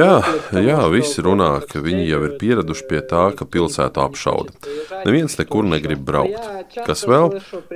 Jā, 0.00 0.14
jā, 0.70 0.80
visi 0.94 1.24
runā, 1.26 1.50
ka 1.68 1.82
viņi 1.84 2.06
jau 2.08 2.22
ir 2.28 2.36
pieraduši 2.40 2.86
pie 2.90 3.02
tā, 3.10 3.26
ka 3.36 3.46
pilsētu 3.48 4.04
apšauda. 4.04 4.54
Neviens 5.04 5.36
nekur 5.40 5.66
negrib 5.68 6.02
braukt. 6.06 6.78
Kas 6.86 7.04
vēl? 7.08 7.34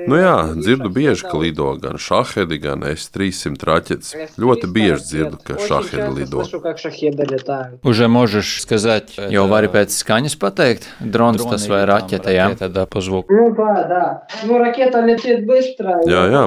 Nu 0.09 0.19
jā, 0.21 0.37
dzirdu 0.57 0.91
bieži, 0.95 1.27
ka 1.27 1.41
lido 1.41 1.73
gan 1.83 1.99
šahedi, 2.01 2.61
gan 2.63 2.87
S-300 2.95 3.74
raķetes. 3.74 4.36
Ļoti 4.38 4.66
bieži 4.70 5.02
dzirdu, 5.02 5.38
ka 5.44 5.54
Очень 5.56 5.68
šahedi 5.68 5.98
часто 5.98 6.20
lido. 6.20 6.38
слышу, 6.44 6.60
как 6.62 6.78
шахеды 6.78 7.24
летают. 7.26 7.80
Уже 7.84 8.08
можешь 8.08 8.62
сказать, 8.62 9.16
jau 9.18 9.48
vari 9.48 9.68
pēc 9.68 9.90
skaņas 9.90 10.36
pateikt, 10.38 10.86
drons 11.02 11.42
tas 11.50 11.68
vai 11.68 11.86
raķete, 11.86 12.30
jā? 12.30 12.54
Tādā 12.60 12.86
pa 12.86 13.00
zvuku. 13.02 13.32
Ну 13.34 13.56
да, 13.56 13.74
да. 13.90 14.28
Ну 14.46 14.58
ракета 14.60 15.02
летит 15.02 15.46
быстро. 15.46 16.02
Jā, 16.06 16.28
jā. 16.30 16.44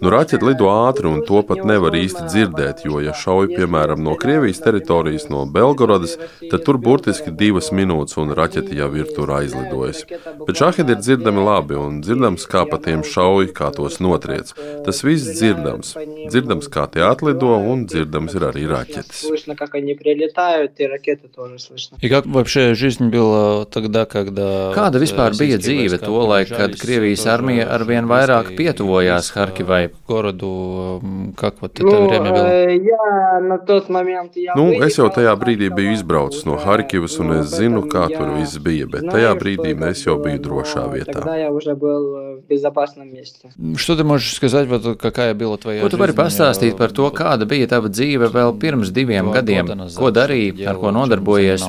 Nu, 0.00 0.10
raķete 0.10 0.44
lido 0.44 0.68
ātri, 0.68 1.06
un 1.08 1.24
to 1.24 1.42
pat 1.42 1.64
nevar 1.64 1.90
īsti 1.96 2.26
dzirdēt, 2.28 2.84
jo, 2.84 3.00
ja 3.00 3.12
šauj 3.16 3.48
piemēram 3.56 4.02
no 4.02 4.14
Krievijas 4.14 4.60
teritorijas, 4.60 5.28
no 5.30 5.46
Belgorodas, 5.46 6.18
tad 6.50 6.64
tur 6.64 6.76
burtiski 6.78 7.30
divas 7.32 7.70
minūtes, 7.72 8.18
un 8.20 8.34
raķete 8.36 8.74
jau 8.76 8.90
ir 8.94 9.06
tur 9.16 9.30
aizlidojusi. 9.32 10.04
Bet 10.46 10.56
šahedi 10.60 10.92
ir 10.92 11.00
dzirdami 11.00 11.40
labi, 11.40 11.78
un 11.80 12.00
dzirdams, 12.04 12.44
kā 12.50 12.66
pa 12.68 12.76
tiem 12.76 13.02
šauj, 13.06 13.52
kā 13.56 13.70
tos 13.72 13.96
notriec. 14.04 14.52
Tas 14.84 15.00
viss 15.06 15.24
dzirdams. 15.38 15.94
Dzirdams, 16.28 16.59
kā 16.60 16.86
tie 16.92 17.02
atlido, 17.06 17.56
un 17.56 17.86
dzirdams 17.86 18.34
ir 18.34 18.42
arī 18.50 18.66
raķetes. 18.68 19.26
Слышно, 19.26 19.56
как 19.56 19.74
они 19.74 19.94
прилетают, 19.94 20.72
и 20.78 20.86
ракеты 20.86 21.28
тоже 21.28 21.58
слышно. 21.58 21.96
И 22.00 22.08
как 22.08 22.26
вообще 22.26 22.74
жизнь 22.74 23.08
была 23.08 23.64
тогда, 23.64 24.04
когда... 24.04 24.72
Kāda 24.74 24.98
vispār 24.98 25.32
bija 25.38 25.58
dzīve 25.58 25.98
to 25.98 26.26
laiku, 26.26 26.56
kad 26.56 26.76
Krievijas 26.76 27.26
armija 27.26 27.68
arvien 27.72 28.06
vairāk 28.06 28.56
pietuvojās 28.56 29.32
Harkivai? 29.34 29.90
Gorodu, 30.08 31.00
м, 31.02 31.32
как 31.36 31.54
вот 31.60 31.74
это 31.74 31.84
Ну, 31.86 32.08
время 32.08 32.30
было? 32.30 32.46
э, 32.46 32.76
я 32.76 33.40
на 33.40 33.58
тот 33.58 33.88
момент... 33.88 34.32
Я 34.36 34.54
Nu, 34.56 34.72
es 34.72 34.96
jau 34.96 35.06
выехал, 35.06 35.22
tajā 35.22 35.36
brīdī 35.36 35.70
biju 35.70 35.92
izbraucis 35.92 36.44
no 36.44 36.56
Harkivas, 36.56 37.18
un 37.18 37.32
es 37.40 37.46
zinu, 37.46 37.86
kā 37.88 38.08
tur 38.08 38.34
viss 38.38 38.58
bija, 38.58 38.86
bet 38.86 39.02
tajā 39.02 39.34
brīdī 39.38 39.74
es 39.90 40.04
jau 40.04 40.16
biju 40.22 40.40
drošā 40.40 40.86
vietā. 40.92 41.12
Тогда 41.12 41.36
я 41.36 41.50
уже 41.50 41.74
был 41.74 42.16
э, 42.16 42.36
в 42.36 42.46
безопасном 42.48 43.12
месте. 43.12 43.50
Что 43.76 43.96
ты 43.96 44.04
можешь 44.04 44.34
сказать, 44.34 44.68
вот, 44.68 44.98
какая 45.00 45.34
была 45.34 45.56
твоя 45.56 45.82
Ko 45.82 45.88
tu 45.88 45.96
vari 45.98 46.12
pastāstīt 46.12 46.49
pastāstīt 46.51 46.77
par 46.77 46.91
to, 46.95 47.09
kāda 47.15 47.47
bija 47.49 47.67
tava 47.71 47.89
dzīve 47.91 48.29
vēl 48.31 48.55
pirms 48.59 48.91
diviem 48.95 49.31
gadiem? 49.35 49.71
Ko 49.97 50.11
darīji, 50.13 50.65
ar 50.67 50.79
ko 50.81 50.91
nodarbojies? 50.95 51.63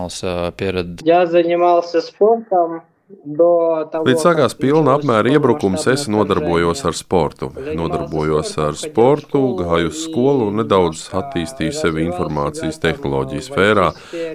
Jāzaņemās 1.06 1.94
sportam. 2.08 2.80
Līdz 3.12 4.22
sākās 4.24 4.54
pilna 4.56 4.94
apmēra 4.96 5.34
iebrukums, 5.34 5.84
es 5.90 6.06
nodarbojos 6.10 6.80
ar 6.88 6.94
sportu. 6.96 7.50
Nodarbojos 7.76 8.54
ar 8.62 8.76
sportu, 8.78 9.40
gāju 9.58 9.90
uz 9.90 9.98
skolu 10.06 10.46
un 10.48 10.62
nedaudz 10.62 11.02
attīstīju 11.18 11.74
sevi 11.76 12.06
informācijas 12.06 12.80
tehnoloģiju 12.82 13.44
sfērā, 13.44 13.88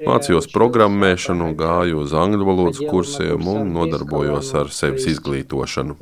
mācījos 0.06 0.50
programmēšanu, 0.54 1.50
gāju 1.58 2.04
uz 2.04 2.14
angļu 2.18 2.48
valodas 2.48 2.82
kursiem 2.86 3.50
un 3.50 3.74
nodarbojos 3.74 4.54
ar 4.62 4.70
sevis 4.74 5.10
izglītošanu. 5.16 5.98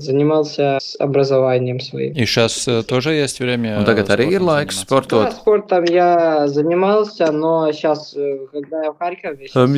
Un 3.79 3.87
tagad 3.87 4.13
arī 4.17 4.29
ir 4.35 4.45
laiks 4.45 4.83
sportot. 4.83 5.39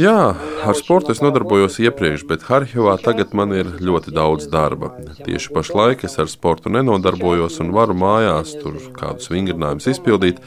Jā, 0.01 0.19
ar 0.65 0.81
sportu 0.81 1.13
es 1.13 1.21
nodarbojos 1.23 1.77
iepriekš, 1.83 2.25
bet 2.27 2.47
Harkivā 2.47 2.86
tagad 3.03 3.33
man 3.37 3.51
ir 3.55 3.69
ļoti 3.83 4.13
daudz 4.15 4.47
darba. 4.51 4.93
Tieši 5.25 5.51
pašlaik 5.55 6.05
es 6.07 6.15
ar 6.21 6.29
sportu 6.31 6.71
nenodarbojos 6.73 7.59
un 7.63 7.73
varu 7.75 7.97
mājās 7.97 8.55
tur 8.61 8.79
kādus 8.95 9.31
vingrinājumus 9.33 9.89
izpildīt. 9.91 10.39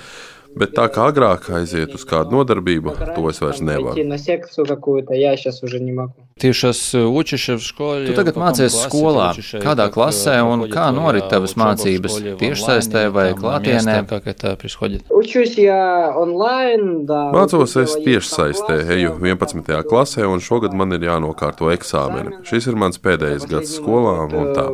Bet 0.59 0.73
tā 0.75 0.87
kā 0.91 1.07
agrāk 1.11 1.47
aiziet 1.55 1.93
uz 1.95 2.03
kādu 2.09 2.35
nodarbību, 2.35 2.95
to 3.15 3.29
es 3.31 3.39
vairs 3.43 3.61
nevaru. 3.63 3.95
Tiešas 6.41 6.81
učišas 6.97 7.69
skolā. 7.71 8.01
Tu 8.09 8.17
tagad 8.17 8.39
mācies 8.41 8.75
skolā, 8.87 9.29
kādā 9.63 9.87
klasē 9.93 10.41
un 10.43 10.65
kā 10.73 10.89
norit 10.97 11.29
tavas 11.31 11.55
mācības? 11.61 12.19
Tiešsaistē 12.41 13.07
vai 13.15 13.29
klātienē? 13.39 14.01
Mācos 17.37 17.77
es 17.85 17.97
tiešsaistē, 18.03 18.81
eju 18.97 19.15
11. 19.21 19.83
klasē 19.87 20.27
un 20.27 20.43
šogad 20.43 20.75
man 20.75 20.97
ir 20.97 21.07
jānokārto 21.11 21.71
eksāmeni. 21.77 22.41
Šis 22.49 22.71
ir 22.73 22.81
mans 22.81 22.99
pēdējais 22.99 23.47
gads 23.51 23.77
skolā 23.79 24.17
un 24.27 24.55
tā. 24.57 24.67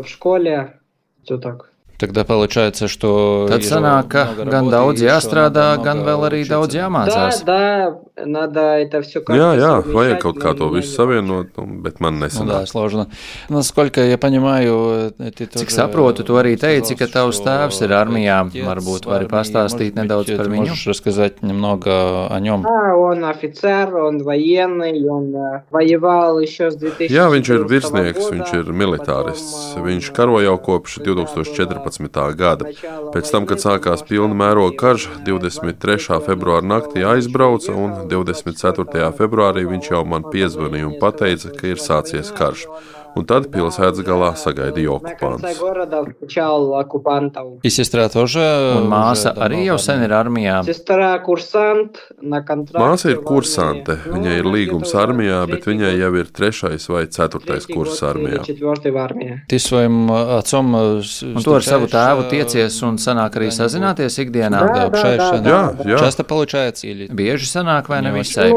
э, 1.96 1.96
В 1.96 1.98
школе 1.98 1.98
все 1.98 1.98
так. 1.98 1.98
Тогда 1.98 2.24
получается, 2.24 2.88
что 2.88 3.48
Tad 3.50 3.62
sanāk, 3.62 4.08
ka 4.08 4.28
gan 4.46 4.70
daudz 4.70 5.02
jāstrādā, 5.02 5.78
gan 5.84 6.04
vēl 6.04 6.30
arī 6.30 6.48
daudz 6.50 6.74
Да, 6.74 6.88
jāmācās. 6.88 7.44
да, 7.46 7.96
надо 8.26 8.60
это 8.80 9.02
все 9.02 9.20
Jā, 9.22 9.56
jā, 9.56 9.82
vajag 9.86 10.20
kaut 10.22 10.38
kā 10.38 10.54
to 10.58 10.70
visu 10.70 10.92
savienot, 10.96 11.58
un- 11.58 11.82
bet 11.82 12.00
man 12.00 12.20
Nu, 12.20 12.26
nesanāk. 12.26 12.48
да, 12.48 12.66
сложно. 12.66 13.08
Насколько 13.50 14.02
я 14.02 14.18
понимаю, 14.18 15.12
ты 15.18 15.46
тоже... 15.48 15.66
Cik 15.66 15.72
saprotu, 15.72 16.24
tu 16.24 16.34
arī 16.38 16.56
teici, 16.58 16.96
ka 16.96 17.06
tavs 17.08 17.40
tēvs 17.42 17.82
ir 17.84 17.90
armijā. 17.94 18.44
Varbūt 18.52 19.06
vari 19.06 19.26
pastāstīt 19.28 19.96
nedaudz 19.96 20.36
par 20.38 20.48
viņu. 20.48 20.68
Можешь 20.72 20.88
рассказать 20.88 21.42
немного 21.44 22.28
о 22.30 22.40
нем? 22.40 22.66
А, 22.66 22.96
он 22.96 23.24
офицер, 23.26 23.96
он 23.96 24.24
военный, 24.24 25.08
он 25.10 25.36
э, 25.36 25.62
воевал 25.72 26.40
еще 26.40 26.72
с 26.72 26.76
2014 26.76 27.12
Jā, 27.12 27.30
viņš 27.30 27.50
ir 27.50 27.58
года. 27.64 27.74
virsnieks, 27.74 28.32
viņš 28.32 28.54
ir 28.60 28.66
militārists. 28.74 29.76
Viņš 29.78 30.12
karo 30.14 30.40
jau 30.42 30.58
kopš 30.58 31.00
2014. 31.04 32.36
gada. 32.36 32.66
Pēc 33.14 33.32
tam, 33.32 33.46
kad 33.46 33.60
sākās 33.60 34.04
pilna 34.08 34.34
mēroga 34.36 34.76
karš, 34.78 35.10
23. 35.26 35.98
februāra 36.26 36.62
naktī 36.66 37.04
aizbrauca, 37.06 37.72
un 37.74 38.05
24. 38.11 39.11
februārī 39.19 39.67
viņš 39.69 39.91
jau 39.93 40.05
man 40.09 40.27
piezvanīja 40.33 40.91
un 40.91 40.97
teica, 41.21 41.53
ka 41.59 41.73
ir 41.73 41.83
sācies 41.83 42.33
karš 42.37 42.67
un 43.17 43.25
tad 43.29 43.49
pilsētas 43.53 44.03
galā 44.07 44.31
sagaidīja 44.37 44.91
okupants. 44.97 45.61
Un 48.77 48.89
māsa 48.91 49.33
arī 49.47 49.63
jau 49.67 49.79
sen 49.81 50.03
ir 50.05 50.13
armijā. 50.17 50.59
Māsa 52.77 53.11
ir 53.11 53.21
kursante, 53.27 53.97
viņai 54.07 54.35
ir 54.41 54.47
līgums 54.53 54.93
armijā, 54.99 55.41
bet 55.51 55.67
viņai 55.69 55.93
jau 55.99 56.13
ir 56.21 56.27
trešais 56.37 56.89
vai 56.93 57.05
ceturtais 57.07 57.67
kurs 57.71 58.03
armijā. 58.07 58.43
Un 61.37 61.43
to 61.45 61.55
ar 61.57 61.65
savu 61.67 61.87
tēvu 61.91 62.27
tiecies 62.31 62.77
un 62.87 62.99
sanāk 63.01 63.37
arī 63.41 63.49
sazināties 63.55 64.19
ikdienā. 64.25 64.61
Jā, 65.47 65.61
jā. 65.87 65.99
Bieži 67.17 67.47
sanāk 67.49 67.89
vai 67.93 68.01
nevisai? 68.05 68.51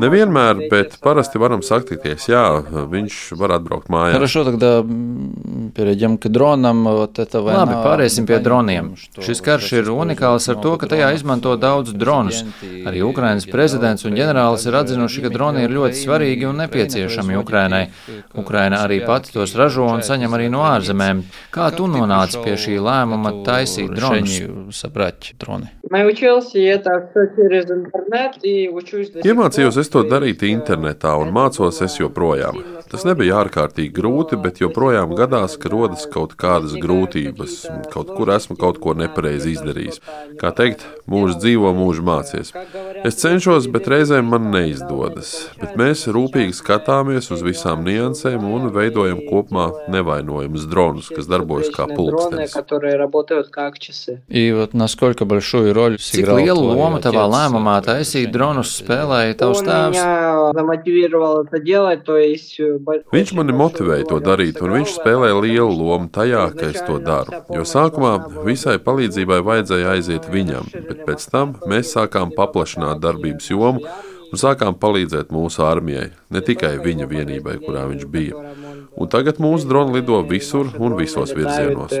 Nevienmēr, 0.00 0.64
bet 0.70 0.96
parasti 1.02 1.38
varam 1.40 1.62
saktīties 1.64 2.19
Pirmais, 2.19 2.25
jā, 2.27 2.43
viņš 2.91 3.17
var 3.39 3.55
atbraukt 3.59 3.89
mājās. 3.89 4.13
Хорошо, 4.17 4.43
тогда 4.43 4.79
м, 4.79 5.71
перейдем 5.75 6.17
к 6.17 6.27
дронам. 6.27 6.83
Вот 6.83 7.19
это 7.19 7.41
война. 7.41 7.65
Labi, 7.65 7.75
pāriesim 7.85 8.25
pie 8.25 8.39
droniem. 8.39 8.95
Šis 9.19 9.41
karš 9.41 9.71
ir 9.79 9.91
unikāls 9.93 10.49
ar 10.49 10.59
to, 10.61 10.75
ka 10.77 10.87
tajā 10.87 11.13
izmanto 11.15 11.55
daudz 11.55 11.93
dronus. 11.93 12.43
Arī 12.85 13.03
Ukrainas 13.03 13.45
prezidents 13.45 14.05
un 14.05 14.13
ģenerālis 14.17 14.67
ir 14.67 14.75
atzinuši, 14.75 15.21
ka 15.25 15.29
droni 15.29 15.63
ir 15.63 15.69
ļoti 15.71 16.01
svarīgi 16.03 16.49
un 16.49 16.61
nepieciešami 16.63 17.37
Ukrainai. 17.37 17.89
Ukraina 18.35 18.83
arī 18.85 19.05
pati 19.05 19.31
tos 19.33 19.55
ražo 19.55 19.85
un 19.85 20.01
saņem 20.01 20.33
arī 20.33 20.49
no 20.49 20.65
ārzemēm. 20.65 21.23
Kā 21.51 21.71
tu 21.75 21.87
nonāci 21.87 22.41
pie 22.43 22.57
šī 22.59 22.79
lēmuma 22.79 23.43
taisīt 23.45 23.93
dronus? 23.95 24.25
решению 24.25 24.71
собрать 24.71 25.33
дроны. 25.39 25.69
Научился 25.89 26.59
это 26.59 27.09
все 27.11 27.27
через 27.35 27.69
интернет 27.69 28.37
и 28.43 28.69
учусь 28.69 29.09
до 29.11 29.21
сих 29.21 29.31
Iemācījos 29.31 29.73
пор. 29.75 29.81
es 29.81 29.89
to 29.89 30.03
darīt 30.03 30.41
internetā 30.41 31.15
un 31.21 31.31
mācos 31.31 31.81
es 31.81 31.97
joprojām. 31.99 32.08
Tas 32.91 33.05
nebija 33.07 33.39
ārkārtīgi 33.41 33.91
grūti, 33.95 34.37
bet 34.41 34.59
joprojām 34.61 35.15
gadās, 35.17 35.55
ka 35.57 35.71
rodas 35.71 36.05
kaut 36.11 36.35
kādas 36.39 36.75
grūtības. 36.81 37.55
Kaut 37.93 38.11
kur 38.17 38.29
esmu 38.35 38.57
kaut 38.59 38.77
ko 38.83 38.93
nepareizi 38.97 39.55
izdarījis. 39.55 40.01
Kā 40.41 40.51
teikt, 40.55 40.85
mūžs 41.09 41.39
dzīvo, 41.41 41.71
mūžs 41.77 42.03
mācies. 42.05 42.51
Es 43.05 43.17
cenšos, 43.21 43.69
bet 43.73 43.89
reizēm 43.91 44.29
man 44.33 44.51
neizdodas. 44.53 45.33
Bet 45.61 45.77
mēs 45.79 46.05
rūpīgi 46.11 46.55
skatāmies 46.57 47.31
uz 47.33 47.41
visām 47.45 47.85
niansēm 47.87 48.45
un 48.45 48.69
veidojam 48.75 49.23
kopumā 49.29 49.69
nevainojumus 49.93 50.67
dronus, 50.69 51.09
kas 51.13 51.29
darbojas 51.31 51.71
kā 51.73 51.85
Дроны, 51.85 51.97
pulkstenis. 51.97 52.53
которые 52.53 52.95
работают 52.97 53.49
как 53.49 53.79
часы. 53.79 54.21
И 54.27 54.51
вот 54.51 54.73
насколько 54.73 55.25
большую 55.25 55.73
роль 55.73 55.97
Cik 55.97 56.25
сыграл 56.25 56.37
lielu 56.37 56.61
твой 56.61 56.75
lomu 56.75 56.99
tavā 57.01 57.25
отец 57.25 57.35
lēmumā 57.35 57.75
в 57.81 57.85
taisīt 57.85 58.25
решении 58.25 58.33
dronus 58.33 58.69
spēlēja 58.79 59.33
Он 59.33 59.39
tavs 59.39 59.61
tēvs? 59.65 59.97
Viņš 63.14 63.32
mani 63.38 63.56
motivēja 63.56 64.06
to 64.10 64.20
darīt, 64.24 64.60
un 64.64 64.76
viņš 64.78 64.94
spēlē 64.98 65.32
lielu 65.38 65.72
lomu 65.72 66.10
tajā, 66.12 66.46
ka 66.56 66.70
es 66.70 66.80
to 66.86 67.00
daru. 67.02 67.42
Jo 67.54 67.66
sākumā 67.68 68.14
visai 68.46 68.78
palīdzībai 68.82 69.40
vajadzēja 69.46 69.96
aiziet 69.96 70.30
viņam, 70.30 70.70
bet 70.88 71.04
pēc 71.08 71.26
tam 71.32 71.58
mēs 71.70 71.94
sākām 71.96 72.34
paplašināt 72.36 73.02
darbības 73.02 73.50
jomu 73.52 73.84
un 74.30 74.38
sākām 74.38 74.76
palīdzēt 74.78 75.32
mūsu 75.34 75.64
armijai, 75.66 76.10
ne 76.30 76.42
tikai 76.46 76.76
viņa 76.84 77.10
vienībai, 77.10 77.58
kurā 77.64 77.86
viņš 77.90 78.06
bija. 78.14 78.46
Un 79.00 79.10
tagad 79.10 79.42
mūsu 79.42 79.68
droni 79.70 79.98
lido 79.98 80.22
visur 80.26 80.70
un 80.78 80.98
visos 80.98 81.34
virzienos. 81.36 81.94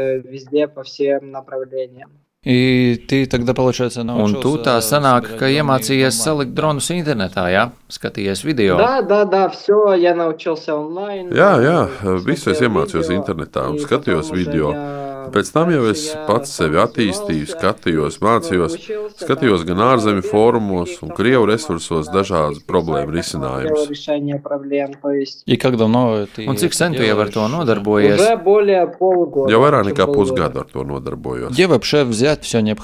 Летают, 2.39 2.39
э, 2.39 2.45
Везде, 2.45 2.45
по 2.45 2.45
всем 2.45 2.45
направлениям. 2.45 2.45
И 2.45 3.05
ты 3.07 3.25
тогда, 3.25 3.53
получается, 3.53 4.01
Un 4.01 4.05
научился 4.05 4.41
tu 4.41 4.57
tā 4.63 4.77
sanāk, 4.79 5.21
собирать 5.21 5.39
ka 5.39 5.45
дроны 5.45 5.57
iemācījies 5.57 6.13
дома. 6.13 6.25
salikt 6.25 6.53
dronus 6.53 6.89
internetā, 6.91 7.49
jā? 7.49 7.71
Skatījies 7.89 8.43
video. 8.45 8.77
Да, 8.77 9.01
да, 9.01 9.25
да, 9.25 9.49
все, 9.49 9.93
я 9.93 10.13
научился 10.13 10.75
онлайн. 10.75 11.29
Jā, 11.29 11.57
jā, 11.59 11.89
э, 12.03 12.17
visu 12.23 12.51
es 12.51 12.59
смотрел 12.59 12.69
iemācījos 12.69 13.09
видео, 13.09 13.23
internetā 13.23 13.67
un 13.67 13.75
и 13.75 13.79
skatījos 13.79 14.29
потом 14.29 14.31
уже 14.31 14.43
video. 14.45 14.71
я 14.71 15.08
Pēc 15.34 15.50
tam 15.52 15.70
jau 15.74 15.84
es 15.90 16.06
pats 16.28 16.52
sevi 16.56 16.78
attīstīju, 16.80 17.48
skatījos, 17.50 18.18
mācījos, 18.24 18.76
skatījos 19.20 19.64
gan 19.68 19.82
ārzemju 19.90 20.24
fórumos 20.26 20.96
un 21.04 21.12
krievu 21.16 21.48
resursos 21.50 22.08
dažādas 22.12 22.62
problēmu 22.66 23.12
risinājumus. 23.14 23.90
Un 26.46 26.60
cik 26.62 26.76
sen 26.76 26.96
tu 26.96 27.04
jau 27.04 27.18
ar 27.24 27.32
to 27.34 27.46
nodarbojies? 27.52 28.22
Jau 29.50 29.60
vairāk 29.64 29.90
nekā 29.90 30.06
pusgadu 30.10 30.62
ar 30.62 30.70
to 30.70 30.84
nodarbojos. 30.86 31.58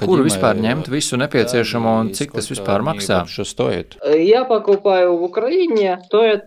Kur 0.06 0.24
vispār 0.26 0.60
ņemt 0.60 0.90
visu 0.92 1.18
nepieciešamo 1.20 1.96
un 2.02 2.12
cik 2.16 2.36
tas 2.36 2.50
vispār 2.52 2.84
maksā? 2.86 3.22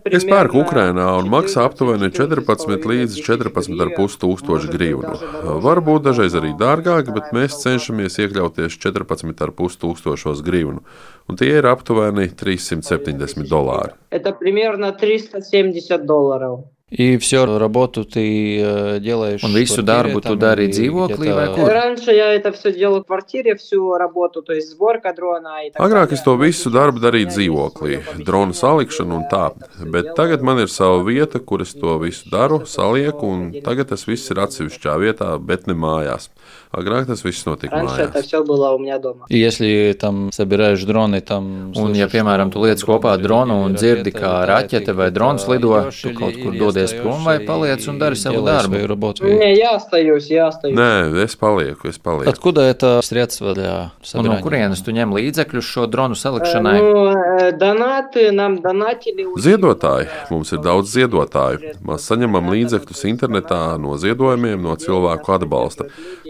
Es 0.10 0.26
pērku 0.30 0.62
Ukrainā 0.64 1.08
un 1.20 1.30
maksā 1.32 1.66
aptuveni 1.68 2.12
14 2.14 2.88
līdz 2.92 3.20
14,5 3.26 4.20
tūkstoši 4.24 4.72
grīvnu. 4.74 5.16
Varu 5.64 5.79
varbūt 5.80 6.06
dažreiz 6.10 6.36
arī 6.36 6.52
dārgāki, 6.60 7.14
bet 7.16 7.32
mēs 7.36 7.60
cenšamies 7.64 8.20
iekļauties 8.20 8.76
14,5 8.84 9.80
tūkstošos 9.80 10.44
grivnu, 10.46 10.84
un 11.30 11.40
tie 11.40 11.54
ir 11.56 11.68
aptuveni 11.70 12.28
370 12.36 13.48
dolāri. 13.50 13.96
Tas 14.12 14.28
ir 14.28 14.34
apmēram 14.34 14.92
370 15.00 16.06
dolāri. 16.10 16.68
И 16.91 17.17
всю 17.17 17.59
работу 17.59 18.05
ты 18.05 18.61
э, 18.61 19.01
делаешь 19.01 19.43
Un 19.43 19.51
в 19.51 19.57
visu 19.57 19.83
квартире 19.83 20.13
darbu 20.15 20.19
tu 20.21 20.23
там 20.23 20.39
dari 20.39 20.65
или 20.67 20.73
dzīvoklī 20.73 21.29
vai 21.35 21.47
где-то- 21.49 21.61
kur? 21.61 21.73
Раньше 21.73 22.11
я 22.13 22.35
это 22.35 22.53
все 22.53 22.73
делал 22.73 23.01
в 23.03 23.07
квартире, 23.07 23.57
всю 23.57 23.97
работу, 23.97 24.43
то 24.43 24.53
есть 24.53 24.71
сборка 24.71 25.13
дрона 25.13 25.67
и 25.67 25.71
так 25.73 25.81
Agrāk 25.83 26.13
es 26.13 26.23
to 26.23 26.37
далее. 26.37 26.51
visu 26.53 26.71
darbu 26.71 27.01
darīju 27.01 27.27
dzīvoklī, 27.35 28.25
drona 28.25 28.53
salikšanu 28.53 29.17
un 29.17 29.25
tā, 29.33 29.51
bet 29.91 30.15
tagad 30.15 30.43
man 30.43 30.59
ir 30.61 30.69
sava 30.69 31.03
vieta, 31.03 31.41
kur 31.41 31.63
es 31.63 31.73
to 31.75 31.99
visu 31.99 32.31
daru, 32.31 32.61
salieku, 32.67 33.27
un 33.27 33.53
tagad 33.65 33.89
tas 33.89 34.07
viss 34.07 34.31
ir 34.31 34.37
atsevišķā 34.37 34.95
vietā, 35.01 35.39
bet 35.45 35.67
ne 35.67 35.75
mājās. 35.75 36.29
Agrāk 36.75 37.07
tas 37.07 37.23
viss 37.23 37.45
notika 37.47 37.71
Раньше 37.71 38.03
это 38.03 38.19
mājās. 38.19 38.27
все 38.27 38.43
было 38.43 38.71
у 38.75 38.79
меня 38.81 38.99
дома. 38.99 39.27
И 39.29 39.39
если 39.39 39.95
там 39.95 40.33
собираешь 40.33 40.83
дроны, 40.83 41.21
там... 41.21 41.71
Un, 41.71 41.95
ja, 41.95 42.09
слышишь, 42.09 42.13
piemēram, 42.13 42.51
что 42.51 42.59
tu 42.59 42.67
liec 42.67 42.83
kopā 42.83 43.15
дроны 43.17 43.23
dronu 43.23 43.55
un 43.63 43.71
летят, 43.71 43.79
dzirdi, 44.03 44.11
kā 44.11 44.43
летают, 44.43 44.51
raķete 44.51 44.93
vai 44.93 45.11
ты 45.11 45.15
drons 45.15 45.45
куда-то 45.45 45.55
lido, 45.55 45.83
идешь 45.87 46.01
tu 46.03 46.09
или- 46.09 46.17
kaut 46.19 46.35
kur 46.35 46.51
или 46.53 46.59
dodies 46.59 46.93
prom 46.99 47.23
vai 47.23 47.37
остаешься 47.39 47.47
paliec 47.47 47.89
un 47.89 47.95
и 47.95 47.99
dari 48.01 48.17
savu 48.17 48.35
делаешь 48.35 48.63
darbu. 48.63 48.75
свою 48.75 48.87
работу? 48.89 49.25
Не, 49.25 49.55
я 49.55 49.71
остаюсь, 49.77 50.27
я 50.27 50.49
остаюсь. 50.49 50.75
Nē, 50.77 51.23
es 51.23 51.37
palieku, 51.37 51.87
es 51.89 51.99
palieku. 52.03 52.29
Откуда 52.29 52.63
это 52.63 53.01
средство 53.05 53.55
для 53.55 53.93
Un 54.15 54.27
no 54.27 54.35
собирания? 54.35 54.43
kurienes 54.43 54.83
tu 54.83 54.91
ņem 54.91 55.15
līdzekļus 55.15 55.63
šo 55.63 55.87
dronu 55.87 56.15
Э, 56.15 56.19
salikšanai? 56.19 56.79
Ну, 56.81 57.15
э, 57.15 57.53
донаты 57.57 58.33
нам 58.33 58.61
донатили. 58.61 59.23
очень 59.27 59.39
Ziedotāji. 59.43 60.09
Mums 60.31 60.51
ir 60.53 60.59
daudz 60.59 60.91
ziedotāju. 60.91 61.79
Mēs 61.87 62.03
saņemam 62.03 62.51
līdzekļus 62.51 63.05
internetā 63.15 63.79
no 63.79 63.95
ziedojumiem, 63.97 64.61
no 64.61 64.75
cilvēku 64.75 65.39
atbalsta. 65.39 65.85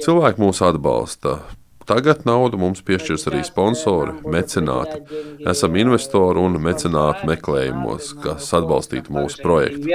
Cilvēki 0.10 0.41
mūs 0.41 0.57
atbalsta. 0.66 1.36
Tagad 1.86 2.24
naudu 2.26 2.57
mums 2.57 2.80
piešķirs 2.86 3.28
arī 3.30 3.43
sponsori, 3.45 4.16
mecenāti. 4.34 5.03
Esam 5.51 5.78
investori 5.78 6.41
un 6.41 6.57
mecenātu 6.66 7.30
meklējumos, 7.30 8.16
kas 8.24 8.47
atbalstītu 8.57 9.14
mūsu 9.14 9.38
projektu. 9.45 9.86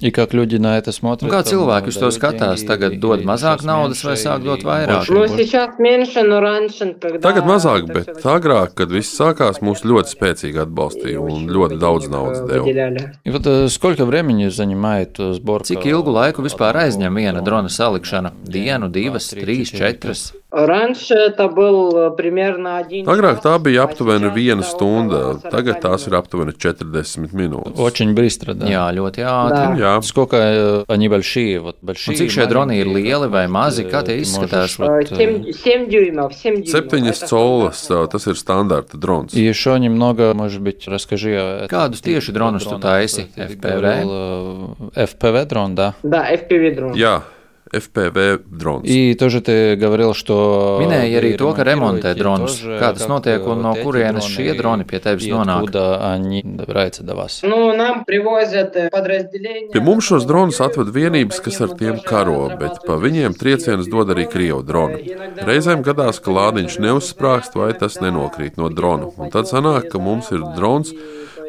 Инвесторов, 0.00 0.02
меценатов 0.02 0.02
в 0.02 0.02
наш 0.02 0.02
проект. 0.02 0.02
И 0.02 0.10
как 0.10 0.32
люди 0.34 0.56
на 0.56 0.78
это 0.78 0.90
смотрят? 0.90 1.30
Un 1.30 1.34
kā 1.36 1.42
там, 1.44 1.52
cilvēki 1.52 1.86
uz 1.88 1.96
to 1.96 2.00
дают 2.00 2.14
skatās? 2.14 2.56
деньги 2.56 2.66
Tagad 2.66 2.92
или- 2.92 3.00
dod 3.00 3.18
или 3.20 3.26
mazāk 3.26 3.58
сейчас 3.60 3.66
naudas 3.66 4.02
vai 4.02 4.14
меньше, 4.16 4.28
sāk 4.28 4.42
dot 4.42 4.58
или 4.58 4.66
vairāk? 4.66 4.96
больше, 4.96 5.12
Ну, 5.12 5.18
больше? 5.18 5.36
сейчас 5.44 5.78
меньше, 5.78 6.22
но 6.22 6.40
раньше, 6.40 6.94
когда... 7.00 7.18
Tagad 7.18 7.44
mazāk, 7.46 7.84
это 7.84 7.92
bet 7.92 8.16
всё 8.18 8.40
agrāk, 8.40 8.74
kad 8.74 8.88
viss 8.90 9.14
sākās, 9.20 9.60
mūs 9.62 9.84
ļoti 9.84 10.08
spēcīgi 10.16 10.58
atbalstīja 10.64 11.20
un 11.20 11.46
ļoti 11.46 11.78
daudz 11.78 12.08
naudas 12.08 12.40
deva. 12.48 12.64
выделяли. 12.64 13.12
И 13.24 13.30
вот 13.30 13.46
э, 13.46 13.68
сколько 13.68 14.04
времени 14.06 14.48
занимает 14.48 15.20
э, 15.20 15.34
сборка? 15.34 15.66
Cik 15.66 15.84
ilgu 15.86 16.10
laiku 16.10 16.42
vispār 16.42 16.74
aizņem 16.74 17.12
viena 17.14 17.42
drona 17.44 17.68
salikšana? 17.68 18.32
Dienu, 18.48 18.88
divas, 18.90 19.28
trīs, 19.34 19.70
četras. 19.70 20.32
Раньше 20.56 21.14
это 21.14 21.48
был 21.48 21.96
э, 21.96 22.10
примерно 22.16 22.76
один 22.76 23.06
Agrāk 23.08 23.40
час, 23.40 23.44
tā 23.44 23.58
bija 23.58 23.82
а 23.82 23.84
aptuveni 23.88 24.28
сейчас 24.28 24.36
viena 24.36 24.60
это 24.60 24.68
stunda, 24.68 25.20
около 25.32 25.40
40 25.40 25.50
tagad 25.50 25.80
tās 25.80 26.04
ir 26.06 26.12
минут. 26.12 26.20
aptuveni 26.24 26.52
40 26.52 27.32
minūtes. 27.32 27.80
Очень 27.80 28.12
быстро, 28.14 28.52
да. 28.52 28.66
Jā, 28.68 28.84
ļoti 28.92 29.20
ātri. 29.24 29.64
Да. 29.72 29.96
Jā, 29.96 30.02
Сколько 30.02 30.36
э, 30.36 30.84
они 30.88 31.08
большие? 31.08 31.58
Вот 31.60 31.78
большие. 31.80 32.12
Un 32.12 32.20
cik 32.20 32.30
šie 32.30 32.46
droni 32.46 32.76
ir 32.76 32.84
маленькие, 32.84 33.02
lieli 33.16 33.28
vai 33.32 33.46
как 33.46 33.50
mazi, 33.56 33.82
вот, 33.84 33.92
kā 33.92 34.00
э, 34.00 34.04
tie 34.04 34.16
ты 34.16 34.20
izskatās? 34.20 34.76
можешь 34.76 34.78
вот, 34.78 34.88
Э, 34.92 35.14
э, 35.14 35.16
семь- 35.16 35.52
семь 35.52 35.88
дюймов, 35.88 36.34
семь 36.34 36.54
дюймов. 36.60 36.68
septiņas 36.68 37.18
Это 37.22 37.28
colas, 37.32 37.88
tas 38.12 38.26
ir 38.26 38.36
standarta 38.36 38.98
drons. 39.00 39.32
И 39.32 39.40
еще 39.40 39.78
немного, 39.80 40.34
может 40.34 40.60
быть, 40.60 40.86
расскажи 40.86 41.32
о 41.32 41.66
Kādus 41.68 42.02
tieši 42.04 42.30
dronus 42.32 42.64
tu 42.68 42.78
taisi? 42.78 43.24
Ты 43.34 43.56
FPV? 43.56 43.56
говорил, 43.56 44.76
э, 44.92 45.06
FPV 45.06 45.44
дрон, 45.46 45.74
да. 45.74 45.94
Да, 46.02 46.28
FPV 46.30 46.74
дрон. 46.76 46.92
Jā, 46.92 47.22
FPV 47.76 48.42
drons. 48.50 48.84
И 48.84 49.14
тоже 49.14 49.40
ты 49.40 49.76
говорил, 49.76 50.12
что... 50.12 50.78
Minēja 50.82 51.22
arī 51.22 51.30
вы 51.32 51.38
to, 51.40 51.54
ka 51.56 51.64
remontē 51.64 52.12
ремонтируете 52.12 52.20
dronus. 52.20 52.56
тоже, 52.60 52.76
Kā 52.76 52.92
tas 52.92 53.00
как, 53.00 53.08
notiek 53.08 53.40
э, 53.40 53.48
un 53.48 53.62
no 53.62 53.68
вот 53.72 53.78
эти 53.78 53.84
kurienes 53.86 54.24
дроны 54.28 54.36
šie 54.36 54.52
droni 54.60 54.84
pie 54.84 55.00
tevis 55.00 55.24
и 55.24 55.32
nonāk? 55.32 55.56
откуда 55.64 56.12
они 56.12 56.42
добираются 56.44 57.02
до 57.02 57.14
вас? 57.14 57.40
Ну, 57.42 57.74
нам 57.74 58.04
привозят 58.04 58.76
э, 58.76 58.90
подразделения. 58.90 59.72
Pie 59.72 59.80
mums 59.80 60.04
šos 60.04 60.26
dronus 60.28 60.60
atved 60.60 60.92
vienības, 60.92 61.40
kas 61.40 61.60
ar 61.62 61.72
tiem 61.72 61.96
karo, 62.04 62.52
bet 62.60 62.84
pa 62.84 63.00
viņiem 63.00 63.32
triecienus 63.32 63.88
dod 63.88 64.12
arī 64.12 64.28
krievu 64.28 64.60
droni. 64.62 65.08
Reizēm 65.40 65.80
gadās, 65.80 66.20
ka 66.20 66.28
lādiņš 66.30 66.76
neuzsprāgst 66.76 67.56
vai 67.56 67.72
tas 67.72 67.96
nenokrīt 68.04 68.60
no 68.60 68.68
drona. 68.68 69.08
Un 69.16 69.32
tad 69.32 69.48
sanāk, 69.48 69.88
ka 69.88 69.96
mums 69.98 70.28
ir 70.28 70.44
drons, 70.56 70.92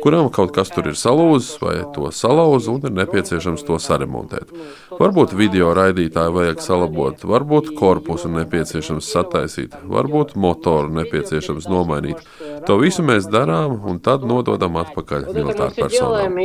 kuram 0.04 0.30
kaut 0.32 0.54
kas 0.56 0.72
tur 0.74 0.88
ir 0.92 0.98
salūzis 1.00 1.60
vai 1.62 1.76
to 1.96 2.12
salauz 2.16 2.70
un 2.72 2.82
ir 2.88 2.94
nepieciešams 2.96 3.66
to 3.68 3.80
saremontēt. 3.82 4.54
Varbūt 5.00 5.34
video 5.36 5.74
raidītāju 5.76 6.36
vajag 6.38 6.62
salabot, 6.64 7.26
varbūt 7.28 7.74
korpusu 7.78 8.32
nepieciešams 8.32 9.10
sataisīt, 9.16 9.76
varbūt 9.84 10.36
motoru 10.40 10.94
nepieciešams 11.02 11.68
nomainīt. 11.68 12.24
To 12.68 12.78
visu 12.80 13.04
mēs 13.04 13.28
darām 13.28 13.82
un 13.90 14.00
tad 14.00 14.24
nododam 14.28 14.78
atpakaļ 14.80 15.28
militāru 15.34 15.76
personām. 15.76 16.40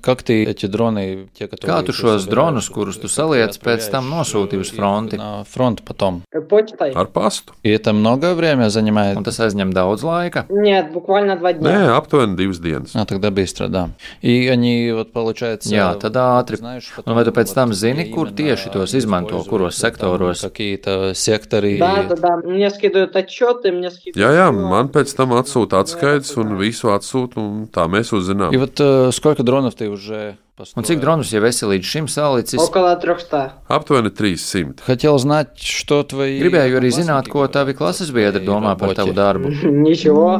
Как 0.00 0.22
ты 0.22 0.44
эти 0.44 0.66
дроны, 0.66 1.28
те, 1.34 1.46
которые 1.46 1.70
Kā 1.70 1.86
tu 1.86 1.92
šos 1.92 2.26
dronus, 2.26 2.68
kurus 2.68 2.98
tu 2.98 3.08
saliec, 3.08 3.54
pēc 3.60 3.90
tam 3.92 4.10
nosūti 4.10 4.58
uz 4.58 4.72
fronti? 4.74 5.16
на 5.16 5.44
фронт 5.44 5.82
потом? 5.82 6.22
Ar 6.32 7.06
pastu? 7.06 7.52
И 7.62 7.70
это 7.70 7.92
много 7.92 8.34
время 8.34 8.70
занимает? 8.70 9.16
Un 9.16 9.24
tas 9.24 9.38
aizņem 9.40 9.72
daudz 9.72 10.02
laika. 10.02 10.46
Нет, 10.48 10.92
буквально 10.92 11.33
два 11.36 11.52
дня. 11.52 11.70
Nē, 11.70 11.96
aptuveni 11.96 12.36
divas 12.36 12.60
dienas. 12.60 12.92
А, 12.94 13.04
тогда 13.04 13.30
быстро, 13.30 13.68
да. 13.68 13.90
И 14.22 14.48
они, 14.48 14.92
вот, 14.92 15.12
получается... 15.12 15.68
Jā, 15.68 15.94
tad 15.98 16.16
ātri. 16.16 16.56
Знаешь, 16.56 16.92
Un 17.04 17.14
vai 17.14 17.24
tu 17.24 17.32
pēc 17.32 17.52
tam 17.54 17.72
zini, 17.72 18.10
kur 18.12 18.30
tieši 18.30 18.70
tos 18.72 18.94
izmanto, 18.94 19.42
kuros 19.44 19.76
sektoros? 19.76 20.40
Какие-то 20.40 21.12
секторы... 21.14 21.78
Да, 21.78 22.02
да, 22.02 22.16
да. 22.16 22.36
Мне 22.44 22.70
скидывают 22.70 23.16
отчеты, 23.16 23.72
мне 23.72 23.90
скидывают... 23.90 24.16
Jā, 24.16 24.30
jā, 24.32 24.48
man 24.52 24.88
pēc 24.88 25.14
tam 25.16 25.34
atsūta 25.34 25.80
atskaites 25.80 26.36
un 26.36 26.56
visu 26.56 26.92
atsūta, 26.94 27.40
un 27.40 27.66
tā 27.66 27.86
mēs 27.88 28.12
uzzinām. 28.12 28.52
И 28.52 28.56
вот 28.56 28.80
э, 28.80 29.10
сколько 29.12 29.42
дронов 29.42 29.74
ты 29.74 29.88
уже 29.88 30.36
Un 30.76 30.84
cik 30.84 31.00
dronus 31.00 31.30
jau 31.32 31.40
esi 31.48 31.64
līdz 31.64 31.86
šim 31.88 32.06
salicis? 32.10 32.60
Около 32.60 32.92
300. 33.00 33.64
Aptuveni 33.72 34.10
300. 34.12 34.84
Хотел 34.84 35.16
знать, 35.18 35.56
что 35.56 36.02
твои... 36.04 36.36
Gribēju 36.42 36.80
arī 36.82 36.90
zināt, 36.92 37.30
ko 37.32 37.46
tavi 37.48 37.72
klases 37.72 38.12
biedri 38.12 38.44
domā 38.44 38.76
par 38.76 38.92
tavu 38.98 39.16
darbu. 39.16 39.48
Ничего. 39.88 40.36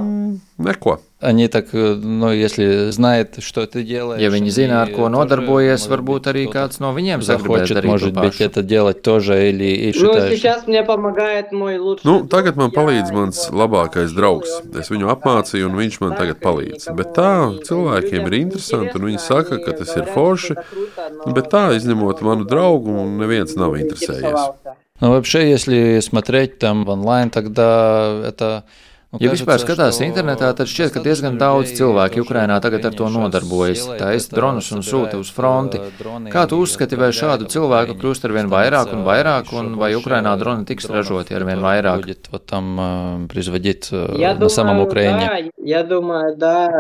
Neko. 0.61 0.99
Они 1.25 1.49
так, 1.49 1.67
э, 1.75 1.95
ну, 1.97 2.33
если 2.33 2.89
знают, 2.93 3.43
что 3.45 3.67
ты 3.67 3.83
делаешь... 3.85 4.23
Ja 4.23 4.31
viņi 4.33 4.49
zina, 4.49 4.79
ar 4.81 4.89
ko 4.89 5.11
nodarbojies, 5.13 5.85
varbūt 5.93 6.31
arī 6.33 6.47
kāds 6.49 6.81
no 6.81 6.95
viņiem 6.97 7.21
sagribēs 7.21 7.69
захочет, 7.69 7.77
darīt 7.77 7.91
может 7.93 8.15
to 8.15 8.21
быть, 8.23 8.39
pašu. 8.39 8.45
это 8.47 8.63
делать 8.63 9.03
тоже, 9.03 9.51
или 9.51 9.65
и 9.65 9.87
Ну, 9.89 9.93
считаешь... 9.93 10.33
сейчас 10.41 10.67
мне 10.67 10.83
помогает 10.83 11.53
мой 11.53 11.77
лучший 11.77 12.07
Nu, 12.07 12.19
друг. 12.21 12.31
tagad 12.31 12.57
man 12.57 12.71
Я 12.73 12.81
palīdz 12.81 13.13
mans 13.13 13.37
его 13.51 13.59
labākais 13.61 14.07
знаю. 14.09 14.17
draugs. 14.41 14.49
Es 14.81 14.89
viņu 14.89 15.13
apmācīju, 15.13 15.67
un 15.69 15.77
viņš 15.77 16.01
man 16.01 16.17
tagad 16.17 16.41
palīdz. 16.41 16.89
Bet 16.97 17.13
tā 17.13 17.53
cilvēkiem 17.69 18.25
ir 18.27 18.35
interesanti, 18.41 18.97
un 18.97 19.05
viņi 19.13 19.19
saka, 19.21 19.59
ka 19.61 19.73
tas 19.77 19.95
ir 19.97 20.07
forši. 20.15 20.57
Bet 21.27 21.51
tā, 21.53 21.77
izņemot 21.77 22.23
manu 22.23 22.45
draugu, 22.49 22.97
neviens 23.21 23.55
nav 23.57 23.77
interesējies. 23.77 24.41
Ну, 25.03 25.11
вообще, 25.11 25.51
если 25.51 26.01
смотреть 26.01 26.59
там 26.59 26.85
в 26.87 26.89
онлайн, 26.89 27.29
тогда 27.29 28.23
это... 28.27 28.65
ну, 29.15 29.19
Ja 29.19 29.27
кажется, 29.27 29.43
vispār 29.43 29.59
skatās 29.59 29.95
что 29.97 30.05
internetā, 30.07 30.55
tad 30.55 30.69
šķiet, 30.71 30.93
ka 30.95 31.01
diezgan 31.03 31.35
daudz 31.35 31.73
cilvēku 31.75 32.23
Ukrainā 32.23 32.61
tagad 32.63 32.85
ar 32.87 32.95
to 32.95 33.09
nodarbojas, 33.11 33.83
taisa 33.99 34.31
dronus 34.31 34.71
un 34.71 34.85
sūta 34.87 35.19
uz 35.19 35.33
fronti. 35.35 35.81
Kā 36.31 36.47
tu 36.47 36.61
uzskati, 36.63 36.95
vai 36.95 37.11
šādu 37.11 37.49
cilvēku 37.51 37.97
kļūst 37.99 38.29
ar 38.29 38.35
vien 38.37 38.47
vairāk 38.47 38.93
un 38.95 39.03
vairāk, 39.03 39.51
un 39.59 39.75
vai 39.83 39.97
Ukrainā 39.99 40.37
droni 40.39 40.63
tiks 40.65 40.87
ražoti 40.87 41.35
ar 41.35 41.43
vien 41.43 41.59
vairāk? 41.59 42.07
будет 42.07 42.29
вот 42.31 42.47
там 42.47 42.79
э, 42.79 43.27
производить 43.27 43.89
э, 43.91 44.15
Я 44.17 44.35
на 44.35 44.49
самом 44.49 44.77
думаю, 44.77 44.87
Украине. 44.87 45.27
да, 45.27 45.51
я 45.57 45.83
думаю, 45.83 46.37
да, 46.37 46.71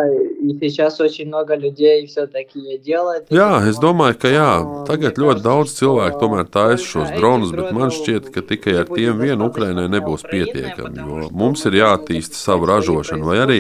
и 0.40 0.57
сейчас 0.61 1.01
очень 1.01 1.26
много 1.26 1.57
людей 1.57 2.07
все-таки 2.07 2.78
делают. 2.78 3.26
Jā, 3.30 3.66
es 3.68 3.80
domāju, 3.82 4.14
ka 4.14 4.28
jā, 4.28 4.86
tagad 4.86 5.18
ļoti 5.18 5.42
daudz 5.42 5.74
cilvēku 5.74 6.20
tomēr 6.22 6.46
taisa 6.46 6.84
šos 6.84 7.11
dronus, 7.16 7.51
bet 7.51 7.72
man 7.72 7.90
šķiet, 7.90 8.30
ka 8.30 8.40
tikai 8.40 8.78
ar 8.84 8.86
tiem 8.86 9.18
vien 9.18 9.42
Ukrainai 9.42 9.88
nebūs 9.90 10.22
pietiekami, 10.30 11.03
jo 11.03 11.28
mums 11.34 11.66
ir 11.66 11.74
jāattīsta 12.24 12.34
savu 12.34 12.66
ražošanu, 12.66 13.24
vai 13.24 13.38
arī, 13.44 13.59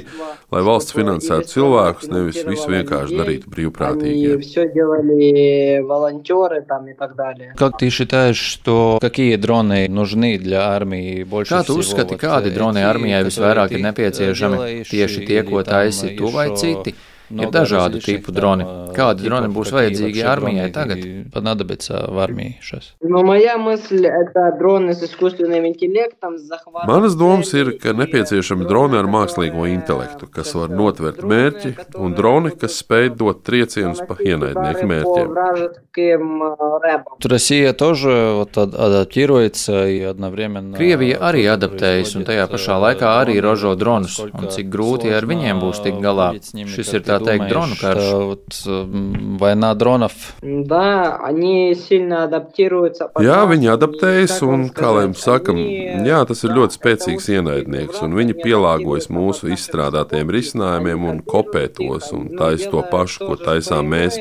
lai 0.50 0.62
valsts 0.62 0.92
finansētu 0.96 1.46
cilvēkus, 1.48 2.08
nevis 2.10 2.40
visu 2.46 2.68
vienkārši 2.70 3.16
darītu 3.16 3.44
Они 3.46 3.54
brīvprātīgiem. 3.54 4.40
все 4.40 4.68
делали 4.72 5.80
волонтеры 5.80 6.62
там 6.62 6.88
и 6.88 6.94
так 6.94 7.14
далее. 7.16 7.54
Как 7.56 7.78
ты 7.78 7.90
считаешь, 7.90 8.36
что 8.38 8.98
какие 9.00 9.36
дроны 9.36 9.88
нужны 9.88 10.38
для 10.38 10.68
армии 10.74 11.24
больше 11.24 11.54
Kā 11.54 11.60
tu 11.62 11.78
всего? 11.78 11.78
uzskati, 11.80 12.10
Вот, 12.14 12.20
kādi 12.20 12.48
э, 12.50 12.54
droni 12.54 12.80
эти, 12.80 12.86
armijai 12.86 13.22
которые 13.22 13.30
visvairāk 13.30 13.68
ты, 13.68 13.74
ir 13.74 13.78
э, 13.78 13.82
nepieciešami? 13.82 14.56
делаешь, 14.56 14.88
Tieši 14.88 15.26
tie, 15.26 15.40
или 15.40 15.50
ko 15.50 15.62
там 15.62 15.74
taisi 15.74 16.16
tu 16.16 16.26
vai 16.28 16.50
еще 16.50 16.56
citi? 16.56 16.94
Ir 17.30 17.34
много 17.46 17.52
dažādu 17.60 17.94
различных 18.02 18.26
tipu 18.26 18.32
там, 18.32 18.34
droni. 18.34 18.64
э, 18.66 18.90
Kādi 18.90 19.22
типов, 19.22 19.30
droni 19.30 19.48
būs 19.54 19.68
какие 19.70 19.78
vajadzīgi 19.78 20.18
вообще 20.18 20.30
armijai 20.34 20.66
дроны 20.66 20.74
tagad? 20.74 20.98
и 20.98 21.30
понадобятся 21.30 22.06
в 22.10 22.18
армии 22.18 22.58
сейчас? 22.60 22.94
Но 23.00 23.22
моя 23.22 23.56
мысль 23.56 24.04
это 24.04 24.50
дроны 24.58 24.94
с 24.94 25.02
искусственным 25.04 25.64
интеллектом, 25.64 26.38
с 26.38 26.42
захватом. 26.42 26.90
Manas 26.90 27.14
domas 27.14 27.54
ir, 27.54 27.70
целей 27.70 27.78
ka 27.78 27.90
и 27.90 27.94
nepieciešami 27.94 28.66
droni 28.66 28.98
ar 28.98 29.06
mākslīgo 29.06 29.62
intelektu, 29.70 30.26
kas 30.26 30.52
var 30.58 30.70
notvert 30.70 31.22
mērķi, 31.22 31.76
un 32.02 32.14
droni, 32.18 32.50
kas 32.50 32.82
spēj 32.82 33.14
dot 33.14 33.44
triecienus 33.46 34.02
pa 34.08 34.16
ienaidnieku 34.18 34.82
удары 34.82 34.82
по 34.82 34.86
mērķiem. 34.90 35.28
вражеским 35.30 36.42
э, 36.42 36.56
рэпам. 36.82 37.12
Вот 37.14 37.26
Россия 37.30 37.72
тоже 37.74 38.32
вот 38.34 38.58
ад- 38.58 38.74
адаптируется 38.74 39.86
и 39.86 40.02
одновременно... 40.02 40.76
Krievija 40.76 41.18
arī 41.20 41.46
adaptējas 41.46 42.16
un 42.16 42.24
tajā 42.26 42.48
pašā 42.50 42.74
laikā 42.74 43.22
arī 43.22 43.38
ražo 43.40 43.76
dronus. 43.76 44.18
Un 44.18 44.48
cik 44.50 44.66
grūti 44.68 45.14
ar 45.14 45.22
viņiem 45.30 45.60
būs 45.62 45.78
tikt 45.84 46.00
galā. 46.02 46.34
Šis 46.42 46.92
ir 46.94 47.02
tā 47.06 47.13
teikt 47.14 47.48
dronu 47.48 47.74
karš. 47.80 48.04
Вот, 48.12 48.44
м, 48.66 49.38
война 49.38 49.74
дронов 49.74 50.12
Да, 50.42 51.16
они 51.22 51.74
сильно 51.74 52.24
адаптируются. 52.24 53.08
под 53.08 53.22
Jā, 53.22 53.46
нас, 53.46 53.56
viņi 53.56 53.64
и, 53.64 53.68
adaptējas, 53.68 54.38
как 54.40 54.42
вам 54.42 54.60
un, 54.60 54.68
kā 54.70 54.88
lai 54.94 55.06
jums 55.06 55.18
сказать, 55.20 55.42
sakam, 55.42 55.56
они 55.56 56.08
jā, 56.08 56.26
tas 56.26 56.44
ir 56.44 56.50
ļoti 56.50 56.72
spēcīgs 56.78 57.28
это 57.28 57.36
ienaidnieks, 57.38 58.02
un 58.02 58.14
viņi 58.14 58.34
pielāgojas 58.42 59.08
mūsu 59.08 59.52
izstrādātiem 59.54 60.28
risinājumiem 60.30 61.04
un 61.08 61.22
kopē 61.22 61.68
tos, 61.68 62.12
un 62.12 62.36
taisa 62.36 62.70
to 62.70 62.82
pašu, 62.90 63.26
ko 63.26 63.36
taisām 63.36 63.86
mēs. 63.86 64.18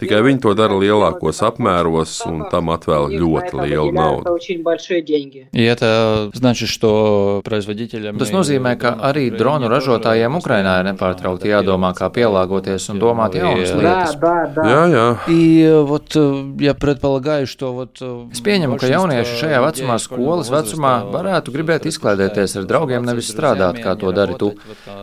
Tikai 0.00 0.20
viņi 0.22 0.40
to 0.44 0.52
dara 0.54 0.76
lielākos 0.76 1.40
apmēros, 1.46 2.18
un 2.28 2.44
tam 2.52 2.68
atvēl 2.74 3.08
ļoti 3.16 3.54
lielu 3.64 3.88
Это 3.90 3.96
naudu. 3.96 4.30
очень 4.36 4.62
большие 4.62 5.02
деньги. 5.02 5.48
И 5.52 5.62
это 5.62 6.30
значит, 6.34 6.68
что 6.68 7.40
производителям... 7.44 8.18
Tas 8.18 8.30
nozīmē, 8.30 8.76
ka 8.76 8.96
arī 9.00 9.30
dronu 9.30 9.68
ražotājiem 9.68 10.36
Ukrainā 10.36 10.80
ir 10.80 10.92
nepārtraukti 10.92 11.48
jādomā, 11.48 11.94
kā 11.96 12.10
pielāgoties 12.12 12.90
un 12.92 12.98
domāt 13.00 13.34
jaunas 13.34 13.70
Да, 13.70 13.76
lietas. 13.78 14.14
Да, 14.20 14.34
да, 14.54 14.62
да. 14.62 14.62
Jā, 14.68 14.82
jā. 14.92 15.06
И 15.28 15.62
э, 15.62 15.80
вот 15.82 16.12
э, 16.14 16.44
я 16.60 16.74
предполагаю, 16.74 17.46
что 17.46 17.72
вот... 17.72 17.96
э, 18.00 18.26
Es 18.32 18.40
pieņemu, 18.44 18.76
ka 18.76 18.86
jaunieši 18.86 19.32
šajā 19.40 19.60
большинство 19.60 19.86
vecumā, 19.86 19.96
людей 19.96 20.04
skolas 20.04 20.46
школьного 20.46 20.62
vecumā, 20.62 20.94
возраста 21.00 21.16
varētu 21.16 21.52
gribēt 21.56 21.86
izklaidēties 21.86 22.56
ar 22.60 22.64
draugiem, 22.68 23.02
nevis 23.04 23.30
strādāt, 23.32 23.80
kā 23.82 23.96
to 23.96 24.12
dari 24.12 24.34
tu. 24.36 24.52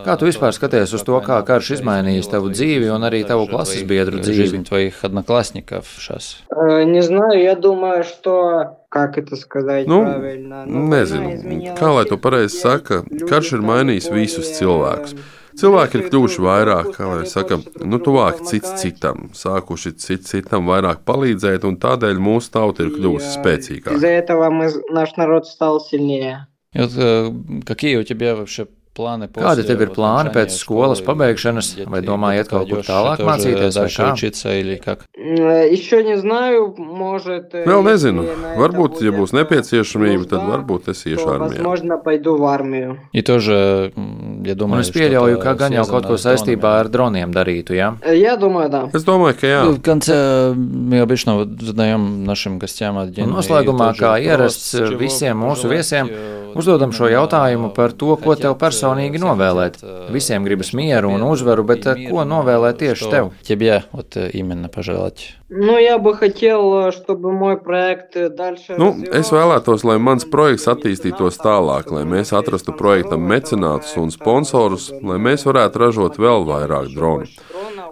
Kā 0.04 0.16
tu 0.18 0.26
vispār 0.26 0.52
skaties 0.54 0.94
uz 0.94 1.02
to, 1.02 1.18
kā 1.24 1.42
karš 1.44 1.80
izmainījis 1.80 2.30
tavu 2.30 2.50
dzīvi 2.54 2.90
un 2.94 3.02
arī 3.02 3.24
tavu 3.26 3.46
klases 3.50 3.82
biedru 3.82 4.22
dzīvi? 4.22 4.87
Жизнь 4.88 4.88
твоих 4.88 5.04
одноклассников 5.04 5.86
сейчас. 5.98 6.38
Э, 6.50 6.84
Не 6.84 7.02
знаю, 7.02 7.42
я 7.42 7.54
думаю, 7.54 8.04
что... 8.04 8.78
Как 8.88 9.18
это 9.18 9.36
сказать 9.36 9.86
Nu, 9.88 10.02
правильно? 10.04 10.64
Ну, 10.66 10.88
война 10.88 11.04
nezinu, 11.04 11.34
изменила 11.34 11.74
kā 11.74 11.90
lai 11.94 12.04
to 12.04 12.16
всех. 12.16 12.20
pareizi 12.20 12.58
saka, 12.60 13.04
karš 13.28 13.52
ir 13.52 13.60
mainījis 13.60 14.10
visus 14.12 14.46
cilvēkus. 14.58 15.14
Cilvēki 15.54 15.98
ir 15.98 16.10
kļuvuši 16.10 16.40
vairāk, 16.40 16.92
kā 16.96 17.06
lai 17.10 17.26
saka, 17.26 17.58
nu, 17.84 17.98
tuvāk 17.98 18.44
cits 18.46 18.80
citam, 18.80 19.30
sākuši 19.34 19.92
cits 19.98 20.30
citam 20.30 20.66
vairāk 20.66 21.02
palīdzēt, 21.04 21.64
un 21.64 21.76
tādēļ 21.76 22.18
mūsu 22.18 22.50
tauta 22.50 22.82
ir 22.82 22.90
kļuvusi 22.90 23.26
Из-за 23.26 23.40
spēcīgāka. 23.40 24.06
этого 24.06 24.50
мы, 24.50 24.70
наш 24.90 25.16
народ 25.16 25.46
стал 25.46 25.80
сильнее. 25.80 26.46
И 26.72 26.78
вот, 26.80 26.90
э, 26.96 27.30
какие 27.66 27.96
у 27.96 28.02
тебя 28.04 28.34
вообще 28.36 28.66
планы 28.94 29.26
Kādi 29.26 29.58
после 29.58 29.62
tev 29.66 29.80
ir 29.82 29.88
вот 29.90 29.96
plāni 29.98 30.28
окончания 30.30 30.46
pēc 30.46 30.50
skolas 30.54 30.98
школы? 31.02 31.06
pabeigšanas, 31.18 31.66
Где 31.74 31.84
vai 31.90 32.00
ты 32.00 32.06
domāji 32.06 32.38
iet 32.38 32.46
kaut 32.48 32.68
kur 32.70 32.78
пойдешь 32.78 32.86
tālāk 32.86 33.16
тоже 33.18 33.26
mācīties, 33.28 33.74
vai 33.74 33.82
дальше 33.82 34.02
kā? 34.02 34.12
учиться 34.12 34.54
или 34.60 34.76
как? 34.76 34.98
Э, 35.18 35.66
Еще 35.72 36.04
не 36.04 36.16
знаю, 36.16 36.74
может... 36.78 37.54
э, 37.54 37.64
Vēl 37.66 37.82
если 37.90 38.10
nezinu, 38.12 38.22
на 38.22 38.52
это 38.54 38.60
varbūt, 38.60 38.92
ja 39.02 39.10
будет, 39.10 39.14
būs 39.18 39.30
э, 39.34 39.36
nepieciešamība, 39.42 40.24
tad 40.30 40.38
нужда, 40.46 40.54
varbūt 40.54 40.88
es 40.94 41.02
iešu 41.10 41.24
то, 41.26 41.30
armijā. 41.34 41.48
возможно, 41.58 41.98
пойду 41.98 42.36
в 42.36 42.44
армию. 42.46 42.98
И 43.12 43.22
тоже, 43.22 43.90
м, 43.96 44.44
я 44.44 44.52
Un 44.52 44.58
думаю, 44.58 44.80
es 44.82 44.90
pieļauju, 44.94 45.36
ka 45.42 45.42
что-то 45.42 45.58
gan 45.58 45.72
jau 45.72 45.86
kaut 45.90 46.06
ko 46.06 46.14
связано 46.14 46.18
с 46.18 46.22
saistībā 46.22 46.60
дронами. 46.62 46.78
ar 46.78 46.88
droniem 46.88 47.32
darītu, 47.34 47.74
jā? 47.74 47.96
Э, 48.00 48.14
Я 48.16 48.36
думаю, 48.36 48.68
да. 48.70 48.90
Es 48.92 49.02
domāju, 49.04 49.34
ka 49.40 49.46
jā. 49.48 49.64
Ну, 49.64 49.72
В 49.72 49.82
конце 49.82 50.54
мы 50.54 51.00
обычно 51.00 51.34
вот 51.34 51.48
задаем 51.60 52.22
нашим 52.24 52.60
гостям 52.60 52.96
один 52.98 53.24
Un 53.26 53.30
и 53.32 53.36
noslēgumā, 53.42 53.88
тот 53.90 53.96
же 53.96 54.04
kā 54.04 54.10
вопрос, 54.14 54.22
ierasts 54.22 54.78
чего 54.78 54.98
visiem 55.02 55.34
mūsu 55.42 55.66
пожелать, 55.66 55.72
viesiem, 55.82 56.08
э, 56.10 56.52
uzdodam 56.54 56.92
šo 56.92 57.08
именно 57.08 57.26
jautājumu 57.26 57.74
par 57.74 57.90
to, 57.90 58.14
ko 58.16 58.34
tev 58.36 58.54
хотят, 58.54 58.58
personīgi 58.78 59.16
э, 59.16 59.22
novēlēt. 59.24 59.76
хотят, 59.80 60.08
э, 60.08 60.12
Visiem 60.12 60.44
gribas 60.44 60.72
mieru 60.72 61.08
un 61.08 61.20
победу 61.20 61.32
uzvaru, 61.32 61.64
bet 61.64 61.86
и 61.86 61.88
eh, 61.88 61.94
мир, 61.94 62.10
ko 62.10 62.24
но 62.24 62.42
novēlēt 62.42 62.78
tieši 62.78 62.96
что 62.96 63.10
tev? 63.10 63.32
Тебе 63.42 63.84
вот 63.92 64.16
э, 64.16 64.30
именно 64.32 64.68
пожелать. 64.68 65.34
Ну, 65.48 65.78
я 65.78 65.98
бы 65.98 66.14
хотел, 66.16 66.88
э, 66.88 66.92
чтобы 66.92 67.32
мой 67.32 67.56
проект 67.56 68.16
э, 68.16 68.28
дальше 68.28 68.74
Nu, 68.76 68.92
развивался. 68.92 69.18
es 69.20 69.30
vēlētos, 69.30 69.84
lai 69.84 69.98
mans 69.98 70.24
projekts 70.24 70.66
attīstītos 70.66 71.38
tālāk, 71.38 71.90
lai 71.90 72.04
mēs 72.04 72.32
atrastu 72.32 72.72
projektam 72.72 73.20
mecenātus 73.20 73.96
un 73.96 74.10
sponsorus, 74.10 74.90
lai 75.02 75.18
mēs 75.18 75.44
varētu 75.44 75.78
ražot 75.78 76.18
vēl 76.18 76.44
vairāk 76.44 76.94
dronu. 76.94 77.26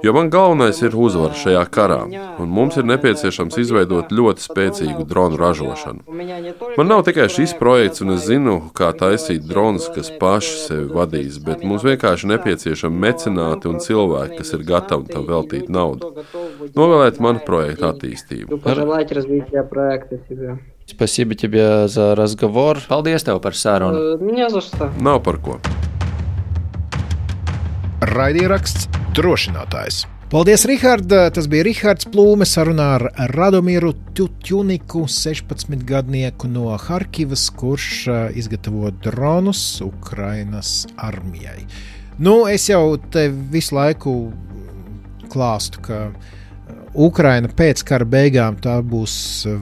Jo 0.03 0.13
man 0.13 0.31
galvenais 0.31 0.83
ir 0.83 0.97
uzvara 0.97 1.35
šajā 1.39 1.65
karā, 1.73 2.01
un 2.39 2.49
mums 2.49 2.77
ir 2.81 2.89
nepieciešams 2.89 3.59
izveidot 3.63 4.13
ļoti 4.13 4.47
spēcīgu 4.47 5.07
dronu 5.09 5.39
ražošanu. 5.41 6.01
У 6.07 6.13
меня 6.13 6.41
не 6.41 6.53
только 6.53 6.75
Man 6.77 6.89
nav 6.89 7.05
tikai 7.05 7.29
šis 7.29 7.55
projekts, 7.59 8.03
un 8.03 8.15
es 8.17 8.27
zinu, 8.27 8.71
kā 8.75 8.93
taisīt 8.97 9.47
dronus, 9.49 9.89
kas 9.95 10.11
paši 10.21 10.57
sevi 10.67 10.89
vadīs, 10.93 11.39
bet 11.45 11.65
mums 11.65 11.85
vienkārši 11.87 12.31
nepieciešami 12.33 13.03
mecenāti 13.07 13.69
un 13.71 13.81
cilvēki, 13.83 14.39
kas 14.41 14.53
ir 14.57 14.65
gatavi 14.67 15.13
tam 15.13 15.27
veltīt 15.29 15.69
naudu. 15.73 16.13
Novēlēt 16.77 17.21
manu 17.21 17.45
projektu 17.47 17.89
attīstību. 17.91 18.49
Хочу 18.53 18.63
пожелать 18.63 19.13
развития 19.13 19.63
проекта 19.63 20.19
себе. 20.29 20.59
Спасибо 20.87 21.35
тебе 21.35 21.89
за 21.89 22.15
разговор. 22.15 22.79
Paldies 22.89 23.25
tev 23.25 23.41
par 23.41 23.55
sarunu. 23.55 24.19
Не 24.19 24.51
за 24.51 24.61
что. 24.61 24.91
Nav 25.01 25.23
par 25.23 25.39
ko. 25.39 25.61
Raidieraksts 27.98 28.86
drošinātājs. 29.18 30.04
Paldies, 30.30 30.68
Rihard! 30.70 31.10
Tas 31.34 31.48
bija 31.50 31.66
Rihards 31.66 32.06
Plūme 32.14 32.46
sarunā 32.46 32.92
ar 33.00 33.32
Radomīru 33.34 33.90
Tutjuniku, 34.14 35.08
16-gadnieku 35.10 36.50
no 36.52 36.76
Harkivas, 36.78 37.48
kurš 37.58 37.88
uh, 38.12 38.18
izgatavo 38.38 38.92
dronus 39.02 39.82
Ukrainas 39.82 40.84
armijai. 40.94 41.66
Nu, 42.22 42.44
es 42.46 42.68
jau 42.70 43.00
te 43.10 43.32
visu 43.34 43.80
laiku 43.80 44.14
klāstu, 45.34 45.82
ka 45.88 46.02
Ukraina 46.96 47.50
pēc 47.52 47.84
kara 47.88 48.06
beigām 48.08 48.56
tā 48.64 48.78
būs 48.86 49.14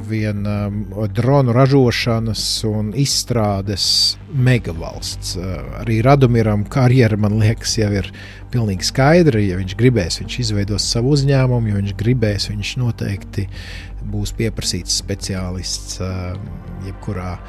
viena 0.08 0.70
dronu 1.16 1.56
ražošanas 1.56 2.44
un 2.70 2.92
izstrādes 2.96 3.88
megavalsts. 4.30 5.36
Arī 5.82 6.02
Radomiram 6.06 6.66
karjera, 6.70 7.18
man 7.18 7.40
liekas, 7.42 7.78
jau 7.82 7.92
ir 7.98 8.12
pilnīgi 8.54 8.88
skaidra. 8.88 9.42
Ja 9.42 9.60
viņš 9.60 9.78
gribēs, 9.80 10.20
viņš 10.22 10.40
izveidos 10.46 10.88
savu 10.94 11.16
uzņēmumu, 11.18 11.72
ja 11.72 11.82
viņš 11.82 11.96
gribēs, 12.00 12.50
viņš 12.54 12.76
noteikti 12.84 13.48
būs 14.06 14.36
pieprasīts 14.38 15.00
speciālists 15.02 15.98
jebkurā 16.86 17.40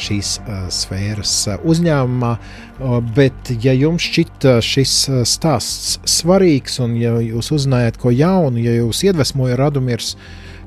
šīs 0.00 0.34
uh, 0.42 0.64
sfēras 0.72 1.32
uh, 1.48 1.58
uzņēmumā. 1.66 2.32
Uh, 2.34 2.98
bet, 3.16 3.52
ja 3.64 3.74
jums 3.76 4.06
šķita 4.08 4.58
šis 4.64 4.94
stāsts 5.28 5.98
svarīgs, 6.10 6.80
un 6.84 6.96
ja 7.00 7.14
jūs 7.22 7.52
uzzinājāt 7.54 8.00
ko 8.02 8.12
jaunu, 8.14 8.62
ja 8.62 8.76
jūs 8.80 9.04
iedvesmoja 9.06 9.58
Radumirs, 9.60 10.14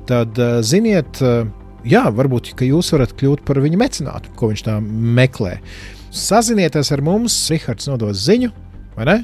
tad 0.08 0.40
ziniet, 0.64 1.20
jā, 1.84 2.04
varbūt 2.16 2.54
jūs 2.64 2.94
varat 2.96 3.12
kļūt 3.20 3.42
par 3.44 3.60
viņa 3.60 3.80
mecenātu, 3.82 4.32
ko 4.40 4.54
viņš 4.54 4.64
tā 4.70 4.78
meklē. 4.80 5.58
Sazinieties 6.16 6.94
ar 6.96 7.04
mums, 7.04 7.36
Rihards 7.52 7.90
nodos 7.92 8.24
ziņu, 8.24 8.54
vai 8.96 9.10
ne? 9.10 9.18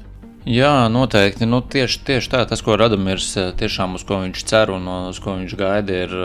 Jā, 0.44 0.90
noteikti. 0.92 1.48
Nu, 1.48 1.62
tieši, 1.64 2.02
tieši 2.04 2.32
tā, 2.34 2.42
tas, 2.50 2.60
ko 2.60 2.76
Radamirs 2.76 3.30
tiešām 3.60 3.96
uz 3.96 4.04
ko 4.04 4.20
viņš 4.26 4.44
cer 4.50 4.74
un 4.76 4.90
uz 5.08 5.22
ko 5.24 5.38
viņš 5.40 5.56
gaida, 5.56 6.02
ir 6.04 6.16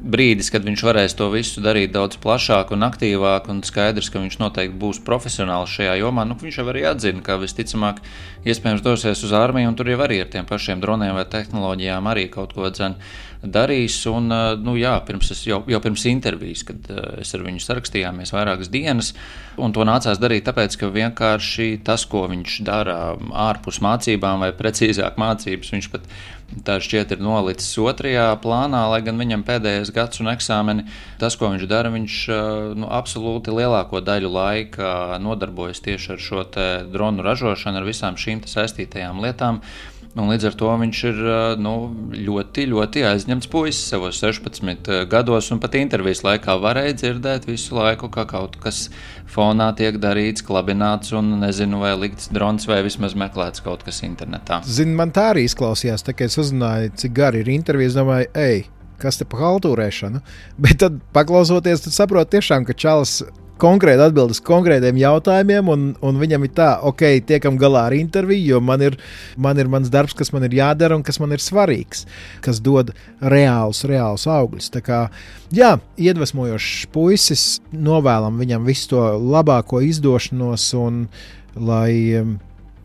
brīdis, 0.00 0.48
kad 0.52 0.64
viņš 0.64 0.82
varēs 0.84 1.14
to 1.18 1.28
visu 1.32 1.62
darīt 1.64 1.92
daudz 1.92 2.18
plašāk 2.22 2.72
un 2.74 2.86
aktīvāk, 2.86 3.50
un 3.52 3.62
skaidrs, 3.66 4.08
ka 4.12 4.22
viņš 4.22 4.38
noteikti 4.40 4.78
būs 4.80 5.02
profesionāls 5.06 5.72
šajā 5.76 5.98
jomā. 6.00 6.24
Nu, 6.28 6.36
viņš 6.40 6.60
jau 6.60 6.66
arī 6.72 6.86
atzina, 6.88 7.22
ka 7.24 7.36
visticamāk, 7.40 8.00
iespējams, 8.48 8.84
dosies 8.84 9.24
uz 9.26 9.34
armiju, 9.36 9.70
un 9.70 9.76
tur 9.76 9.90
jau 9.92 10.00
arī 10.04 10.22
ar 10.24 10.30
tiem 10.32 10.48
pašiem 10.48 10.80
droniem 10.80 11.16
vai 11.18 11.26
tehnoloģijām 11.28 12.08
arī 12.10 12.30
kaut 12.32 12.56
ko 12.56 12.72
dzēn 12.72 12.96
darīs. 13.44 13.98
Un, 14.08 14.32
nu, 14.64 14.76
jā, 14.80 14.94
pirms 15.06 15.32
es, 15.34 15.44
jau, 15.48 15.60
jau 15.68 15.80
pirms 15.84 16.06
intervijas, 16.08 16.64
kad 16.68 16.90
es 17.20 17.36
ar 17.36 17.44
viņu 17.44 17.62
sarakstījāmies 17.64 18.34
vairākas 18.36 18.72
dienas, 18.72 19.12
un 19.60 19.76
to 19.76 19.84
nācās 19.88 20.20
darīt 20.20 20.48
tāpēc, 20.48 20.76
ka 20.80 20.92
vienkārši 20.92 21.70
tas, 21.84 22.06
ko 22.08 22.26
viņš 22.32 22.60
dara 22.66 22.98
ārpus 23.48 23.80
mācībām, 23.84 24.44
vai 24.44 24.52
precīzāk 24.56 25.20
mācības, 25.20 25.72
viņš 25.76 25.90
pat 25.92 26.08
Tā 26.66 26.80
šķiet 26.82 27.14
ir 27.14 27.20
nolicis 27.22 27.76
otrajā 27.78 28.26
plānā, 28.42 28.82
lai 28.90 28.98
gan 29.06 29.20
viņam 29.20 29.44
pēdējais 29.46 29.92
gads 29.94 30.22
un 30.22 30.32
eksāmeni, 30.32 30.84
tas, 31.20 31.36
ko 31.38 31.52
viņš 31.52 31.66
dara, 31.70 31.92
viņš 31.94 32.16
nu, 32.80 32.88
absolūti 32.90 33.54
lielāko 33.54 34.02
daļu 34.02 34.32
laika 34.34 35.20
nodarbojas 35.22 35.82
tieši 35.84 36.16
ar 36.16 36.24
šo 36.26 36.44
dronu 36.90 37.22
ražošanu, 37.26 37.78
ar 37.78 37.86
visām 37.86 38.18
šīm 38.18 38.42
saistītajām 38.50 39.22
lietām. 39.22 39.62
Un 40.18 40.26
līdz 40.26 40.48
ar 40.48 40.54
to 40.58 40.70
viņš 40.80 41.00
ir 41.06 41.18
nu, 41.62 41.72
ļoti, 42.18 42.64
ļoti 42.72 43.04
aizņemts 43.06 43.46
puisis 43.50 43.92
savos 43.92 44.18
16 44.18 44.90
gados, 45.10 45.50
un 45.54 45.60
pat 45.62 45.76
intervijas 45.78 46.24
laikā 46.26 46.56
varēja 46.58 46.96
dzirdēt 46.98 47.46
visu 47.46 47.76
laiku, 47.78 48.10
ka 48.10 48.24
kaut 48.30 48.56
kas 48.62 48.88
fonā 49.30 49.68
tiek 49.78 50.00
darīts, 50.02 50.42
klabināts, 50.46 51.14
un 51.14 51.36
nezinu, 51.44 51.78
vai 51.84 51.94
likts 51.94 52.32
drons, 52.34 52.66
vai 52.66 52.80
vismaz 52.86 53.14
meklēts 53.14 53.62
kaut 53.62 53.86
kas 53.86 54.02
internetā. 54.06 54.64
Zini, 54.66 54.96
man 54.98 55.14
tā 55.14 55.28
arī 55.36 55.46
izklausījās, 55.46 56.02
tā, 56.02 56.16
kad 56.18 56.32
es 56.32 56.40
uzzināju, 56.42 56.90
cik 57.04 57.14
gari 57.14 57.44
ir 57.44 57.54
intervijas, 57.54 57.98
domāju, 57.98 58.32
ej! 58.34 58.66
Kas 59.00 59.16
te 59.16 59.24
par 59.24 59.40
haltūrēšanu? 59.46 60.18
Bet 60.66 60.82
tad, 60.82 60.98
paklausoties, 61.14 61.86
tad 61.86 61.94
saprotu, 61.94 62.34
tiešām, 62.34 62.66
ka 62.66 62.74
Čalis 62.76 63.20
konkrēti 63.60 64.02
atbild 64.04 64.34
uz 64.34 64.40
konkrētiem 64.44 64.98
jautājumiem, 65.00 65.68
un, 65.72 65.86
un 66.06 66.20
viņam 66.20 66.46
ir 66.46 66.52
tā, 66.56 66.70
ok, 66.90 67.04
tiekam 67.28 67.58
galā 67.60 67.86
ar 67.88 67.96
interviju, 67.96 68.54
jo 68.54 68.60
man 68.64 68.84
ir, 68.84 68.96
man 69.40 69.60
ir 69.60 69.70
mans 69.72 69.92
darbs, 69.92 70.16
kas 70.18 70.32
man 70.34 70.46
ir 70.48 70.56
jādara 70.58 70.98
un 70.98 71.04
kas 71.06 71.20
man 71.22 71.34
ir 71.36 71.44
svarīgs, 71.44 72.06
kas 72.44 72.62
dod 72.64 72.94
reālus, 73.20 73.84
reālus 73.88 74.26
augļus. 74.30 74.70
Tā 74.74 74.84
kā, 74.86 75.00
jā, 75.54 75.74
iedvesmojošs 76.00 76.90
puisis, 76.94 77.48
novēlam 77.72 78.40
viņam 78.40 78.68
visu 78.68 78.94
to 78.94 79.06
labāko 79.20 79.82
izdošanos, 79.86 80.70
un 80.80 81.04
lai, 81.56 82.24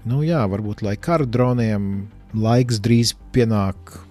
nu 0.05 0.23
jā, 0.25 0.45
varbūt 0.51 0.85
lai 0.85 0.97
kara 0.99 1.27
droniem 1.27 2.09
laiks 2.35 2.81
drīz 2.83 3.15
pienāk 3.35 4.01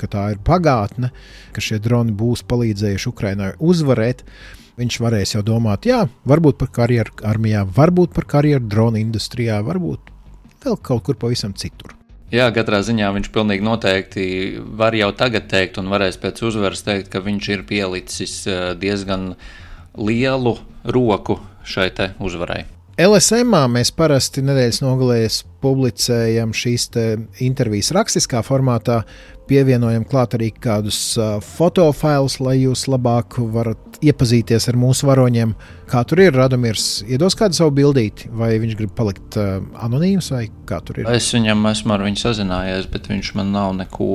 ka 0.00 0.08
tā 0.08 0.22
ir 0.34 0.40
pagātne, 0.44 1.10
ka 1.52 1.60
šie 1.60 1.80
droni 1.82 2.14
būs 2.16 2.40
palīdzējuši 2.48 3.10
Ukraiņai 3.10 3.50
uzvarēt 3.60 4.24
viņš 4.80 5.00
varēs 5.04 5.36
jau 5.36 5.44
domāt, 5.46 5.86
jā, 5.88 6.04
varbūt 6.28 6.58
par 6.60 6.72
karjeru 6.80 7.16
armijā, 7.28 7.66
varbūt 7.76 8.16
par 8.16 8.28
karjeru 8.36 8.64
drona 8.66 9.00
industrijā, 9.02 9.60
varbūt 9.66 10.12
vēl 10.64 10.78
kaut 10.84 11.04
kur 11.06 11.18
pavisam 11.20 11.54
citur. 11.56 11.94
Jā, 12.30 12.46
katrā 12.54 12.78
ziņā 12.86 13.08
viņš 13.16 13.30
pilnīgi 13.34 13.64
noteikti 13.66 14.24
var 14.78 14.94
jau 14.94 15.10
tagad 15.18 15.48
teikt, 15.50 15.80
un 15.82 15.90
varēs 15.90 16.20
pēc 16.22 16.44
uzvaras 16.46 16.84
teikt, 16.86 17.10
ka 17.10 17.22
viņš 17.24 17.48
ir 17.56 17.64
pielicis 17.66 18.34
eh, 18.46 18.60
diezgan 18.78 19.32
lielu 19.98 20.54
roku 20.86 21.40
šai 21.66 21.90
uzvarai. 22.22 22.62
LSM 23.00 23.54
mēs 23.72 23.90
parasti 23.96 24.42
nedēļas 24.44 24.82
nogalēs 24.84 25.40
publicējam 25.62 26.52
šīs 26.52 26.90
intervijas 27.40 27.90
rakstiskā 27.96 28.42
formātā, 28.44 29.00
pievienojam 29.50 30.06
klāt 30.08 30.38
arī 30.38 30.52
kādus 30.54 31.18
fotofailus, 31.56 32.38
lai 32.40 32.60
jūs 32.62 32.86
labāk 32.90 33.40
varat 33.52 34.00
iepazīties 34.00 34.70
ar 34.70 34.78
mūsu 34.80 35.10
varoņiem. 35.10 35.52
Kā 35.90 36.04
tur 36.06 36.20
ir 36.22 36.36
Radomirs, 36.38 37.02
iedos 37.10 37.34
kādu 37.34 37.56
savu 37.58 37.72
bildīti, 37.74 38.28
vai 38.30 38.52
viņš 38.62 38.76
grib 38.78 38.92
palikt 38.96 39.34
anonīms, 39.36 40.30
vai 40.30 40.44
kā 40.68 40.78
tur 40.86 41.00
ir? 41.02 41.10
Es 41.10 41.26
viņam 41.34 41.66
esmu 41.72 41.96
ar 41.96 42.04
viņu 42.06 42.22
sazinājies, 42.22 42.86
bet 42.92 43.10
viņš 43.10 43.32
man 43.40 43.50
nav 43.56 43.72
neko 43.80 44.06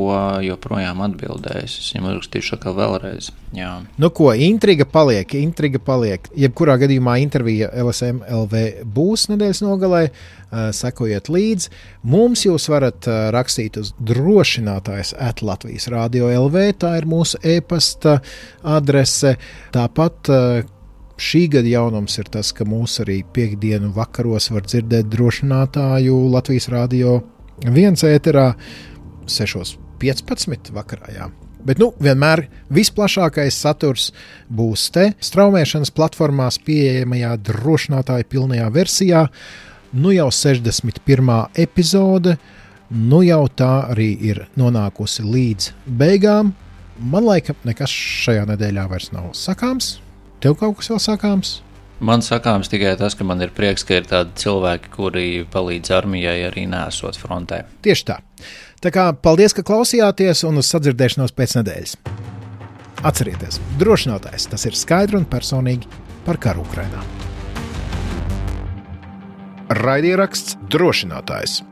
joprojām 0.46 1.04
atbildējis. 1.10 1.76
Es 1.82 1.92
viņam 1.92 2.08
uzrakstīšu 2.14 2.56
atkal 2.56 2.78
vēlreiz. 2.80 3.28
Jā. 3.56 3.74
Nu 4.00 4.10
ko, 4.16 4.32
intriga 4.32 4.88
paliek, 4.88 5.36
intriga 5.42 5.84
paliek. 5.84 6.32
Jebkurā 6.40 6.80
gadījumā 6.80 7.20
intervija 7.26 7.70
LSM 7.84 8.24
LV 8.24 8.66
būs 8.96 9.28
nedēļas 9.34 9.64
nogalē. 9.68 10.08
Sekojiet 10.56 11.28
līdzi. 11.28 11.68
Mums 12.08 12.46
jūs 12.46 12.70
varat 12.72 13.04
rakstīt 13.36 13.76
uz 13.82 13.90
drošinātājs 14.00 15.12
at 15.26 15.42
Latvijas 15.46 15.90
Rādio 15.92 16.30
LV. 16.30 16.66
Tā 16.82 16.96
ir 17.00 17.10
mūsu 17.10 17.42
e-pasta 17.44 18.20
adrese. 18.76 19.36
Tāpat 19.76 20.32
uh, 20.34 20.60
šī 21.22 21.46
gada 21.56 21.72
jaunums 21.72 22.18
ir 22.20 22.30
tas, 22.32 22.52
ka 22.56 22.68
mūs 22.68 23.00
arī 23.04 23.22
piekdienu 23.36 23.94
vakaros 23.96 24.52
var 24.54 24.68
dzirdēt 24.68 25.10
drošinātāju 25.14 26.20
Latvijas 26.34 26.70
Rādio 26.74 27.20
viens 27.76 28.04
ēterā 28.06 28.52
6.15 29.32 30.74
vakarā. 30.76 31.12
Jā. 31.16 31.30
Bet 31.66 31.80
nu, 31.82 31.90
vienmēr 31.98 32.44
visplašākais 32.74 33.56
saturs 33.58 34.12
būs 34.54 34.90
te 34.94 35.08
straumēšanas 35.24 35.94
platformās 35.96 36.60
pieejamajā 36.66 37.32
drošinātāja 37.48 38.28
pilnajā 38.30 38.68
versijā. 38.76 39.24
Nu 39.96 40.12
jau 40.14 40.28
61. 40.30 41.32
epizode, 41.64 42.36
nu 42.90 43.22
jau 43.26 43.46
tā 43.50 43.90
arī 43.92 44.12
ir 44.30 44.46
nonākusi 44.60 45.26
līdz 45.26 45.72
beigām. 46.00 46.54
Man 46.96 47.26
liekas, 47.28 47.58
nekas 47.68 47.92
šajā 47.92 48.46
nedēļā 48.52 48.86
vairs 48.92 49.12
nav 49.12 49.34
sakāms. 49.36 49.98
Tev 50.44 50.58
kaut 50.60 50.78
kas 50.80 50.92
vēl 50.94 51.02
sakāms? 51.04 51.56
Man 52.00 52.22
sakāms 52.24 52.68
tikai 52.72 52.94
tas, 53.00 53.16
ka 53.16 53.24
man 53.28 53.42
ir 53.44 53.54
prieks, 53.56 53.86
ka 53.88 54.00
ir 54.00 54.08
tādi 54.08 54.36
cilvēki, 54.44 54.92
kuri 54.92 55.28
palīdz 55.52 55.94
armijai 55.96 56.42
arī 56.50 56.66
nesot 56.68 57.18
frontē. 57.20 57.64
Tieši 57.86 58.08
tā. 58.10 58.20
Tā 58.84 58.92
kā 58.92 59.10
paldies, 59.16 59.56
ka 59.56 59.64
klausījāties 59.66 60.44
un 60.48 60.60
uz 60.62 60.70
sadzirdēšanos 60.74 61.34
pēc 61.36 61.56
nedēļas. 61.62 61.96
Atcerieties, 63.06 63.62
drošinātājs 63.80 64.50
tas 64.52 64.68
ir 64.68 64.76
skaidri 64.76 65.20
un 65.22 65.28
personīgi 65.30 65.88
par 66.28 66.40
karu 66.42 66.66
Ukrajinā. 66.66 67.04
Raidieraksts 69.82 70.60
drošinātājs. 70.70 71.64